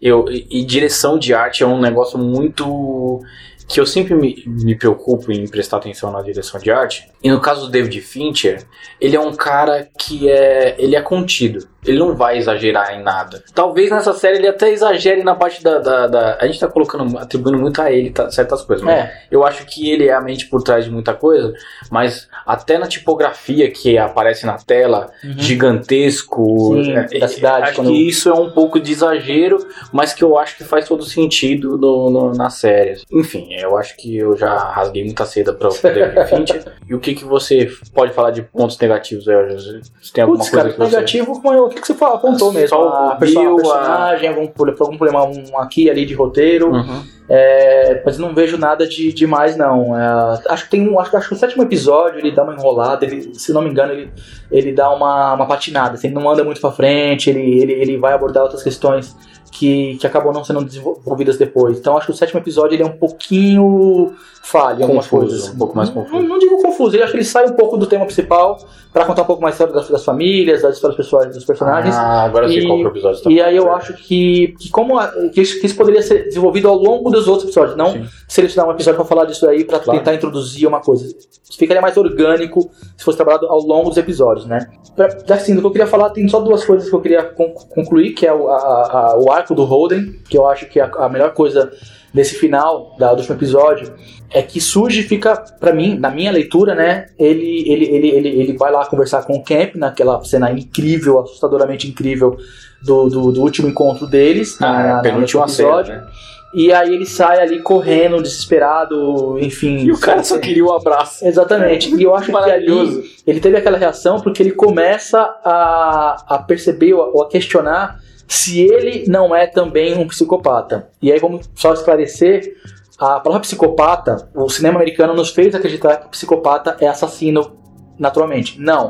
Eu, 0.01 0.25
e, 0.29 0.47
e, 0.49 0.63
direção 0.63 1.17
de 1.17 1.33
arte 1.33 1.63
é 1.63 1.67
um 1.67 1.79
negócio 1.79 2.19
muito 2.19 3.21
que 3.67 3.79
eu 3.79 3.85
sempre 3.85 4.15
me, 4.15 4.43
me 4.45 4.75
preocupo 4.75 5.31
em 5.31 5.45
prestar 5.47 5.77
atenção 5.77 6.11
na 6.11 6.21
direção 6.21 6.59
de 6.59 6.71
arte. 6.71 7.09
E 7.21 7.29
no 7.29 7.41
caso 7.41 7.65
do 7.65 7.71
David 7.71 7.99
Fincher, 8.01 8.65
ele 9.01 9.15
é 9.15 9.19
um 9.19 9.33
cara 9.33 9.89
que 9.97 10.29
é 10.29 10.75
ele 10.79 10.95
é 10.95 11.01
contido. 11.01 11.67
Ele 11.87 11.99
não 11.99 12.15
vai 12.15 12.37
exagerar 12.37 12.93
em 12.93 13.03
nada. 13.03 13.43
Talvez 13.53 13.89
nessa 13.89 14.13
série 14.13 14.37
ele 14.37 14.47
até 14.47 14.71
exagere 14.71 15.23
na 15.23 15.35
parte 15.35 15.63
da. 15.63 15.79
da, 15.79 16.07
da 16.07 16.37
a 16.39 16.45
gente 16.45 16.59
tá 16.59 16.67
colocando, 16.67 17.17
atribuindo 17.17 17.57
muito 17.57 17.81
a 17.81 17.91
ele 17.91 18.09
tá, 18.09 18.29
certas 18.29 18.61
coisas. 18.61 18.87
É. 18.87 19.23
Eu 19.31 19.43
acho 19.43 19.65
que 19.65 19.89
ele 19.89 20.07
é 20.07 20.13
a 20.13 20.21
mente 20.21 20.47
por 20.47 20.61
trás 20.61 20.85
de 20.85 20.91
muita 20.91 21.13
coisa, 21.13 21.53
mas 21.89 22.27
até 22.45 22.77
na 22.77 22.87
tipografia 22.87 23.69
que 23.71 23.97
aparece 23.97 24.45
na 24.45 24.57
tela, 24.57 25.09
uhum. 25.23 25.33
gigantesco. 25.37 26.83
Sim, 26.83 26.91
é, 26.91 27.19
da 27.19 27.27
cidade. 27.27 27.63
Acho 27.63 27.75
quando... 27.75 27.91
que 27.91 28.07
isso 28.07 28.29
é 28.29 28.33
um 28.33 28.51
pouco 28.51 28.79
de 28.79 28.91
exagero, 28.91 29.65
mas 29.91 30.13
que 30.13 30.23
eu 30.23 30.37
acho 30.37 30.57
que 30.57 30.63
faz 30.63 30.87
todo 30.87 31.03
sentido 31.03 31.77
no, 31.77 32.09
no, 32.09 32.33
na 32.33 32.49
série. 32.49 33.01
Enfim, 33.11 33.53
eu 33.53 33.77
acho 33.77 33.95
que 33.95 34.17
eu 34.17 34.35
já 34.35 34.55
rasguei 34.57 35.03
muita 35.03 35.25
seda 35.25 35.51
o 35.51 35.81
David 35.81 36.25
Fincher. 36.29 36.73
e 36.87 36.95
o 36.95 36.99
que, 36.99 37.15
que 37.15 37.25
você 37.25 37.69
pode 37.93 38.13
falar 38.13 38.31
de 38.31 38.41
pontos 38.41 38.77
negativos? 38.79 39.25
Você 39.25 40.13
tem 40.13 40.23
alguma 40.23 40.39
Puts, 40.39 40.49
coisa 40.49 40.63
cara, 40.63 40.69
que 40.73 40.77
você... 40.79 40.95
negativo, 40.95 41.41
eu 41.53 41.69
que, 41.69 41.76
que 41.81 41.87
você 41.87 42.03
apontou 42.03 42.51
mesmo? 42.51 42.69
Só 42.69 42.87
a, 43.11 43.15
personagem, 43.15 44.29
a... 44.29 44.31
algum, 44.31 44.51
algum 44.79 44.97
problema 44.97 45.25
um 45.25 45.57
aqui 45.59 45.89
ali 45.89 46.05
de 46.05 46.13
roteiro. 46.13 46.71
Uhum. 46.71 47.16
É, 47.29 48.01
mas 48.05 48.17
não 48.17 48.33
vejo 48.33 48.57
nada 48.57 48.87
de 48.87 49.11
demais, 49.11 49.57
não. 49.57 49.97
É, 49.97 50.39
acho 50.49 50.65
que 50.65 50.71
tem 50.71 50.87
um. 50.87 50.99
Acho, 50.99 51.15
acho 51.17 51.27
que 51.27 51.33
o 51.33 51.37
sétimo 51.37 51.63
episódio 51.63 52.19
ele 52.19 52.31
dá 52.31 52.43
uma 52.43 52.53
enrolada, 52.53 53.05
ele, 53.05 53.33
se 53.33 53.51
não 53.51 53.61
me 53.61 53.69
engano, 53.69 53.91
ele, 53.91 54.11
ele 54.49 54.71
dá 54.71 54.89
uma, 54.89 55.33
uma 55.33 55.45
patinada. 55.45 55.95
Assim, 55.95 56.07
ele 56.07 56.15
não 56.15 56.29
anda 56.29 56.43
muito 56.43 56.61
pra 56.61 56.71
frente, 56.71 57.29
ele, 57.29 57.61
ele, 57.61 57.73
ele 57.73 57.97
vai 57.97 58.13
abordar 58.13 58.43
outras 58.43 58.63
questões 58.63 59.15
que, 59.51 59.97
que 59.97 60.05
acabam 60.05 60.31
não 60.33 60.43
sendo 60.43 60.63
desenvolvidas 60.63 61.37
depois. 61.37 61.77
Então 61.79 61.97
acho 61.97 62.07
que 62.07 62.11
o 62.11 62.15
sétimo 62.15 62.39
episódio 62.39 62.75
ele 62.75 62.83
é 62.83 62.85
um 62.85 62.97
pouquinho 62.97 64.13
falha 64.43 64.79
em 64.79 64.83
algumas 64.83 65.07
coisas. 65.07 65.49
Um 65.49 65.57
pouco 65.57 65.75
mais 65.75 65.89
confuso. 65.89 66.21
Não, 66.21 66.21
não, 66.21 66.39
digo 66.39 66.61
confuso, 66.61 66.95
eu 66.95 67.03
acho 67.03 67.11
que 67.11 67.17
ele 67.17 67.25
sai 67.25 67.45
um 67.47 67.53
pouco 67.53 67.75
do 67.77 67.85
tema 67.85 68.05
principal 68.05 68.57
para 68.93 69.03
contar 69.03 69.23
um 69.23 69.25
pouco 69.25 69.41
mais 69.41 69.57
das, 69.57 69.89
das 69.89 70.05
famílias, 70.05 70.61
das 70.61 70.75
histórias 70.75 70.95
pessoais 70.95 71.33
dos 71.33 71.43
personagens. 71.43 71.93
Ah, 71.95 72.23
agora 72.23 72.45
eu 72.45 72.49
sei 72.51 72.65
qual 72.65 72.79
é 72.79 72.81
episódio. 72.83 73.23
Tá 73.23 73.29
e 73.29 73.41
aí 73.41 73.55
eu 73.57 73.71
acho 73.71 73.93
que, 73.95 74.55
que 74.59 74.69
como 74.69 74.97
a, 74.97 75.07
que, 75.33 75.41
isso, 75.41 75.59
que, 75.59 75.65
isso, 75.65 75.75
poderia 75.75 76.01
ser 76.01 76.25
desenvolvido 76.25 76.69
ao 76.69 76.77
longo 76.77 77.09
dos 77.17 77.27
outros 77.27 77.45
episódios, 77.45 77.75
não 77.75 77.91
Sim. 77.91 78.05
selecionar 78.27 78.69
um 78.69 78.73
episódio 78.73 78.97
para 78.97 79.05
falar 79.05 79.25
disso 79.25 79.47
aí 79.47 79.63
para 79.63 79.79
claro. 79.79 79.99
tentar 79.99 80.15
introduzir 80.15 80.67
uma 80.67 80.79
coisa. 80.79 81.13
Ficaria 81.57 81.81
mais 81.81 81.97
orgânico 81.97 82.69
se 82.95 83.03
fosse 83.03 83.17
trabalhado 83.17 83.47
ao 83.47 83.59
longo 83.59 83.89
dos 83.89 83.97
episódios, 83.97 84.45
né? 84.45 84.67
Pra, 84.95 85.07
assim, 85.35 85.55
do 85.55 85.61
que 85.61 85.67
eu 85.67 85.71
queria 85.71 85.87
falar, 85.87 86.09
tem 86.09 86.27
só 86.27 86.39
duas 86.39 86.65
coisas 86.65 86.89
que 86.89 86.95
eu 86.95 87.01
queria 87.01 87.23
concluir, 87.23 88.13
que 88.13 88.25
é 88.25 88.33
o, 88.33 88.47
a, 88.47 88.55
a, 88.55 89.17
o 89.17 89.31
arco 89.31 89.53
do 89.55 89.63
Holden, 89.63 90.19
que 90.29 90.37
eu 90.37 90.45
acho 90.47 90.67
que 90.67 90.79
é 90.79 90.83
a, 90.83 91.05
a 91.05 91.09
melhor 91.09 91.33
coisa 91.33 91.71
nesse 92.13 92.35
final 92.35 92.95
da, 92.97 93.13
do 93.13 93.19
último 93.19 93.35
episódio 93.35 93.93
é 94.29 94.41
que 94.41 94.59
surge 94.59 95.03
fica 95.03 95.35
para 95.59 95.73
mim 95.73 95.97
na 95.97 96.09
minha 96.09 96.31
leitura 96.31 96.73
né 96.73 97.07
ele, 97.17 97.69
ele 97.69 97.85
ele, 97.85 98.07
ele 98.09 98.29
ele 98.41 98.57
vai 98.57 98.71
lá 98.71 98.85
conversar 98.85 99.23
com 99.23 99.33
o 99.33 99.43
Camp 99.43 99.75
naquela 99.75 100.21
cena 100.23 100.51
incrível 100.51 101.19
assustadoramente 101.19 101.87
incrível 101.87 102.37
do, 102.81 103.09
do, 103.09 103.31
do 103.31 103.41
último 103.41 103.67
encontro 103.67 104.07
deles 104.07 104.57
ah, 104.61 104.65
na, 104.65 104.99
é, 104.99 105.01
penúltimo 105.01 105.43
episódio 105.43 105.93
cena, 105.93 106.05
né? 106.05 106.11
E 106.57 106.73
aí 106.73 106.91
ele 106.91 107.05
sai 107.05 107.39
ali 107.39 107.61
correndo, 107.61 108.19
desesperado, 108.19 109.37
enfim. 109.39 109.85
E 109.85 109.91
o 109.91 109.99
cara 109.99 110.23
só 110.23 110.39
queria 110.39 110.65
o 110.65 110.69
um 110.69 110.73
abraço. 110.73 111.23
Exatamente. 111.23 111.95
E 111.95 112.01
eu 112.01 112.15
acho 112.15 112.31
que 112.31 112.35
ali 112.35 113.19
ele 113.27 113.39
teve 113.39 113.57
aquela 113.57 113.77
reação 113.77 114.19
porque 114.19 114.41
ele 114.41 114.53
começa 114.53 115.19
a, 115.45 116.23
a 116.27 116.39
perceber 116.39 116.95
ou 116.95 117.21
a 117.21 117.29
questionar 117.29 117.99
se 118.27 118.59
ele 118.59 119.05
não 119.07 119.35
é 119.35 119.45
também 119.45 119.95
um 119.99 120.07
psicopata. 120.07 120.89
E 120.99 121.11
aí 121.11 121.19
vamos 121.19 121.47
só 121.53 121.73
esclarecer, 121.73 122.55
a 122.97 123.19
palavra 123.19 123.41
psicopata, 123.41 124.27
o 124.33 124.49
cinema 124.49 124.77
americano 124.79 125.13
nos 125.13 125.29
fez 125.29 125.53
acreditar 125.53 125.97
que 125.97 126.09
psicopata 126.09 126.75
é 126.81 126.87
assassino 126.87 127.55
naturalmente. 127.99 128.59
Não. 128.59 128.89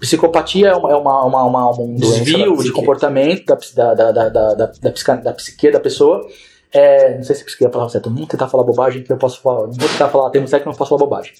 psicopatia 0.00 0.70
é, 0.70 0.74
uma, 0.74 0.90
é 0.90 0.96
uma, 0.96 1.24
uma, 1.24 1.44
uma 1.44 1.80
um 1.80 1.94
desvio 1.94 2.56
de 2.56 2.72
comportamento 2.72 3.44
da, 3.46 3.94
da, 3.94 3.94
da, 3.94 4.10
da, 4.10 4.28
da, 4.28 4.54
da, 4.54 4.66
da, 4.66 5.14
da 5.14 5.32
psique 5.32 5.70
da 5.70 5.78
pessoa. 5.78 6.20
É, 6.74 7.14
não 7.16 7.22
sei 7.22 7.36
se 7.36 7.44
é 7.62 7.66
a 7.66 7.70
palavra 7.70 7.92
certa, 7.92 8.10
não 8.10 8.16
vou 8.16 8.26
tentar 8.26 8.48
falar 8.48 8.64
bobagem, 8.64 9.04
que 9.04 9.12
eu 9.12 9.16
posso 9.16 9.40
falar, 9.40 9.68
não 9.68 9.72
vou 9.72 9.88
tentar 9.88 10.08
falar 10.08 10.30
termo 10.30 10.48
certo, 10.48 10.64
que 10.64 10.68
não 10.68 10.74
posso 10.74 10.88
falar 10.88 10.98
bobagem. 10.98 11.32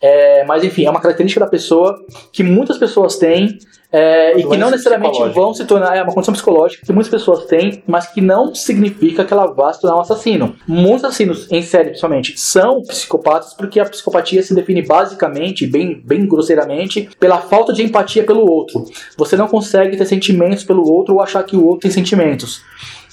É, 0.00 0.44
mas 0.44 0.62
enfim, 0.62 0.84
é 0.84 0.90
uma 0.90 1.00
característica 1.00 1.40
da 1.40 1.50
pessoa 1.50 1.98
que 2.32 2.42
muitas 2.42 2.78
pessoas 2.78 3.16
têm 3.16 3.58
é, 3.90 4.38
e 4.38 4.46
que 4.46 4.56
não 4.56 4.70
necessariamente 4.70 5.22
vão 5.30 5.54
se 5.54 5.64
tornar. 5.64 5.96
É 5.96 6.02
uma 6.02 6.12
condição 6.12 6.34
psicológica 6.34 6.84
que 6.84 6.92
muitas 6.92 7.10
pessoas 7.10 7.44
têm, 7.46 7.82
mas 7.86 8.06
que 8.08 8.20
não 8.20 8.54
significa 8.54 9.24
que 9.24 9.32
ela 9.32 9.46
vá 9.46 9.72
se 9.72 9.80
tornar 9.80 9.96
um 9.96 10.00
assassino. 10.00 10.54
Muitos 10.66 11.04
assassinos, 11.04 11.50
em 11.50 11.62
série 11.62 11.90
principalmente, 11.90 12.38
são 12.38 12.82
psicopatas 12.82 13.54
porque 13.54 13.80
a 13.80 13.84
psicopatia 13.84 14.42
se 14.42 14.54
define 14.54 14.82
basicamente, 14.82 15.66
bem, 15.66 16.00
bem 16.04 16.26
grosseiramente, 16.26 17.08
pela 17.18 17.38
falta 17.38 17.72
de 17.72 17.82
empatia 17.82 18.24
pelo 18.24 18.48
outro. 18.48 18.84
Você 19.16 19.36
não 19.36 19.48
consegue 19.48 19.96
ter 19.96 20.04
sentimentos 20.04 20.64
pelo 20.64 20.86
outro 20.86 21.14
ou 21.14 21.22
achar 21.22 21.42
que 21.44 21.56
o 21.56 21.64
outro 21.64 21.80
tem 21.80 21.90
sentimentos. 21.90 22.62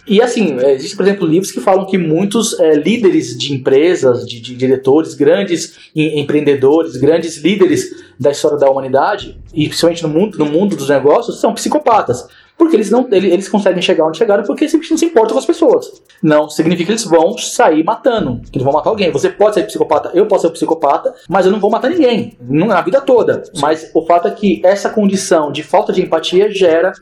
E 0.05 0.21
assim, 0.21 0.59
é, 0.59 0.73
existem, 0.73 0.97
por 0.97 1.05
exemplo, 1.05 1.27
livros 1.27 1.51
que 1.51 1.61
falam 1.61 1.85
que 1.85 1.97
muitos 1.97 2.59
é, 2.59 2.75
líderes 2.75 3.37
de 3.37 3.53
empresas, 3.53 4.27
de, 4.27 4.41
de 4.41 4.55
diretores, 4.55 5.13
grandes 5.13 5.77
empreendedores, 5.95 6.97
grandes 6.97 7.37
líderes 7.37 7.89
da 8.19 8.31
história 8.31 8.57
da 8.57 8.69
humanidade, 8.69 9.39
e 9.53 9.67
principalmente 9.67 10.03
no 10.03 10.09
mundo, 10.09 10.37
no 10.37 10.45
mundo 10.45 10.75
dos 10.75 10.89
negócios, 10.89 11.39
são 11.39 11.53
psicopatas. 11.53 12.27
Porque 12.57 12.75
eles 12.75 12.89
não 12.89 13.07
eles 13.11 13.49
conseguem 13.49 13.81
chegar 13.81 14.05
onde 14.05 14.17
chegaram 14.17 14.43
porque 14.43 14.67
simplesmente 14.69 14.91
não 14.91 14.97
se 14.97 15.05
importam 15.05 15.33
com 15.33 15.39
as 15.39 15.45
pessoas. 15.45 16.01
Não 16.21 16.49
significa 16.49 16.85
que 16.85 16.91
eles 16.91 17.03
vão 17.03 17.37
sair 17.37 17.83
matando, 17.83 18.41
que 18.49 18.57
eles 18.57 18.63
vão 18.63 18.73
matar 18.73 18.89
alguém. 18.89 19.11
Você 19.11 19.29
pode 19.29 19.55
ser 19.55 19.63
psicopata, 19.63 20.11
eu 20.13 20.25
posso 20.25 20.47
ser 20.47 20.53
psicopata, 20.53 21.13
mas 21.27 21.45
eu 21.45 21.51
não 21.51 21.59
vou 21.59 21.69
matar 21.69 21.89
ninguém, 21.89 22.37
na 22.39 22.81
vida 22.81 23.01
toda. 23.01 23.43
Mas 23.59 23.89
o 23.93 24.05
fato 24.05 24.27
é 24.27 24.31
que 24.31 24.61
essa 24.63 24.89
condição 24.89 25.51
de 25.51 25.63
falta 25.63 25.91
de 25.91 26.01
empatia 26.01 26.49
gera, 26.51 26.93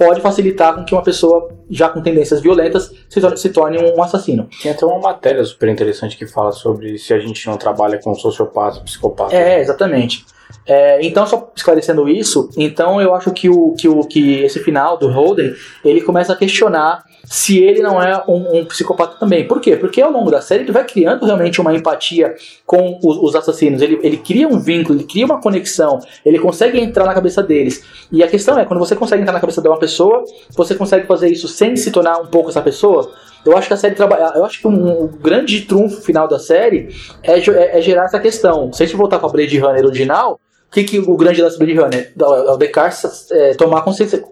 pode 0.00 0.22
facilitar 0.22 0.74
com 0.74 0.82
que 0.82 0.94
uma 0.94 1.02
pessoa 1.02 1.50
já 1.68 1.90
com 1.90 2.00
tendências 2.00 2.40
violentas 2.40 2.90
se 3.08 3.20
torne, 3.20 3.36
se 3.36 3.50
torne 3.50 3.78
um 3.78 4.02
assassino. 4.02 4.48
Tem 4.62 4.72
até 4.72 4.86
uma 4.86 4.98
matéria 4.98 5.44
super 5.44 5.68
interessante 5.68 6.16
que 6.16 6.26
fala 6.26 6.52
sobre 6.52 6.96
se 6.96 7.12
a 7.12 7.18
gente 7.18 7.46
não 7.46 7.58
trabalha 7.58 7.98
com 7.98 8.14
sociopata, 8.14 8.80
psicopata. 8.80 9.36
É, 9.36 9.60
exatamente. 9.60 10.24
É, 10.66 11.04
então, 11.04 11.26
só 11.26 11.50
esclarecendo 11.54 12.08
isso, 12.08 12.50
então 12.56 13.00
eu 13.00 13.14
acho 13.14 13.32
que, 13.32 13.48
o, 13.48 13.74
que, 13.74 13.88
o, 13.88 14.00
que 14.04 14.42
esse 14.42 14.60
final 14.60 14.96
do 14.96 15.08
Holden, 15.08 15.52
ele 15.84 16.00
começa 16.00 16.32
a 16.32 16.36
questionar 16.36 17.04
se 17.24 17.58
ele 17.58 17.80
não 17.80 18.02
é 18.02 18.22
um, 18.26 18.58
um, 18.58 18.64
psicopata 18.64 19.16
também. 19.18 19.46
Por 19.46 19.60
quê? 19.60 19.76
Porque 19.76 20.02
ao 20.02 20.10
longo 20.10 20.30
da 20.30 20.40
série 20.40 20.64
ele 20.64 20.72
vai 20.72 20.84
criando 20.84 21.24
realmente 21.24 21.60
uma 21.60 21.74
empatia 21.74 22.34
com 22.66 22.98
os, 23.02 23.16
os, 23.18 23.34
assassinos. 23.36 23.80
Ele, 23.82 24.00
ele 24.02 24.16
cria 24.16 24.48
um 24.48 24.58
vínculo, 24.58 24.98
ele 24.98 25.06
cria 25.06 25.24
uma 25.24 25.40
conexão, 25.40 26.00
ele 26.24 26.38
consegue 26.38 26.80
entrar 26.80 27.04
na 27.04 27.14
cabeça 27.14 27.42
deles. 27.42 27.84
E 28.10 28.22
a 28.22 28.28
questão 28.28 28.58
é, 28.58 28.64
quando 28.64 28.80
você 28.80 28.96
consegue 28.96 29.22
entrar 29.22 29.32
na 29.32 29.40
cabeça 29.40 29.62
de 29.62 29.68
uma 29.68 29.78
pessoa, 29.78 30.24
você 30.56 30.74
consegue 30.74 31.06
fazer 31.06 31.28
isso 31.28 31.46
sem 31.46 31.76
se 31.76 31.90
tornar 31.90 32.18
um 32.18 32.26
pouco 32.26 32.50
essa 32.50 32.62
pessoa. 32.62 33.12
Eu 33.44 33.56
acho 33.56 33.68
que 33.68 33.74
a 33.74 33.76
série 33.76 33.94
trabalha. 33.94 34.32
Eu 34.34 34.44
acho 34.44 34.60
que 34.60 34.66
um, 34.66 35.04
um 35.04 35.06
grande 35.06 35.62
trunfo 35.62 36.00
final 36.02 36.28
da 36.28 36.38
série 36.38 36.94
é, 37.22 37.38
é, 37.38 37.78
é, 37.78 37.82
gerar 37.82 38.04
essa 38.04 38.20
questão. 38.20 38.72
Se 38.72 38.82
a 38.82 38.86
gente 38.86 38.96
voltar 38.96 39.18
para 39.18 39.28
Blade 39.28 39.58
Runner 39.58 39.84
original, 39.84 40.40
o 40.68 40.72
que, 40.72 40.84
que 40.84 40.98
o 40.98 41.16
grande 41.16 41.42
lance 41.42 41.58
do 41.58 41.64
Blade 41.64 41.80
Runner? 41.80 42.12
É 42.18 42.50
o 42.50 42.56
Descartes 42.56 43.30
é, 43.30 43.54
tomar 43.54 43.82
consciência, 43.82 44.22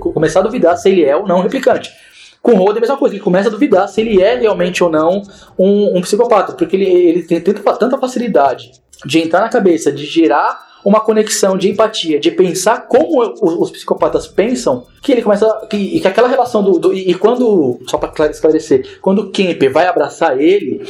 começar 0.00 0.40
a 0.40 0.42
duvidar 0.42 0.76
se 0.76 0.88
ele 0.88 1.04
é 1.04 1.16
ou 1.16 1.26
não 1.26 1.38
um 1.38 1.42
replicante. 1.42 1.90
Com 2.40 2.52
o 2.52 2.56
Holden 2.56 2.74
é 2.74 2.78
a 2.78 2.80
mesma 2.80 2.96
coisa, 2.96 3.14
ele 3.14 3.22
começa 3.22 3.48
a 3.48 3.52
duvidar 3.52 3.88
se 3.88 4.00
ele 4.00 4.20
é 4.20 4.34
realmente 4.34 4.82
ou 4.82 4.90
não 4.90 5.22
um, 5.56 5.96
um 5.96 6.00
psicopata, 6.00 6.54
porque 6.54 6.74
ele, 6.74 6.90
ele 6.90 7.22
tem 7.22 7.40
tanta, 7.40 7.72
tanta 7.74 7.98
facilidade 7.98 8.72
de 9.06 9.20
entrar 9.20 9.42
na 9.42 9.48
cabeça, 9.48 9.92
de 9.92 10.04
gerar 10.04 10.71
uma 10.84 11.00
conexão 11.00 11.56
de 11.56 11.70
empatia, 11.70 12.18
de 12.18 12.30
pensar 12.30 12.86
como 12.88 13.20
os, 13.20 13.40
os 13.40 13.70
psicopatas 13.70 14.26
pensam, 14.26 14.84
que 15.00 15.12
ele 15.12 15.22
começa. 15.22 15.46
Que, 15.70 16.00
que 16.00 16.08
aquela 16.08 16.28
relação 16.28 16.62
do. 16.62 16.78
do 16.78 16.92
e, 16.92 17.10
e, 17.10 17.14
quando. 17.14 17.78
Só 17.86 17.98
para 17.98 18.30
esclarecer, 18.30 18.98
quando 19.00 19.20
o 19.20 19.30
Kemper 19.30 19.72
vai 19.72 19.86
abraçar 19.86 20.40
ele, 20.40 20.82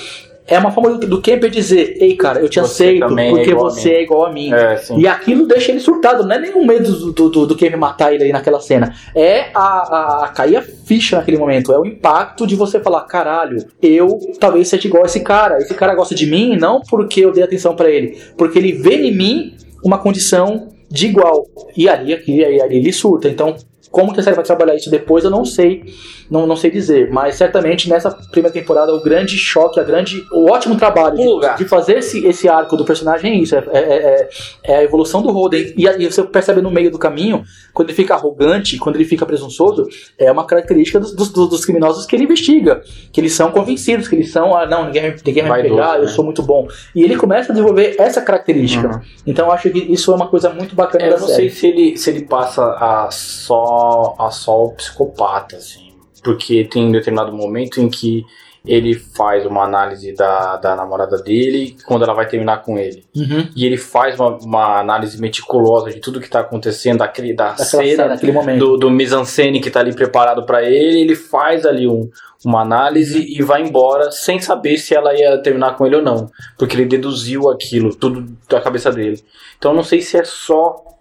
é 0.47 0.59
uma 0.59 0.70
forma 0.70 0.99
do, 0.99 1.07
do 1.07 1.20
Kemper 1.20 1.51
dizer, 1.51 1.97
ei 2.01 2.16
cara, 2.16 2.40
eu 2.40 2.49
te 2.49 2.61
você 2.61 2.84
aceito 2.84 3.07
porque 3.07 3.51
é 3.51 3.55
você 3.55 3.90
é 3.93 4.03
igual 4.03 4.26
a 4.26 4.32
mim. 4.32 4.53
É, 4.53 4.82
e 4.97 5.07
aquilo 5.07 5.47
deixa 5.47 5.70
ele 5.70 5.80
surtado, 5.80 6.24
não 6.24 6.34
é 6.34 6.38
nenhum 6.38 6.66
medo 6.66 6.93
do, 6.93 7.12
do, 7.12 7.28
do, 7.30 7.47
do 7.47 7.57
Kemper 7.57 7.78
matar 7.78 8.12
ele 8.12 8.24
aí 8.24 8.32
naquela 8.32 8.61
cena. 8.61 8.95
É 9.14 9.51
a, 9.55 9.61
a, 9.61 10.24
a 10.24 10.28
cair 10.28 10.57
a 10.57 10.62
ficha 10.62 11.16
naquele 11.16 11.38
momento, 11.38 11.72
é 11.72 11.78
o 11.78 11.86
impacto 11.86 12.47
de 12.47 12.57
você 12.57 12.80
falar, 12.80 13.03
caralho, 13.03 13.64
eu 13.80 14.18
talvez 14.40 14.68
seja 14.68 14.86
igual 14.86 15.05
a 15.05 15.07
esse 15.07 15.20
cara. 15.20 15.59
Esse 15.59 15.74
cara 15.74 15.95
gosta 15.95 16.14
de 16.14 16.26
mim 16.26 16.57
não 16.57 16.80
porque 16.80 17.20
eu 17.20 17.32
dei 17.32 17.43
atenção 17.43 17.76
para 17.76 17.88
ele, 17.88 18.18
porque 18.36 18.59
ele 18.59 18.72
vê 18.72 18.97
em 18.97 19.16
mim 19.16 19.57
uma 19.85 19.99
condição 19.99 20.68
de 20.91 21.07
igual. 21.07 21.47
E 21.76 21.89
ali, 21.89 22.12
aqui, 22.12 22.45
ali, 22.45 22.61
ali 22.61 22.76
ele 22.76 22.93
surta. 22.93 23.28
Então, 23.28 23.57
como 23.93 24.12
que 24.12 24.18
a 24.18 24.22
série 24.24 24.34
vai 24.34 24.45
trabalhar 24.45 24.74
isso 24.74 24.90
depois, 24.90 25.22
eu 25.22 25.30
não 25.30 25.45
sei 25.45 25.84
não, 26.32 26.47
não 26.47 26.57
sei 26.57 26.70
dizer, 26.70 27.11
mas 27.11 27.34
certamente 27.34 27.90
nessa 27.90 28.11
primeira 28.11 28.53
temporada 28.53 28.95
o 28.95 29.03
grande 29.03 29.36
choque, 29.36 29.78
a 29.78 29.82
grande, 29.82 30.24
o 30.32 30.51
ótimo 30.51 30.76
trabalho 30.76 31.14
de, 31.14 31.59
de, 31.59 31.64
fazer 31.66 31.99
esse, 31.99 32.26
esse 32.26 32.49
arco 32.49 32.74
do 32.74 32.86
personagem 32.86 33.32
é 33.32 33.36
isso, 33.36 33.55
é, 33.55 33.62
é, 33.70 33.78
é, 33.80 34.28
é 34.64 34.76
a 34.76 34.82
evolução 34.82 35.20
do 35.20 35.30
Holden. 35.30 35.74
E, 35.76 35.86
e, 35.86 36.11
você 36.11 36.22
percebe 36.22 36.62
no 36.62 36.70
meio 36.70 36.90
do 36.90 36.99
caminho, 36.99 37.45
quando 37.74 37.90
ele 37.90 37.97
fica 37.97 38.14
arrogante, 38.14 38.78
quando 38.78 38.97
ele 38.97 39.05
fica 39.05 39.26
presunçoso, 39.26 39.86
é 40.18 40.32
uma 40.32 40.47
característica 40.47 40.99
dos, 40.99 41.12
dos, 41.12 41.30
dos 41.30 41.64
criminosos 41.66 42.07
que 42.07 42.16
ele 42.16 42.24
investiga, 42.24 42.80
que 43.12 43.20
eles 43.20 43.34
são 43.34 43.51
convencidos, 43.51 44.09
que 44.09 44.14
eles 44.14 44.32
são, 44.32 44.57
ah, 44.57 44.64
não, 44.64 44.86
ninguém, 44.86 45.14
ninguém 45.24 45.45
vai 45.45 45.62
me 45.62 45.68
pegar, 45.68 45.97
eu 45.97 46.05
né? 46.05 46.09
sou 46.09 46.24
muito 46.24 46.43
bom. 46.43 46.66
E 46.95 47.03
ele 47.03 47.16
começa 47.16 47.53
a 47.53 47.55
desenvolver 47.55 47.97
essa 47.99 48.22
característica. 48.22 48.88
Uhum. 48.88 49.01
Então 49.26 49.47
eu 49.49 49.53
acho 49.53 49.68
que 49.68 49.78
isso 49.78 50.11
é 50.11 50.14
uma 50.14 50.28
coisa 50.28 50.49
muito 50.49 50.74
bacana 50.74 51.05
é, 51.05 51.11
da 51.11 51.18
série. 51.18 51.24
Eu 51.24 51.28
não 51.28 51.36
sei 51.36 51.51
se 51.51 51.66
ele, 51.66 51.97
se 51.99 52.09
ele 52.09 52.22
passa 52.22 52.64
a 52.64 53.11
só, 53.11 53.82
a 54.18 54.30
só 54.30 54.64
o 54.64 54.72
psicopata, 54.72 55.57
assim 55.57 55.93
porque 56.22 56.64
tem 56.64 56.87
um 56.87 56.93
determinado 56.93 57.33
momento 57.33 57.80
em 57.80 57.89
que 57.89 58.24
ele 58.64 58.95
faz 58.95 59.45
uma 59.45 59.64
análise 59.64 60.14
da, 60.14 60.57
da 60.57 60.76
namorada 60.76 61.20
dele 61.20 61.76
quando 61.85 62.05
ela 62.05 62.14
vai 62.14 62.28
terminar 62.28 62.62
com 62.62 62.78
ele. 62.78 63.05
Uhum. 63.14 63.49
E 63.57 63.66
ele 63.66 63.76
faz 63.76 64.14
uma, 64.14 64.37
uma, 64.37 64.78
análise 64.78 65.20
meticulosa 65.20 65.91
de 65.91 65.99
tudo 65.99 66.20
que 66.20 66.26
está 66.26 66.41
acontecendo, 66.41 66.99
daquele, 66.99 67.35
da 67.35 67.57
cena, 67.57 68.16
cena 68.16 68.57
do, 68.57 68.76
do 68.76 68.89
mise-en-scène 68.89 69.61
que 69.61 69.66
está 69.66 69.80
ali 69.80 69.93
preparado 69.93 70.47
para 70.47 70.62
ele. 70.62 71.01
Ele 71.01 71.16
faz 71.16 71.66
ali 71.66 71.89
um, 71.89 72.09
uma 72.45 72.61
análise 72.61 73.18
uhum. 73.18 73.26
e 73.26 73.43
vai 73.43 73.62
embora 73.62 74.12
sem 74.12 74.39
saber 74.39 74.78
se 74.78 74.95
ela 74.95 75.12
ia 75.12 75.39
terminar 75.39 75.76
com 75.76 75.85
ele 75.85 75.97
ou 75.97 76.03
não. 76.03 76.30
Porque 76.57 76.76
ele 76.76 76.87
deduziu 76.87 77.51
aquilo, 77.51 77.93
tudo 77.93 78.33
da 78.49 78.61
cabeça 78.61 78.93
dele. 78.93 79.20
Então 79.59 79.74
não 79.74 79.83
sei 79.83 80.01
se 80.01 80.16
é 80.16 80.22
só 80.22 80.91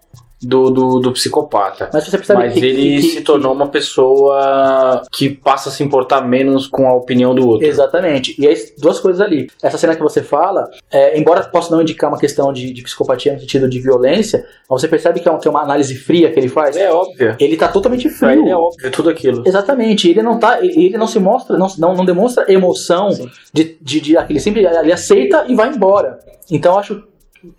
do, 0.42 0.70
do, 0.70 1.00
do 1.00 1.12
psicopata. 1.12 1.88
Mas 1.92 2.04
você 2.04 2.16
percebe 2.16 2.40
Mas 2.40 2.54
que, 2.54 2.64
ele 2.64 3.00
que, 3.00 3.02
se 3.02 3.20
tornou 3.22 3.52
uma 3.52 3.68
pessoa 3.68 5.02
que 5.10 5.28
passa 5.28 5.68
a 5.68 5.72
se 5.72 5.82
importar 5.82 6.22
menos 6.22 6.66
com 6.66 6.86
a 6.88 6.94
opinião 6.94 7.34
do 7.34 7.46
outro. 7.46 7.66
Exatamente. 7.66 8.34
E 8.38 8.46
aí, 8.46 8.56
duas 8.78 8.98
coisas 8.98 9.20
ali. 9.20 9.48
Essa 9.62 9.78
cena 9.78 9.94
que 9.94 10.02
você 10.02 10.22
fala, 10.22 10.68
é, 10.90 11.18
embora 11.18 11.42
possa 11.44 11.74
não 11.74 11.82
indicar 11.82 12.10
uma 12.10 12.18
questão 12.18 12.52
de, 12.52 12.72
de, 12.72 12.82
psicopatia 12.82 13.32
no 13.32 13.40
sentido 13.40 13.68
de 13.68 13.80
violência, 13.80 14.44
você 14.68 14.88
percebe 14.88 15.20
que 15.20 15.28
é, 15.28 15.30
uma, 15.30 15.40
uma 15.46 15.62
análise 15.62 15.94
fria 15.94 16.30
que 16.30 16.38
ele 16.40 16.48
faz. 16.48 16.76
É 16.76 16.90
óbvio. 16.90 17.36
Ele 17.38 17.56
tá 17.56 17.68
totalmente 17.68 18.08
frio. 18.08 18.42
Ele 18.42 18.50
é 18.50 18.56
óbvio 18.56 18.90
tudo 18.90 19.10
aquilo. 19.10 19.42
Exatamente. 19.46 20.08
Ele 20.08 20.22
não 20.22 20.38
tá. 20.38 20.58
Ele 20.62 20.96
não 20.96 21.06
se 21.06 21.18
mostra, 21.18 21.56
não, 21.56 21.68
não, 21.78 21.94
não 21.94 22.04
demonstra 22.04 22.50
emoção 22.52 23.10
de, 23.52 23.76
de, 23.80 24.00
de, 24.00 24.16
Ele 24.16 24.40
sempre 24.40 24.64
ele 24.64 24.92
aceita 24.92 25.44
e 25.48 25.54
vai 25.54 25.68
embora. 25.68 26.18
Então 26.50 26.72
eu 26.74 26.78
acho 26.78 27.02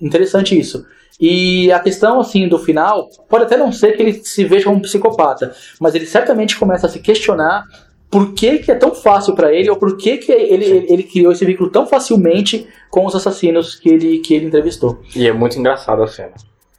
interessante 0.02 0.58
isso. 0.58 0.86
E 1.20 1.72
a 1.72 1.80
questão, 1.80 2.20
assim, 2.20 2.48
do 2.48 2.58
final, 2.58 3.10
pode 3.30 3.46
até 3.46 3.56
não 3.56 3.72
ser 3.72 3.96
que 3.96 4.02
ele 4.02 4.14
se 4.14 4.44
veja 4.44 4.66
como 4.66 4.78
um 4.78 4.82
psicopata, 4.82 5.54
mas 5.80 5.96
ele 5.96 6.06
certamente 6.06 6.58
começa 6.58 6.88
a 6.88 6.90
se 6.90 7.00
questionar 7.00 7.64
por 8.10 8.34
que, 8.34 8.60
que 8.60 8.72
é 8.72 8.76
tão 8.76 8.94
fácil 8.94 9.34
para 9.34 9.52
ele, 9.52 9.70
ou 9.70 9.76
por 9.76 9.98
que, 9.98 10.18
que 10.18 10.32
ele, 10.32 10.66
ele, 10.66 10.86
ele, 10.88 11.04
criou 11.04 11.32
esse 11.32 11.44
vínculo 11.44 11.72
tão 11.72 11.88
facilmente 11.88 12.68
com 12.90 13.06
os 13.06 13.16
assassinos 13.16 13.74
que 13.74 13.90
ele, 13.90 14.20
que 14.20 14.36
ele 14.36 14.46
entrevistou. 14.46 15.02
E 15.16 15.28
é 15.28 15.34
muito 15.34 15.58
engraçado 15.58 16.04
a 16.04 16.08
cena. 16.08 16.34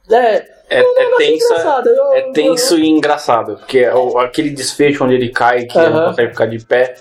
É, 0.09 0.45
é, 0.69 0.79
é, 0.79 1.17
tensa, 1.17 1.83
eu, 1.85 2.13
é 2.13 2.21
tenso 2.31 2.75
eu, 2.75 2.79
e 2.79 2.87
engraçado, 2.87 3.57
porque 3.57 3.79
é 3.79 3.91
aquele 4.23 4.49
desfecho 4.49 5.03
onde 5.03 5.15
ele 5.15 5.29
cai 5.29 5.65
que 5.65 5.77
uh 5.77 5.81
-huh. 5.81 5.89
não 5.89 6.05
consegue 6.07 6.31
ficar 6.31 6.45
de 6.45 6.63
pé 6.63 6.95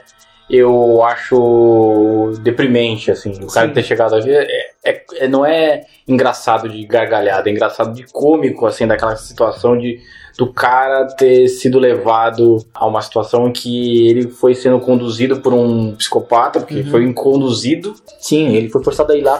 eu 0.49 1.03
acho 1.03 2.33
deprimente, 2.43 3.11
assim. 3.11 3.33
O 3.43 3.47
cara 3.47 3.69
ter 3.71 3.83
chegado 3.83 4.15
ali 4.15 4.31
é, 4.31 4.47
é, 4.85 5.05
é, 5.17 5.29
não 5.29 5.45
é 5.45 5.87
engraçado 6.07 6.69
de 6.69 6.85
gargalhada, 6.85 7.49
é 7.49 7.53
engraçado 7.53 7.95
de 7.95 8.05
cômico, 8.13 8.67
assim, 8.67 8.87
daquela 8.87 9.17
situação 9.17 9.77
de 9.77 10.01
do 10.37 10.53
cara 10.53 11.07
ter 11.17 11.49
sido 11.49 11.79
levado 11.79 12.59
a 12.75 12.87
uma 12.87 13.01
situação 13.01 13.49
em 13.49 13.53
que 13.53 14.09
ele 14.09 14.29
foi 14.29 14.55
sendo 14.55 14.81
conduzido 14.81 15.41
por 15.41 15.53
um 15.55 15.95
psicopata, 15.95 16.61
porque 16.61 16.81
uhum. 16.81 16.91
foi 16.91 17.13
conduzido. 17.13 17.95
Sim, 18.19 18.55
ele 18.55 18.69
foi 18.69 18.83
forçado 18.83 19.13
a 19.13 19.17
ir 19.17 19.23
lá. 19.23 19.39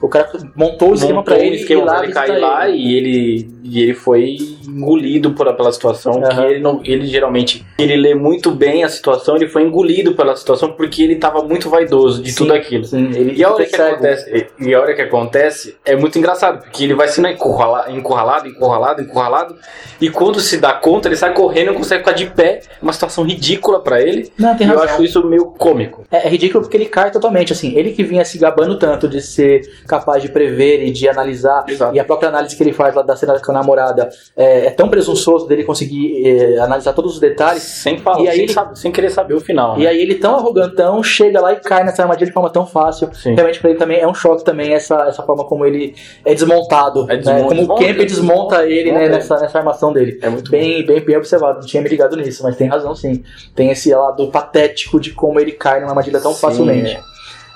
O 0.00 0.08
cara 0.08 0.30
montou 0.54 0.90
o 0.90 0.94
esquema 0.94 1.22
para 1.22 1.38
ele, 1.38 1.56
esquema 1.56 1.84
pra 1.86 2.04
ele 2.04 2.12
cair 2.12 2.38
lá 2.38 2.68
e 2.68 2.94
ele 2.94 3.58
e 3.70 3.82
ele 3.82 3.94
foi 3.94 4.36
engolido 4.66 5.32
por, 5.32 5.52
pela 5.54 5.70
situação, 5.72 6.22
Aham. 6.22 6.28
que 6.28 6.40
ele, 6.52 6.60
não, 6.60 6.80
ele 6.84 7.06
geralmente, 7.06 7.66
ele 7.78 7.96
lê 7.96 8.14
muito 8.14 8.50
bem 8.50 8.82
a 8.84 8.88
situação, 8.88 9.36
ele 9.36 9.48
foi 9.48 9.62
engolido 9.62 10.14
pela 10.14 10.34
situação 10.36 10.72
porque 10.72 11.02
ele 11.02 11.16
tava 11.16 11.42
muito 11.42 11.68
vaidoso 11.68 12.22
de 12.22 12.30
Sim, 12.30 12.36
tudo 12.38 12.54
aquilo. 12.54 12.84
Sim, 12.84 13.10
ele 13.14 13.34
E 13.34 13.44
a 13.44 13.52
hora 13.52 13.64
que 13.64 13.70
cego. 13.76 13.94
acontece, 13.94 14.46
e 14.58 14.74
a 14.74 14.80
hora 14.80 14.94
que 14.94 15.02
acontece 15.02 15.76
é 15.84 15.96
muito 15.96 16.18
engraçado, 16.18 16.62
porque 16.62 16.84
ele 16.84 16.94
vai 16.94 17.08
sendo 17.08 17.28
encurrala- 17.28 17.90
encurralado, 17.90 18.48
encurralado, 18.48 19.02
encurralado, 19.02 19.56
e 20.00 20.08
quando 20.08 20.27
se 20.34 20.58
dá 20.58 20.72
conta, 20.72 21.08
ele 21.08 21.16
sai 21.16 21.32
correndo 21.34 21.64
e 21.68 21.70
não 21.70 21.74
consegue 21.74 22.00
ficar 22.04 22.12
de 22.14 22.26
pé, 22.26 22.60
uma 22.82 22.92
situação 22.92 23.24
ridícula 23.24 23.80
pra 23.80 24.00
ele. 24.00 24.30
Não, 24.38 24.56
tem 24.56 24.66
E 24.66 24.70
eu 24.70 24.78
razão. 24.78 24.94
acho 24.94 25.04
isso 25.04 25.26
meio 25.26 25.46
cômico. 25.46 26.04
É, 26.10 26.26
é 26.26 26.28
ridículo 26.28 26.62
porque 26.62 26.76
ele 26.76 26.86
cai 26.86 27.10
totalmente, 27.10 27.52
assim. 27.52 27.74
Ele 27.76 27.92
que 27.92 28.02
vinha 28.02 28.24
se 28.24 28.38
gabando 28.38 28.78
tanto 28.78 29.08
de 29.08 29.20
ser 29.20 29.62
capaz 29.86 30.22
de 30.22 30.28
prever 30.28 30.84
e 30.84 30.90
de 30.90 31.08
analisar, 31.08 31.64
Exato. 31.68 31.94
e 31.94 32.00
a 32.00 32.04
própria 32.04 32.28
análise 32.28 32.56
que 32.56 32.62
ele 32.62 32.72
faz 32.72 32.94
lá 32.94 33.02
da 33.02 33.16
cena 33.16 33.38
com 33.40 33.50
a 33.50 33.54
namorada 33.54 34.08
é, 34.36 34.66
é 34.66 34.70
tão 34.70 34.88
presunçoso 34.88 35.46
dele 35.46 35.64
conseguir 35.64 36.26
é, 36.26 36.58
analisar 36.58 36.92
todos 36.92 37.14
os 37.14 37.20
detalhes. 37.20 37.62
Sem 37.62 37.98
falar, 37.98 38.20
E 38.22 38.28
aí 38.28 38.34
sem, 38.36 38.44
ele- 38.44 38.52
saber- 38.52 38.76
sem 38.76 38.92
querer 38.92 39.10
saber 39.10 39.34
o 39.34 39.40
final. 39.40 39.76
E 39.78 39.84
né? 39.84 39.86
aí 39.88 40.00
ele 40.00 40.14
tão 40.16 40.34
arrogantão 40.36 41.02
chega 41.02 41.40
lá 41.40 41.52
e 41.52 41.56
cai 41.56 41.84
nessa 41.84 42.02
armadilha 42.02 42.26
de 42.26 42.32
forma 42.32 42.50
tão 42.50 42.66
fácil. 42.66 43.08
Sim. 43.14 43.34
Realmente 43.34 43.60
pra 43.60 43.70
ele 43.70 43.78
também 43.78 44.00
é 44.00 44.06
um 44.06 44.14
choque 44.14 44.44
também 44.44 44.72
essa, 44.74 45.06
essa 45.08 45.22
forma 45.22 45.44
como 45.44 45.64
ele 45.64 45.94
é 46.24 46.34
desmontado. 46.34 47.04
É 47.04 47.14
né? 47.14 47.16
desmonta- 47.16 47.38
Como 47.40 47.50
o 47.50 47.54
desmonta- 47.58 47.84
Kemp 47.84 47.98
desmonta 47.98 48.64
ele 48.66 48.92
né, 48.92 48.98
desmonta 49.00 49.16
nessa, 49.16 49.38
nessa 49.40 49.58
armação 49.58 49.92
dele. 49.92 50.17
É 50.22 50.28
muito 50.28 50.50
Bem, 50.50 50.84
bem, 50.84 51.00
bem 51.00 51.16
observado, 51.16 51.60
não 51.60 51.66
tinha 51.66 51.82
me 51.82 51.88
ligado 51.88 52.16
nisso, 52.16 52.42
mas 52.42 52.56
tem 52.56 52.68
razão 52.68 52.94
sim. 52.94 53.22
Tem 53.54 53.70
esse 53.70 53.94
lado 53.94 54.28
patético 54.30 54.98
de 55.00 55.12
como 55.12 55.38
ele 55.40 55.52
cai 55.52 55.80
numa 55.80 55.90
armadilha 55.90 56.20
tão 56.20 56.32
Sim, 56.32 56.40
facilmente. 56.40 56.94
é. 56.94 57.00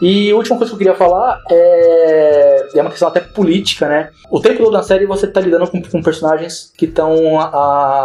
E 0.01 0.33
a 0.33 0.37
última 0.37 0.57
coisa 0.57 0.71
que 0.71 0.75
eu 0.75 0.79
queria 0.79 0.95
falar 0.97 1.39
é, 1.49 2.67
é 2.75 2.81
uma 2.81 2.91
questão 2.91 3.07
até 3.07 3.21
política, 3.21 3.89
né? 3.89 4.11
O 4.33 4.41
tempo 4.41 4.59
todo 4.65 4.73
na 4.73 4.83
série 4.83 5.07
você 5.07 5.29
tá 5.29 5.41
lidando 5.41 5.71
com, 5.71 5.81
com 5.81 6.03
personagens 6.03 6.73
que 6.77 6.87
estão 6.87 7.17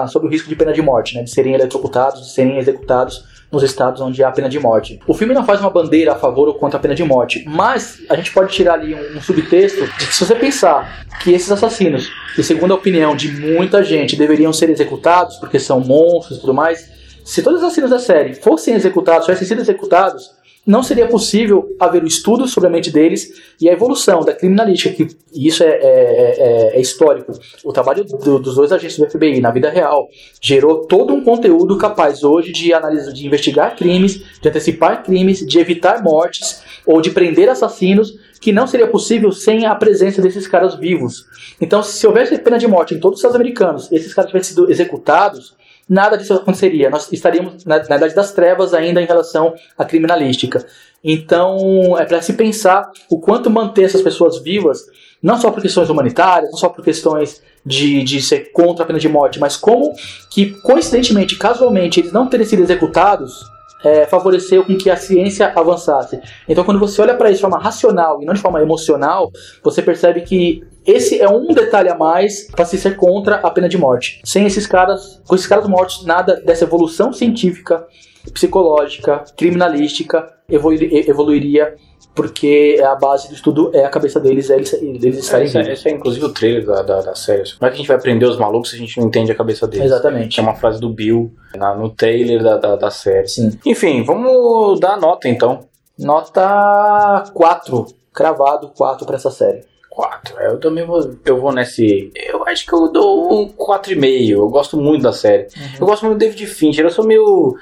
sob 0.07 0.27
o 0.27 0.29
risco 0.29 0.47
de 0.47 0.55
pena 0.55 0.71
de 0.71 0.81
morte, 0.81 1.15
né? 1.15 1.23
De 1.23 1.31
serem 1.31 1.55
eletrocutados, 1.55 2.21
de 2.21 2.31
serem 2.33 2.59
executados 2.59 3.23
nos 3.51 3.63
estados 3.63 4.01
onde 4.01 4.23
há 4.23 4.31
pena 4.31 4.49
de 4.49 4.59
morte. 4.59 4.99
O 5.07 5.13
filme 5.13 5.33
não 5.33 5.45
faz 5.45 5.61
uma 5.61 5.69
bandeira 5.69 6.13
a 6.13 6.15
favor 6.15 6.47
ou 6.47 6.55
contra 6.55 6.77
a 6.77 6.81
pena 6.81 6.93
de 6.93 7.03
morte, 7.03 7.45
mas 7.47 7.99
a 8.09 8.15
gente 8.15 8.31
pode 8.31 8.53
tirar 8.53 8.73
ali 8.73 8.93
um, 8.93 9.17
um 9.17 9.21
subtexto 9.21 9.85
de 9.85 10.07
que 10.07 10.15
se 10.15 10.25
você 10.25 10.35
pensar 10.35 11.05
que 11.21 11.31
esses 11.31 11.51
assassinos, 11.51 12.11
que 12.35 12.43
segundo 12.43 12.71
a 12.71 12.75
opinião 12.75 13.15
de 13.15 13.31
muita 13.31 13.83
gente, 13.83 14.15
deveriam 14.15 14.51
ser 14.51 14.69
executados 14.69 15.37
porque 15.37 15.59
são 15.59 15.79
monstros 15.79 16.37
e 16.37 16.41
tudo 16.41 16.53
mais, 16.53 16.89
se 17.23 17.41
todos 17.41 17.59
os 17.59 17.65
assassinos 17.65 17.89
da 17.89 17.99
série 17.99 18.33
fossem 18.33 18.73
executados, 18.73 19.25
tivessem 19.25 19.47
sido 19.47 19.61
executados, 19.61 20.31
não 20.67 20.83
seria 20.83 21.07
possível 21.07 21.75
haver 21.79 22.03
o 22.03 22.07
estudo 22.07 22.45
sobre 22.47 22.67
a 22.67 22.69
mente 22.69 22.91
deles 22.91 23.31
e 23.59 23.69
a 23.69 23.73
evolução 23.73 24.19
da 24.19 24.33
criminalística, 24.33 24.93
que 24.93 25.07
isso 25.33 25.63
é, 25.63 25.67
é- 25.67 25.79
é- 25.81 26.77
é 26.77 26.81
histórico. 26.81 27.31
O 27.63 27.71
trabalho 27.71 28.03
do- 28.03 28.37
dos 28.37 28.55
dois 28.55 28.71
agentes 28.73 28.97
do 28.99 29.05
FBI 29.09 29.39
na 29.39 29.49
vida 29.49 29.69
real 29.69 30.07
gerou 30.41 30.85
todo 30.85 31.13
um 31.13 31.23
conteúdo 31.23 31.77
capaz 31.77 32.23
hoje 32.23 32.51
de 32.51 32.73
analisar, 32.73 33.13
de 33.13 33.25
investigar 33.25 33.75
crimes, 33.77 34.21
de 34.41 34.49
antecipar 34.49 35.03
crimes, 35.03 35.39
de 35.47 35.57
evitar 35.57 36.03
mortes 36.03 36.61
ou 36.85 37.01
de 37.01 37.11
prender 37.11 37.47
assassinos, 37.49 38.19
que 38.41 38.51
não 38.51 38.67
seria 38.67 38.87
possível 38.87 39.31
sem 39.31 39.65
a 39.65 39.73
presença 39.73 40.21
desses 40.21 40.47
caras 40.47 40.75
vivos. 40.75 41.25
Então, 41.61 41.81
se 41.81 42.05
houvesse 42.05 42.37
pena 42.37 42.59
de 42.59 42.67
morte 42.67 42.93
em 42.93 42.99
todos 42.99 43.15
os 43.15 43.19
Estados 43.21 43.35
americanos 43.35 43.89
esses 43.91 44.13
caras 44.13 44.29
tivessem 44.29 44.53
sido 44.53 44.69
executados, 44.69 45.55
nada 45.87 46.17
disso 46.17 46.33
aconteceria. 46.33 46.89
Nós 46.89 47.11
estaríamos 47.11 47.65
na, 47.65 47.77
na 47.77 47.97
idade 47.97 48.15
das 48.15 48.31
trevas 48.31 48.73
ainda 48.73 49.01
em 49.01 49.05
relação 49.05 49.53
à 49.77 49.85
criminalística. 49.85 50.65
Então, 51.03 51.97
é 51.97 52.05
para 52.05 52.21
se 52.21 52.33
pensar 52.33 52.91
o 53.09 53.19
quanto 53.19 53.49
manter 53.49 53.83
essas 53.83 54.01
pessoas 54.01 54.39
vivas, 54.39 54.85
não 55.21 55.39
só 55.39 55.51
por 55.51 55.61
questões 55.61 55.89
humanitárias, 55.89 56.51
não 56.51 56.57
só 56.57 56.69
por 56.69 56.83
questões 56.83 57.41
de, 57.65 58.03
de 58.03 58.21
ser 58.21 58.51
contra 58.51 58.83
a 58.83 58.87
pena 58.87 58.99
de 58.99 59.07
morte, 59.07 59.39
mas 59.39 59.55
como 59.55 59.93
que, 60.29 60.51
coincidentemente, 60.61 61.37
casualmente, 61.37 61.99
eles 61.99 62.11
não 62.11 62.27
terem 62.27 62.45
sido 62.45 62.63
executados 62.63 63.45
é, 63.83 64.05
favoreceu 64.05 64.63
com 64.65 64.75
que 64.75 64.89
a 64.89 64.97
ciência 64.97 65.51
avançasse. 65.55 66.19
Então, 66.47 66.63
quando 66.63 66.79
você 66.79 67.01
olha 67.01 67.15
para 67.15 67.29
isso 67.29 67.37
de 67.37 67.41
forma 67.41 67.59
racional 67.59 68.21
e 68.21 68.25
não 68.25 68.33
de 68.33 68.41
forma 68.41 68.61
emocional, 68.61 69.31
você 69.63 69.81
percebe 69.81 70.21
que 70.21 70.63
esse 70.87 71.19
é 71.21 71.29
um 71.29 71.47
detalhe 71.53 71.89
a 71.89 71.95
mais 71.95 72.47
para 72.49 72.65
se 72.65 72.77
ser 72.79 72.95
contra 72.95 73.35
a 73.35 73.51
pena 73.51 73.67
de 73.69 73.77
morte. 73.77 74.21
Sem 74.23 74.45
esses 74.45 74.65
caras, 74.65 75.21
com 75.27 75.35
esses 75.35 75.45
caras 75.47 75.67
mortos, 75.67 76.05
nada 76.05 76.37
dessa 76.37 76.63
evolução 76.63 77.11
científica, 77.13 77.85
psicológica, 78.33 79.23
criminalística 79.35 80.27
evolu- 80.49 80.77
evoluiria, 80.81 81.75
porque 82.15 82.81
a 82.83 82.95
base 82.95 83.27
do 83.27 83.33
estudo 83.35 83.71
é 83.75 83.85
a 83.85 83.89
cabeça 83.89 84.19
deles, 84.19 84.49
é 84.49 84.55
eles, 84.55 84.73
eles 84.73 85.17
estarem 85.19 85.45
Esse 85.45 85.57
é, 85.57 85.61
vivos. 85.63 85.79
esse 85.79 85.89
é 85.89 85.91
inclusive 85.91 86.25
o 86.25 86.29
trailer 86.33 86.65
da, 86.65 86.81
da, 86.81 87.01
da 87.01 87.15
série. 87.15 87.43
Como 87.57 87.67
é 87.67 87.69
que 87.69 87.75
a 87.75 87.77
gente 87.77 87.87
vai 87.87 87.99
prender 88.01 88.27
os 88.27 88.37
malucos 88.37 88.71
se 88.71 88.75
a 88.75 88.79
gente 88.79 88.99
não 88.99 89.07
entende 89.07 89.31
a 89.31 89.35
cabeça 89.35 89.67
deles? 89.67 89.85
Exatamente. 89.85 90.39
É 90.39 90.43
uma 90.43 90.55
frase 90.55 90.79
do 90.79 90.89
Bill 90.89 91.31
na- 91.55 91.75
no 91.75 91.89
trailer 91.89 92.41
da, 92.43 92.57
da, 92.57 92.75
da 92.75 92.89
série. 92.91 93.27
Sim. 93.27 93.51
Enfim, 93.65 94.03
vamos 94.03 94.79
dar 94.79 94.97
nota 94.99 95.27
então. 95.29 95.59
Nota 95.99 97.23
4. 97.33 97.85
Cravado 98.13 98.69
4 98.75 99.05
para 99.05 99.15
essa 99.15 99.29
série. 99.29 99.61
4. 99.97 100.39
Eu 100.41 100.59
também 100.59 100.85
vou. 100.85 100.99
Eu 101.25 101.39
vou 101.41 101.51
nesse. 101.51 102.11
Eu 102.15 102.47
acho 102.47 102.67
que 102.67 102.73
eu 102.73 102.87
dou 102.91 103.33
um 103.33 103.49
4,5. 103.51 104.29
Eu 104.29 104.47
gosto 104.47 104.77
muito 104.77 105.01
da 105.01 105.11
série. 105.11 105.47
Eu 105.79 105.87
gosto 105.87 106.05
muito 106.05 106.19
do 106.19 106.19
David 106.19 106.45
Fincher. 106.45 106.85
Eu 106.85 106.91
sou 106.91 107.03
meio. 107.03 107.55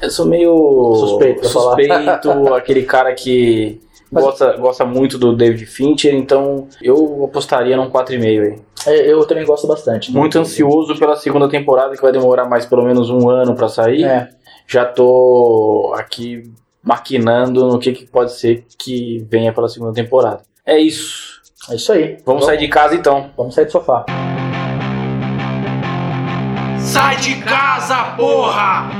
Eu 0.00 0.10
sou 0.10 0.24
meio. 0.24 0.94
Suspeito. 0.94 1.46
Suspeito, 1.46 2.30
aquele 2.54 2.84
cara 2.84 3.12
que. 3.14 3.78
Mas- 4.10 4.24
Gosta, 4.24 4.56
gosta 4.58 4.84
muito 4.84 5.16
do 5.18 5.34
David 5.34 5.64
Fincher, 5.66 6.14
então 6.14 6.68
eu 6.82 7.24
apostaria 7.24 7.76
num 7.78 7.88
4,5 7.90 8.42
aí. 8.42 8.58
É, 8.86 9.10
Eu 9.12 9.24
também 9.26 9.44
gosto 9.44 9.66
bastante. 9.66 10.10
Muito 10.12 10.38
ansioso 10.38 10.98
pela 10.98 11.16
segunda 11.16 11.48
temporada, 11.48 11.94
que 11.94 12.02
vai 12.02 12.12
demorar 12.12 12.46
mais 12.46 12.66
pelo 12.66 12.84
menos 12.84 13.08
um 13.10 13.28
ano 13.30 13.54
pra 13.54 13.68
sair. 13.68 14.04
É. 14.04 14.28
Já 14.66 14.84
tô 14.84 15.92
aqui 15.96 16.42
maquinando 16.82 17.66
no 17.66 17.78
que, 17.78 17.92
que 17.92 18.06
pode 18.06 18.32
ser 18.32 18.64
que 18.78 19.24
venha 19.30 19.52
pela 19.52 19.68
segunda 19.68 19.92
temporada. 19.94 20.42
É 20.66 20.78
isso. 20.78 21.31
É 21.70 21.76
isso 21.76 21.92
aí. 21.92 22.18
Vamos 22.26 22.44
sair 22.44 22.58
de 22.58 22.66
casa 22.66 22.96
então. 22.96 23.30
Vamos 23.36 23.54
sair 23.54 23.66
do 23.66 23.70
sofá. 23.70 24.04
Sai 26.80 27.16
de 27.18 27.40
casa, 27.40 28.16
porra! 28.16 28.90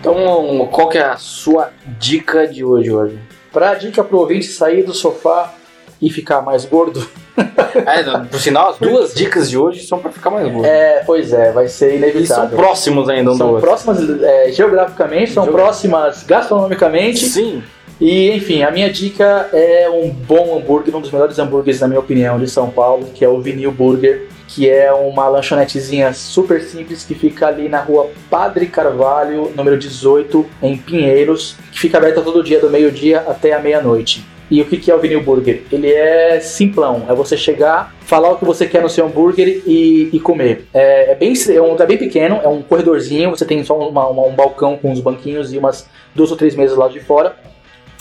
Então, 0.00 0.66
qual 0.72 0.88
que 0.88 0.96
é 0.96 1.04
a 1.04 1.16
sua 1.18 1.70
dica 1.98 2.46
de 2.46 2.64
hoje, 2.64 2.90
hoje? 2.90 3.18
Pra 3.52 3.74
dica 3.74 4.02
pro 4.02 4.18
ouvinte 4.18 4.46
sair 4.46 4.82
do 4.82 4.94
sofá 4.94 5.52
e 6.00 6.10
ficar 6.10 6.40
mais 6.42 6.64
gordo, 6.64 7.06
É, 7.86 8.02
por 8.30 8.40
sinal, 8.40 8.70
as 8.70 8.78
duas 8.78 9.14
dicas 9.14 9.48
de 9.48 9.56
hoje 9.56 9.86
são 9.86 9.98
pra 10.00 10.10
ficar 10.10 10.30
mais 10.30 10.50
gordo. 10.50 10.66
é, 10.66 11.02
pois 11.06 11.32
é, 11.32 11.52
vai 11.52 11.68
ser 11.68 11.94
e 11.94 11.98
são 12.00 12.08
inevitável. 12.08 12.58
próximos 12.58 13.08
ainda 13.08 13.30
um 13.30 13.32
do 13.34 13.38
São 13.38 13.48
outro. 13.50 13.62
próximas 13.62 14.22
é, 14.22 14.50
geograficamente, 14.52 15.32
são 15.32 15.44
Geo- 15.44 15.52
próximas 15.52 16.24
gastronomicamente. 16.24 17.26
Sim. 17.26 17.62
E, 18.00 18.30
enfim, 18.32 18.62
a 18.62 18.70
minha 18.70 18.90
dica 18.90 19.48
é 19.52 19.88
um 19.90 20.08
bom 20.10 20.56
hambúrguer, 20.56 20.94
um 20.94 21.00
dos 21.00 21.10
melhores 21.10 21.38
hambúrgueres, 21.38 21.80
na 21.80 21.88
minha 21.88 21.98
opinião, 22.00 22.38
de 22.38 22.48
São 22.48 22.70
Paulo, 22.70 23.06
que 23.14 23.24
é 23.24 23.28
o 23.28 23.40
Vinil 23.40 23.72
Burger, 23.72 24.26
que 24.46 24.68
é 24.70 24.92
uma 24.92 25.28
lanchonetezinha 25.28 26.12
super 26.12 26.60
simples 26.62 27.04
que 27.04 27.14
fica 27.14 27.48
ali 27.48 27.68
na 27.68 27.80
rua 27.80 28.08
Padre 28.30 28.66
Carvalho, 28.66 29.52
número 29.56 29.76
18, 29.76 30.46
em 30.62 30.76
Pinheiros, 30.76 31.56
que 31.72 31.78
fica 31.80 31.98
aberta 31.98 32.20
todo 32.20 32.42
dia, 32.42 32.60
do 32.60 32.70
meio-dia 32.70 33.24
até 33.26 33.52
a 33.52 33.58
meia-noite. 33.58 34.24
E 34.50 34.62
o 34.62 34.64
que 34.64 34.90
é 34.90 34.94
o 34.94 34.98
Vinil 34.98 35.22
Burger? 35.22 35.62
Ele 35.70 35.90
é 35.92 36.40
simplão, 36.40 37.04
é 37.08 37.14
você 37.14 37.36
chegar, 37.36 37.94
falar 38.00 38.30
o 38.30 38.36
que 38.36 38.44
você 38.44 38.66
quer 38.66 38.80
no 38.82 38.88
seu 38.88 39.04
hambúrguer 39.06 39.62
e, 39.66 40.08
e 40.12 40.20
comer. 40.20 40.66
É, 40.72 41.12
é 41.12 41.14
bem, 41.14 41.34
é 41.54 41.60
um 41.60 41.72
lugar 41.72 41.86
bem 41.86 41.98
pequeno, 41.98 42.40
é 42.42 42.48
um 42.48 42.62
corredorzinho, 42.62 43.30
você 43.30 43.44
tem 43.44 43.62
só 43.62 43.76
uma- 43.78 44.06
uma- 44.08 44.26
um 44.26 44.32
balcão 44.34 44.76
com 44.78 44.90
uns 44.90 45.00
banquinhos 45.00 45.52
e 45.52 45.58
umas 45.58 45.86
duas 46.14 46.30
ou 46.30 46.36
três 46.36 46.54
mesas 46.56 46.76
lá 46.78 46.88
de 46.88 46.98
fora. 47.00 47.36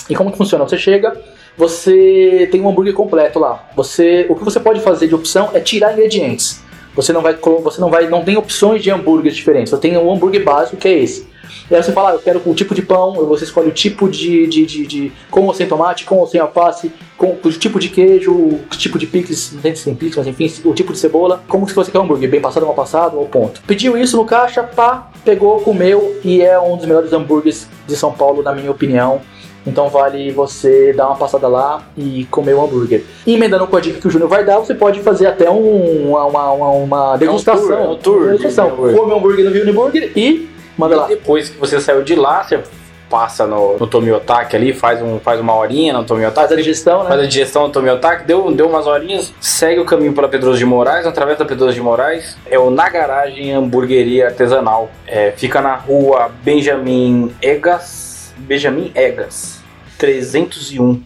E 0.10 0.16
como 0.16 0.32
que 0.32 0.38
funciona? 0.38 0.64
Você 0.66 0.78
chega, 0.78 1.20
você 1.58 2.48
tem 2.50 2.62
um 2.62 2.70
hambúrguer 2.70 2.94
completo 2.94 3.40
lá. 3.40 3.68
Você, 3.76 4.26
o 4.30 4.36
que 4.36 4.44
você 4.46 4.60
pode 4.60 4.80
fazer 4.80 5.08
de 5.08 5.16
opção 5.16 5.50
é 5.54 5.60
tirar 5.60 5.92
ingredientes. 5.94 6.62
Você 6.96 7.12
não 7.12 7.22
vai, 7.22 7.34
você 7.36 7.82
não 7.82 7.90
vai, 7.90 8.08
não 8.08 8.24
tem 8.24 8.38
opções 8.38 8.82
de 8.82 8.90
hambúrgueres 8.90 9.36
diferentes. 9.36 9.70
Você 9.72 9.82
tem 9.82 9.98
um 9.98 10.12
hambúrguer 10.12 10.44
básico 10.44 10.78
que 10.78 10.88
é 10.88 10.98
esse. 10.98 11.28
E 11.70 11.76
aí 11.76 11.82
você 11.84 11.92
fala, 11.92 12.12
ah, 12.12 12.14
eu 12.14 12.20
quero 12.20 12.42
o 12.46 12.54
tipo 12.54 12.74
de 12.76 12.82
pão, 12.82 13.14
você 13.26 13.44
escolhe 13.44 13.70
o 13.70 13.72
tipo 13.72 14.08
de, 14.10 14.48
de, 14.48 14.66
de, 14.66 14.88
de 14.88 15.12
com 15.30 15.46
ou 15.46 15.54
sem 15.54 15.68
tomate, 15.68 16.06
com 16.06 16.18
ou 16.18 16.28
sem 16.28 16.40
alface, 16.40 16.92
com 17.18 17.38
o 17.44 17.52
tipo 17.52 17.80
de 17.80 17.90
queijo, 17.90 18.32
o 18.34 18.60
tipo 18.72 18.98
de 19.00 19.08
picles, 19.08 19.52
não 19.54 19.62
sei 19.62 19.76
se 19.76 19.86
tem 19.86 19.96
picles, 19.96 20.16
mas 20.18 20.28
enfim, 20.28 20.52
o 20.66 20.74
tipo 20.74 20.94
de 20.94 21.00
cebola. 21.00 21.44
Como 21.48 21.66
que 21.66 21.74
você 21.74 21.92
quer 21.92 21.98
o 22.00 22.02
hambúrguer? 22.02 22.30
Bem 22.30 22.42
passado, 22.42 22.66
mal 22.66 22.76
passado, 22.76 23.18
ou 23.18 23.26
ponto. 23.26 23.62
Pediu 23.68 23.98
isso 23.98 24.16
no 24.18 24.26
caixa, 24.26 24.64
pá, 24.64 25.10
pegou, 25.26 25.60
comeu 25.62 26.18
e 26.24 26.42
é 26.42 26.60
um 26.60 26.78
dos 26.78 26.86
melhores 26.86 27.12
hambúrgueres 27.14 27.68
de 27.88 27.96
São 27.96 28.12
Paulo, 28.12 28.42
na 28.44 28.54
minha 28.54 28.72
opinião. 28.72 29.22
Então 29.66 29.90
vale 29.90 30.32
você 30.32 30.94
dar 30.94 31.08
uma 31.08 31.18
passada 31.18 31.46
lá 31.50 31.86
e 31.98 32.26
comer 32.32 32.54
o 32.54 32.64
hambúrguer. 32.64 33.04
E 33.26 33.34
emendando 33.34 33.68
com 33.68 33.76
a 33.76 33.82
dica 33.82 34.00
que 34.00 34.08
o 34.08 34.10
Júnior 34.10 34.30
vai 34.30 34.46
dar, 34.46 34.60
você 34.60 34.74
pode 34.74 35.02
fazer 35.02 35.28
até 35.28 35.50
um- 35.52 36.12
uma, 36.12 36.24
uma, 36.24 36.52
uma, 36.54 36.70
uma 36.70 37.18
degustação. 37.18 37.68
tour, 37.68 37.78
é 37.78 37.88
um 37.90 37.96
tour 37.98 38.18
Uma 38.20 38.26
degustação. 38.28 38.66
de 38.68 38.72
hambúrguer. 38.72 38.96
Come 38.98 39.14
hambúrguer 39.14 39.46
no 39.46 39.52
Vini 39.52 39.72
Burger 39.74 40.12
e 40.16 40.48
manda 40.78 40.96
lá. 40.96 41.06
E 41.06 41.10
depois 41.10 41.50
que 41.50 41.58
você 41.58 41.80
saiu 41.80 42.04
de 42.04 42.16
lá, 42.16 42.44
você 42.44 42.62
passa 43.10 43.48
no, 43.48 43.78
no 43.78 43.88
Tomiotaki 43.88 44.56
ali, 44.56 44.74
faz, 44.74 45.02
um, 45.02 45.20
faz 45.20 45.40
uma 45.40 45.56
horinha 45.56 45.94
no 45.94 46.04
Tomiotaki. 46.04 46.48
Faz 46.48 46.52
a 46.52 46.56
digestão, 46.56 47.04
né? 47.04 47.10
Faz 47.10 47.22
a 47.22 47.26
digestão 47.26 47.68
no 47.68 47.70
Tomiotaki, 47.70 48.26
deu, 48.26 48.52
deu 48.52 48.68
umas 48.68 48.86
horinhas, 48.86 49.34
segue 49.40 49.80
o 49.80 49.86
caminho 49.86 50.14
pela 50.14 50.28
Pedroso 50.28 50.58
de 50.58 50.66
Moraes, 50.66 51.06
através 51.06 51.38
da 51.38 51.46
Pedroso 51.46 51.74
de 51.74 51.82
Moraes, 51.82 52.38
é 52.50 52.60
o 52.60 52.70
Na 52.70 52.90
Garagem 52.90 53.54
Hamburgueria 53.54 54.28
Artesanal. 54.28 54.90
É, 55.06 55.32
fica 55.32 55.62
na 55.62 55.76
rua 55.76 56.30
Benjamin 56.44 57.34
Egas, 57.42 58.34
Benjamin 58.38 58.92
Egas, 58.94 59.62
301. 59.98 61.02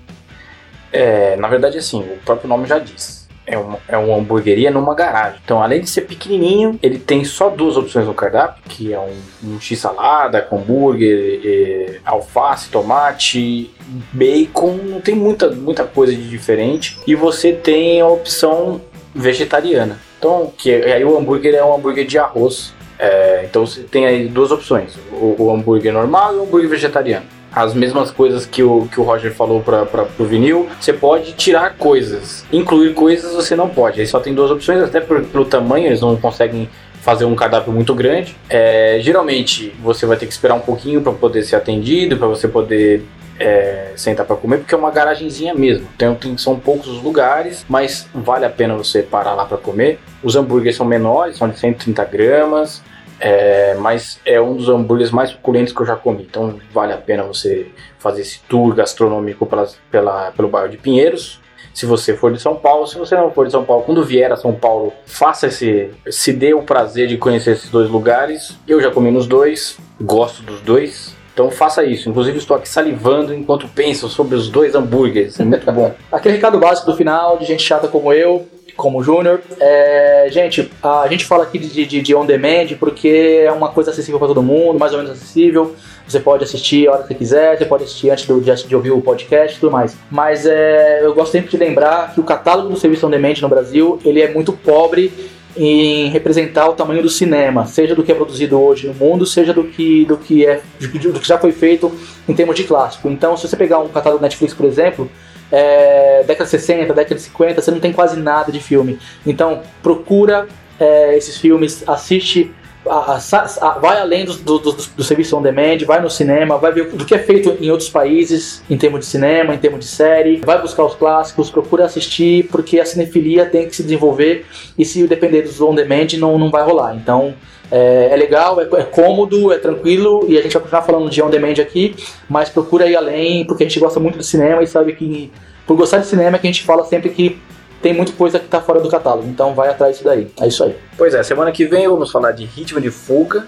É, 0.91 1.35
na 1.37 1.47
verdade, 1.47 1.77
assim, 1.77 2.01
o 2.01 2.17
próprio 2.25 2.49
nome 2.49 2.67
já 2.67 2.79
diz. 2.79 3.20
É 3.45 3.57
uma, 3.57 3.79
é 3.87 3.97
uma 3.97 4.17
hamburgueria 4.17 4.71
numa 4.71 4.93
garagem. 4.93 5.39
Então, 5.43 5.61
além 5.61 5.81
de 5.81 5.89
ser 5.89 6.01
pequenininho, 6.01 6.79
ele 6.81 6.99
tem 6.99 7.23
só 7.23 7.49
duas 7.49 7.75
opções 7.75 8.05
no 8.05 8.13
cardápio, 8.13 8.63
que 8.69 8.93
é 8.93 8.99
um, 8.99 9.13
um 9.43 9.59
x-salada 9.59 10.41
com 10.41 10.59
hambúrguer, 10.59 11.41
é, 11.43 11.99
alface, 12.05 12.69
tomate, 12.69 13.71
bacon. 14.13 14.77
Não 14.83 15.01
tem 15.01 15.15
muita, 15.15 15.49
muita 15.49 15.83
coisa 15.83 16.13
de 16.13 16.29
diferente. 16.29 16.99
E 17.07 17.15
você 17.15 17.51
tem 17.51 17.99
a 17.99 18.07
opção 18.07 18.79
vegetariana. 19.13 19.99
Então, 20.17 20.53
que 20.55 20.71
aí 20.71 21.03
o 21.03 21.17
hambúrguer 21.17 21.55
é 21.55 21.63
um 21.63 21.75
hambúrguer 21.75 22.05
de 22.05 22.17
arroz. 22.17 22.73
É, 22.99 23.45
então 23.49 23.65
você 23.65 23.81
tem 23.81 24.05
aí 24.05 24.27
duas 24.27 24.51
opções: 24.51 24.95
o, 25.11 25.35
o 25.37 25.51
hambúrguer 25.51 25.91
normal 25.91 26.33
e 26.33 26.37
o 26.37 26.43
hambúrguer 26.43 26.69
vegetariano 26.69 27.40
as 27.53 27.73
mesmas 27.73 28.11
coisas 28.11 28.45
que 28.45 28.63
o, 28.63 28.87
que 28.91 28.99
o 28.99 29.03
Roger 29.03 29.33
falou 29.33 29.61
para 29.61 30.07
o 30.17 30.25
vinil, 30.25 30.69
você 30.79 30.93
pode 30.93 31.33
tirar 31.33 31.75
coisas. 31.75 32.45
Incluir 32.51 32.93
coisas 32.93 33.33
você 33.33 33.55
não 33.55 33.69
pode. 33.69 33.99
Aí 33.99 34.07
só 34.07 34.19
tem 34.19 34.33
duas 34.33 34.49
opções, 34.51 34.81
até 34.81 35.01
por, 35.01 35.21
pelo 35.23 35.45
tamanho, 35.45 35.87
eles 35.87 36.01
não 36.01 36.15
conseguem 36.15 36.69
fazer 37.01 37.25
um 37.25 37.35
cardápio 37.35 37.73
muito 37.73 37.93
grande. 37.93 38.35
É, 38.49 38.99
geralmente 39.01 39.73
você 39.81 40.05
vai 40.05 40.17
ter 40.17 40.27
que 40.27 40.31
esperar 40.31 40.53
um 40.53 40.59
pouquinho 40.59 41.01
para 41.01 41.11
poder 41.11 41.43
ser 41.43 41.55
atendido, 41.55 42.15
para 42.15 42.27
você 42.27 42.47
poder 42.47 43.03
é, 43.39 43.91
sentar 43.95 44.25
para 44.25 44.35
comer, 44.35 44.59
porque 44.59 44.73
é 44.73 44.77
uma 44.77 44.91
garagenzinha 44.91 45.53
mesmo. 45.53 45.87
Então 45.95 46.15
tem, 46.15 46.37
são 46.37 46.57
poucos 46.57 46.87
os 46.87 47.01
lugares, 47.01 47.65
mas 47.67 48.07
vale 48.13 48.45
a 48.45 48.49
pena 48.49 48.75
você 48.75 49.01
parar 49.01 49.33
lá 49.33 49.45
para 49.45 49.57
comer. 49.57 49.99
Os 50.23 50.35
hambúrgueres 50.35 50.77
são 50.77 50.85
menores, 50.85 51.37
são 51.37 51.49
de 51.49 51.57
130 51.57 52.05
gramas. 52.05 52.83
É, 53.23 53.75
mas 53.75 54.19
é 54.25 54.41
um 54.41 54.55
dos 54.55 54.67
hambúrgueres 54.67 55.11
mais 55.11 55.29
suculentos 55.29 55.71
que 55.71 55.79
eu 55.79 55.85
já 55.85 55.95
comi. 55.95 56.25
Então 56.27 56.59
vale 56.73 56.91
a 56.91 56.97
pena 56.97 57.21
você 57.21 57.67
fazer 57.99 58.21
esse 58.21 58.41
tour 58.49 58.73
gastronômico 58.73 59.45
pela, 59.45 59.69
pela, 59.91 60.31
pelo 60.31 60.47
bairro 60.47 60.69
de 60.69 60.77
Pinheiros. 60.77 61.39
Se 61.71 61.85
você 61.85 62.15
for 62.17 62.33
de 62.33 62.41
São 62.41 62.55
Paulo, 62.55 62.87
se 62.87 62.97
você 62.97 63.15
não 63.15 63.31
for 63.31 63.45
de 63.45 63.51
São 63.51 63.63
Paulo, 63.63 63.83
quando 63.83 64.03
vier 64.03 64.31
a 64.31 64.35
São 64.35 64.53
Paulo, 64.53 64.91
faça 65.05 65.47
esse. 65.47 65.91
Se 66.09 66.33
dê 66.33 66.53
o 66.53 66.63
prazer 66.63 67.07
de 67.07 67.17
conhecer 67.17 67.51
esses 67.51 67.69
dois 67.69 67.89
lugares. 67.89 68.57
Eu 68.67 68.81
já 68.81 68.89
comi 68.89 69.11
nos 69.11 69.27
dois, 69.27 69.77
gosto 70.01 70.41
dos 70.41 70.59
dois. 70.61 71.15
Então 71.33 71.49
faça 71.49 71.83
isso. 71.85 72.09
Inclusive 72.09 72.39
estou 72.39 72.57
aqui 72.57 72.67
salivando 72.67 73.33
enquanto 73.33 73.67
penso 73.67 74.09
sobre 74.09 74.35
os 74.35 74.49
dois 74.49 74.75
hambúrgueres. 74.75 75.39
É 75.39 75.45
muito 75.45 75.71
bom. 75.71 75.93
Aquele 76.11 76.35
recado 76.35 76.59
básico 76.59 76.91
do 76.91 76.97
final, 76.97 77.37
de 77.37 77.45
gente 77.45 77.63
chata 77.63 77.87
como 77.87 78.11
eu, 78.11 78.45
como 78.75 79.03
Júnior. 79.03 79.41
É, 79.59 80.27
gente, 80.31 80.71
a 80.81 81.07
gente 81.07 81.25
fala 81.25 81.43
aqui 81.43 81.59
de, 81.59 81.85
de, 81.85 82.01
de 82.01 82.15
on 82.15 82.25
demand 82.25 82.67
porque 82.79 83.43
é 83.45 83.51
uma 83.51 83.69
coisa 83.69 83.91
acessível 83.91 84.19
para 84.19 84.27
todo 84.29 84.41
mundo, 84.41 84.79
mais 84.79 84.91
ou 84.91 84.99
menos 84.99 85.13
acessível. 85.13 85.75
Você 86.07 86.19
pode 86.19 86.43
assistir 86.43 86.87
a 86.87 86.93
hora 86.93 87.01
que 87.03 87.09
você 87.09 87.15
quiser, 87.15 87.57
você 87.57 87.65
pode 87.65 87.83
assistir 87.83 88.09
antes 88.09 88.25
do, 88.25 88.41
de, 88.41 88.53
de, 88.67 88.75
ouvir 88.75 88.91
o 88.91 89.01
podcast 89.01 89.55
e 89.55 89.59
tudo 89.59 89.71
mais. 89.71 89.95
Mas 90.09 90.45
é, 90.45 91.03
eu 91.03 91.13
gosto 91.13 91.31
sempre 91.31 91.49
de 91.49 91.57
lembrar 91.57 92.13
que 92.13 92.19
o 92.19 92.23
catálogo 92.23 92.69
do 92.69 92.77
serviço 92.77 93.07
on 93.07 93.09
demand 93.09 93.35
no 93.41 93.49
Brasil 93.49 93.99
ele 94.03 94.21
é 94.21 94.31
muito 94.31 94.51
pobre 94.51 95.11
em 95.55 96.09
representar 96.09 96.69
o 96.69 96.73
tamanho 96.73 97.01
do 97.01 97.09
cinema, 97.09 97.65
seja 97.65 97.93
do 97.93 98.03
que 98.03 98.11
é 98.11 98.15
produzido 98.15 98.59
hoje 98.59 98.87
no 98.87 98.93
mundo, 98.93 99.25
seja 99.25 99.53
do 99.53 99.65
que, 99.65 100.05
do 100.05 100.17
que, 100.17 100.45
é, 100.45 100.61
do 100.79 101.19
que 101.19 101.27
já 101.27 101.37
foi 101.37 101.51
feito 101.51 101.91
em 102.27 102.33
termos 102.33 102.55
de 102.55 102.63
clássico. 102.63 103.09
Então, 103.09 103.35
se 103.35 103.47
você 103.47 103.55
pegar 103.55 103.79
um 103.79 103.89
catálogo 103.89 104.21
Netflix, 104.21 104.53
por 104.53 104.65
exemplo, 104.65 105.09
é, 105.51 106.23
década 106.23 106.45
de 106.45 106.51
60, 106.51 106.93
década 106.93 107.15
de 107.15 107.21
50, 107.21 107.61
você 107.61 107.71
não 107.71 107.79
tem 107.79 107.91
quase 107.91 108.19
nada 108.19 108.51
de 108.51 108.59
filme. 108.59 108.97
Então, 109.25 109.61
procura 109.83 110.47
é, 110.79 111.17
esses 111.17 111.37
filmes, 111.37 111.83
assiste 111.87 112.51
a, 112.87 113.15
a, 113.15 113.17
a, 113.61 113.79
vai 113.79 113.99
além 113.99 114.25
do, 114.25 114.33
do, 114.33 114.57
do, 114.57 114.71
do, 114.71 115.03
serviço 115.03 115.37
on 115.37 115.41
demand, 115.41 115.77
vai 115.85 116.01
no 116.01 116.09
cinema, 116.09 116.57
vai 116.57 116.71
ver 116.71 116.89
do 116.89 117.05
que 117.05 117.13
é 117.13 117.19
feito 117.19 117.55
em 117.61 117.69
outros 117.69 117.89
países 117.89 118.63
em 118.69 118.77
termos 118.77 119.01
de 119.01 119.05
cinema, 119.05 119.53
em 119.53 119.57
termos 119.57 119.81
de 119.81 119.85
série, 119.85 120.37
vai 120.37 120.59
buscar 120.59 120.85
os 120.85 120.95
clássicos, 120.95 121.51
procura 121.51 121.85
assistir, 121.85 122.47
porque 122.51 122.79
a 122.79 122.85
cinefilia 122.85 123.45
tem 123.45 123.67
que 123.67 123.75
se 123.75 123.83
desenvolver 123.83 124.45
e 124.77 124.83
se 124.83 125.05
depender 125.05 125.43
dos 125.43 125.61
on 125.61 125.75
demand 125.75 126.07
não, 126.17 126.39
não 126.39 126.49
vai 126.49 126.63
rolar. 126.63 126.95
Então 126.95 127.35
é, 127.71 128.09
é 128.11 128.15
legal, 128.15 128.59
é, 128.59 128.63
é, 128.63 128.83
cômodo, 128.83 129.51
é 129.51 129.57
tranquilo 129.57 130.25
e 130.27 130.37
a 130.37 130.41
gente 130.41 130.53
vai 130.53 130.61
continuar 130.61 130.81
falando 130.81 131.09
de 131.09 131.21
on 131.21 131.29
demand 131.29 131.53
aqui, 131.61 131.95
mas 132.29 132.49
procura 132.49 132.85
ir 132.85 132.95
além, 132.95 133.45
porque 133.45 133.63
a 133.63 133.67
gente 133.67 133.79
gosta 133.79 133.99
muito 133.99 134.17
de 134.17 134.25
cinema 134.25 134.61
e 134.61 134.67
sabe 134.67 134.93
que 134.93 135.31
por 135.65 135.77
gostar 135.77 135.99
de 135.99 136.07
cinema 136.07 136.35
é 136.35 136.39
que 136.39 136.47
a 136.47 136.51
gente 136.51 136.63
fala 136.63 136.83
sempre 136.83 137.09
que 137.09 137.39
tem 137.81 137.93
muita 137.93 138.11
coisa 138.11 138.37
que 138.37 138.45
está 138.45 138.61
fora 138.61 138.79
do 138.79 138.89
catálogo, 138.89 139.27
então 139.27 139.55
vai 139.55 139.69
atrás 139.69 139.93
disso 139.93 140.03
daí. 140.03 140.27
É 140.39 140.47
isso 140.47 140.63
aí. 140.63 140.75
Pois 140.97 141.13
é, 141.13 141.23
semana 141.23 141.51
que 141.51 141.65
vem 141.65 141.87
vamos 141.87 142.11
falar 142.11 142.31
de 142.31 142.45
ritmo 142.45 142.79
de 142.79 142.91
fuga. 142.91 143.47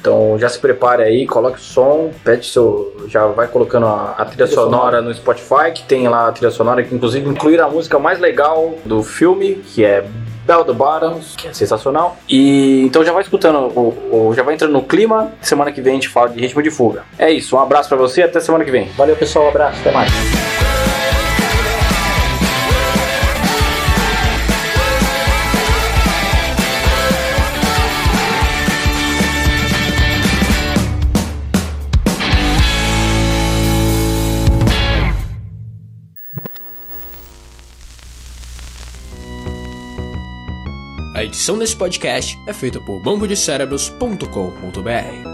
Então 0.00 0.38
já 0.38 0.50
se 0.50 0.58
prepare 0.58 1.02
aí, 1.02 1.26
coloque 1.26 1.56
o 1.56 1.62
som, 1.62 2.10
pede 2.22 2.46
seu. 2.46 2.94
Já 3.08 3.26
vai 3.26 3.48
colocando 3.48 3.86
a, 3.86 4.10
a 4.10 4.24
trilha, 4.26 4.46
trilha 4.46 4.46
sonora, 4.46 4.98
sonora 4.98 5.02
no 5.02 5.14
Spotify, 5.14 5.72
que 5.74 5.82
tem 5.84 6.06
lá 6.08 6.28
a 6.28 6.32
trilha 6.32 6.50
sonora, 6.50 6.82
que 6.82 6.94
inclusive 6.94 7.26
incluir 7.26 7.58
a 7.58 7.68
música 7.68 7.98
mais 7.98 8.18
legal 8.18 8.74
do 8.84 9.02
filme, 9.02 9.54
que 9.54 9.82
é 9.82 10.04
Bell 10.44 10.64
the 10.64 10.72
Bottoms, 10.72 11.34
que 11.36 11.48
é 11.48 11.52
sensacional. 11.52 12.16
E 12.28 12.82
então 12.82 13.04
já 13.04 13.12
vai 13.12 13.22
escutando, 13.22 13.72
já 14.34 14.42
vai 14.42 14.54
entrando 14.54 14.72
no 14.72 14.82
clima. 14.82 15.32
Semana 15.40 15.72
que 15.72 15.80
vem 15.80 15.92
a 15.92 15.94
gente 15.96 16.08
fala 16.08 16.28
de 16.28 16.40
ritmo 16.40 16.62
de 16.62 16.70
fuga. 16.70 17.04
É 17.18 17.30
isso, 17.30 17.56
um 17.56 17.60
abraço 17.60 17.88
para 17.88 17.98
você, 17.98 18.22
até 18.22 18.40
semana 18.40 18.64
que 18.64 18.70
vem. 18.70 18.88
Valeu 18.96 19.16
pessoal, 19.16 19.46
um 19.46 19.48
abraço, 19.48 19.80
até 19.80 19.90
mais. 19.90 20.12
Edição 41.34 41.58
desse 41.58 41.74
podcast 41.74 42.38
é 42.46 42.52
feita 42.52 42.80
por 42.80 43.00
bambodecerebros.com.br. 43.00 45.33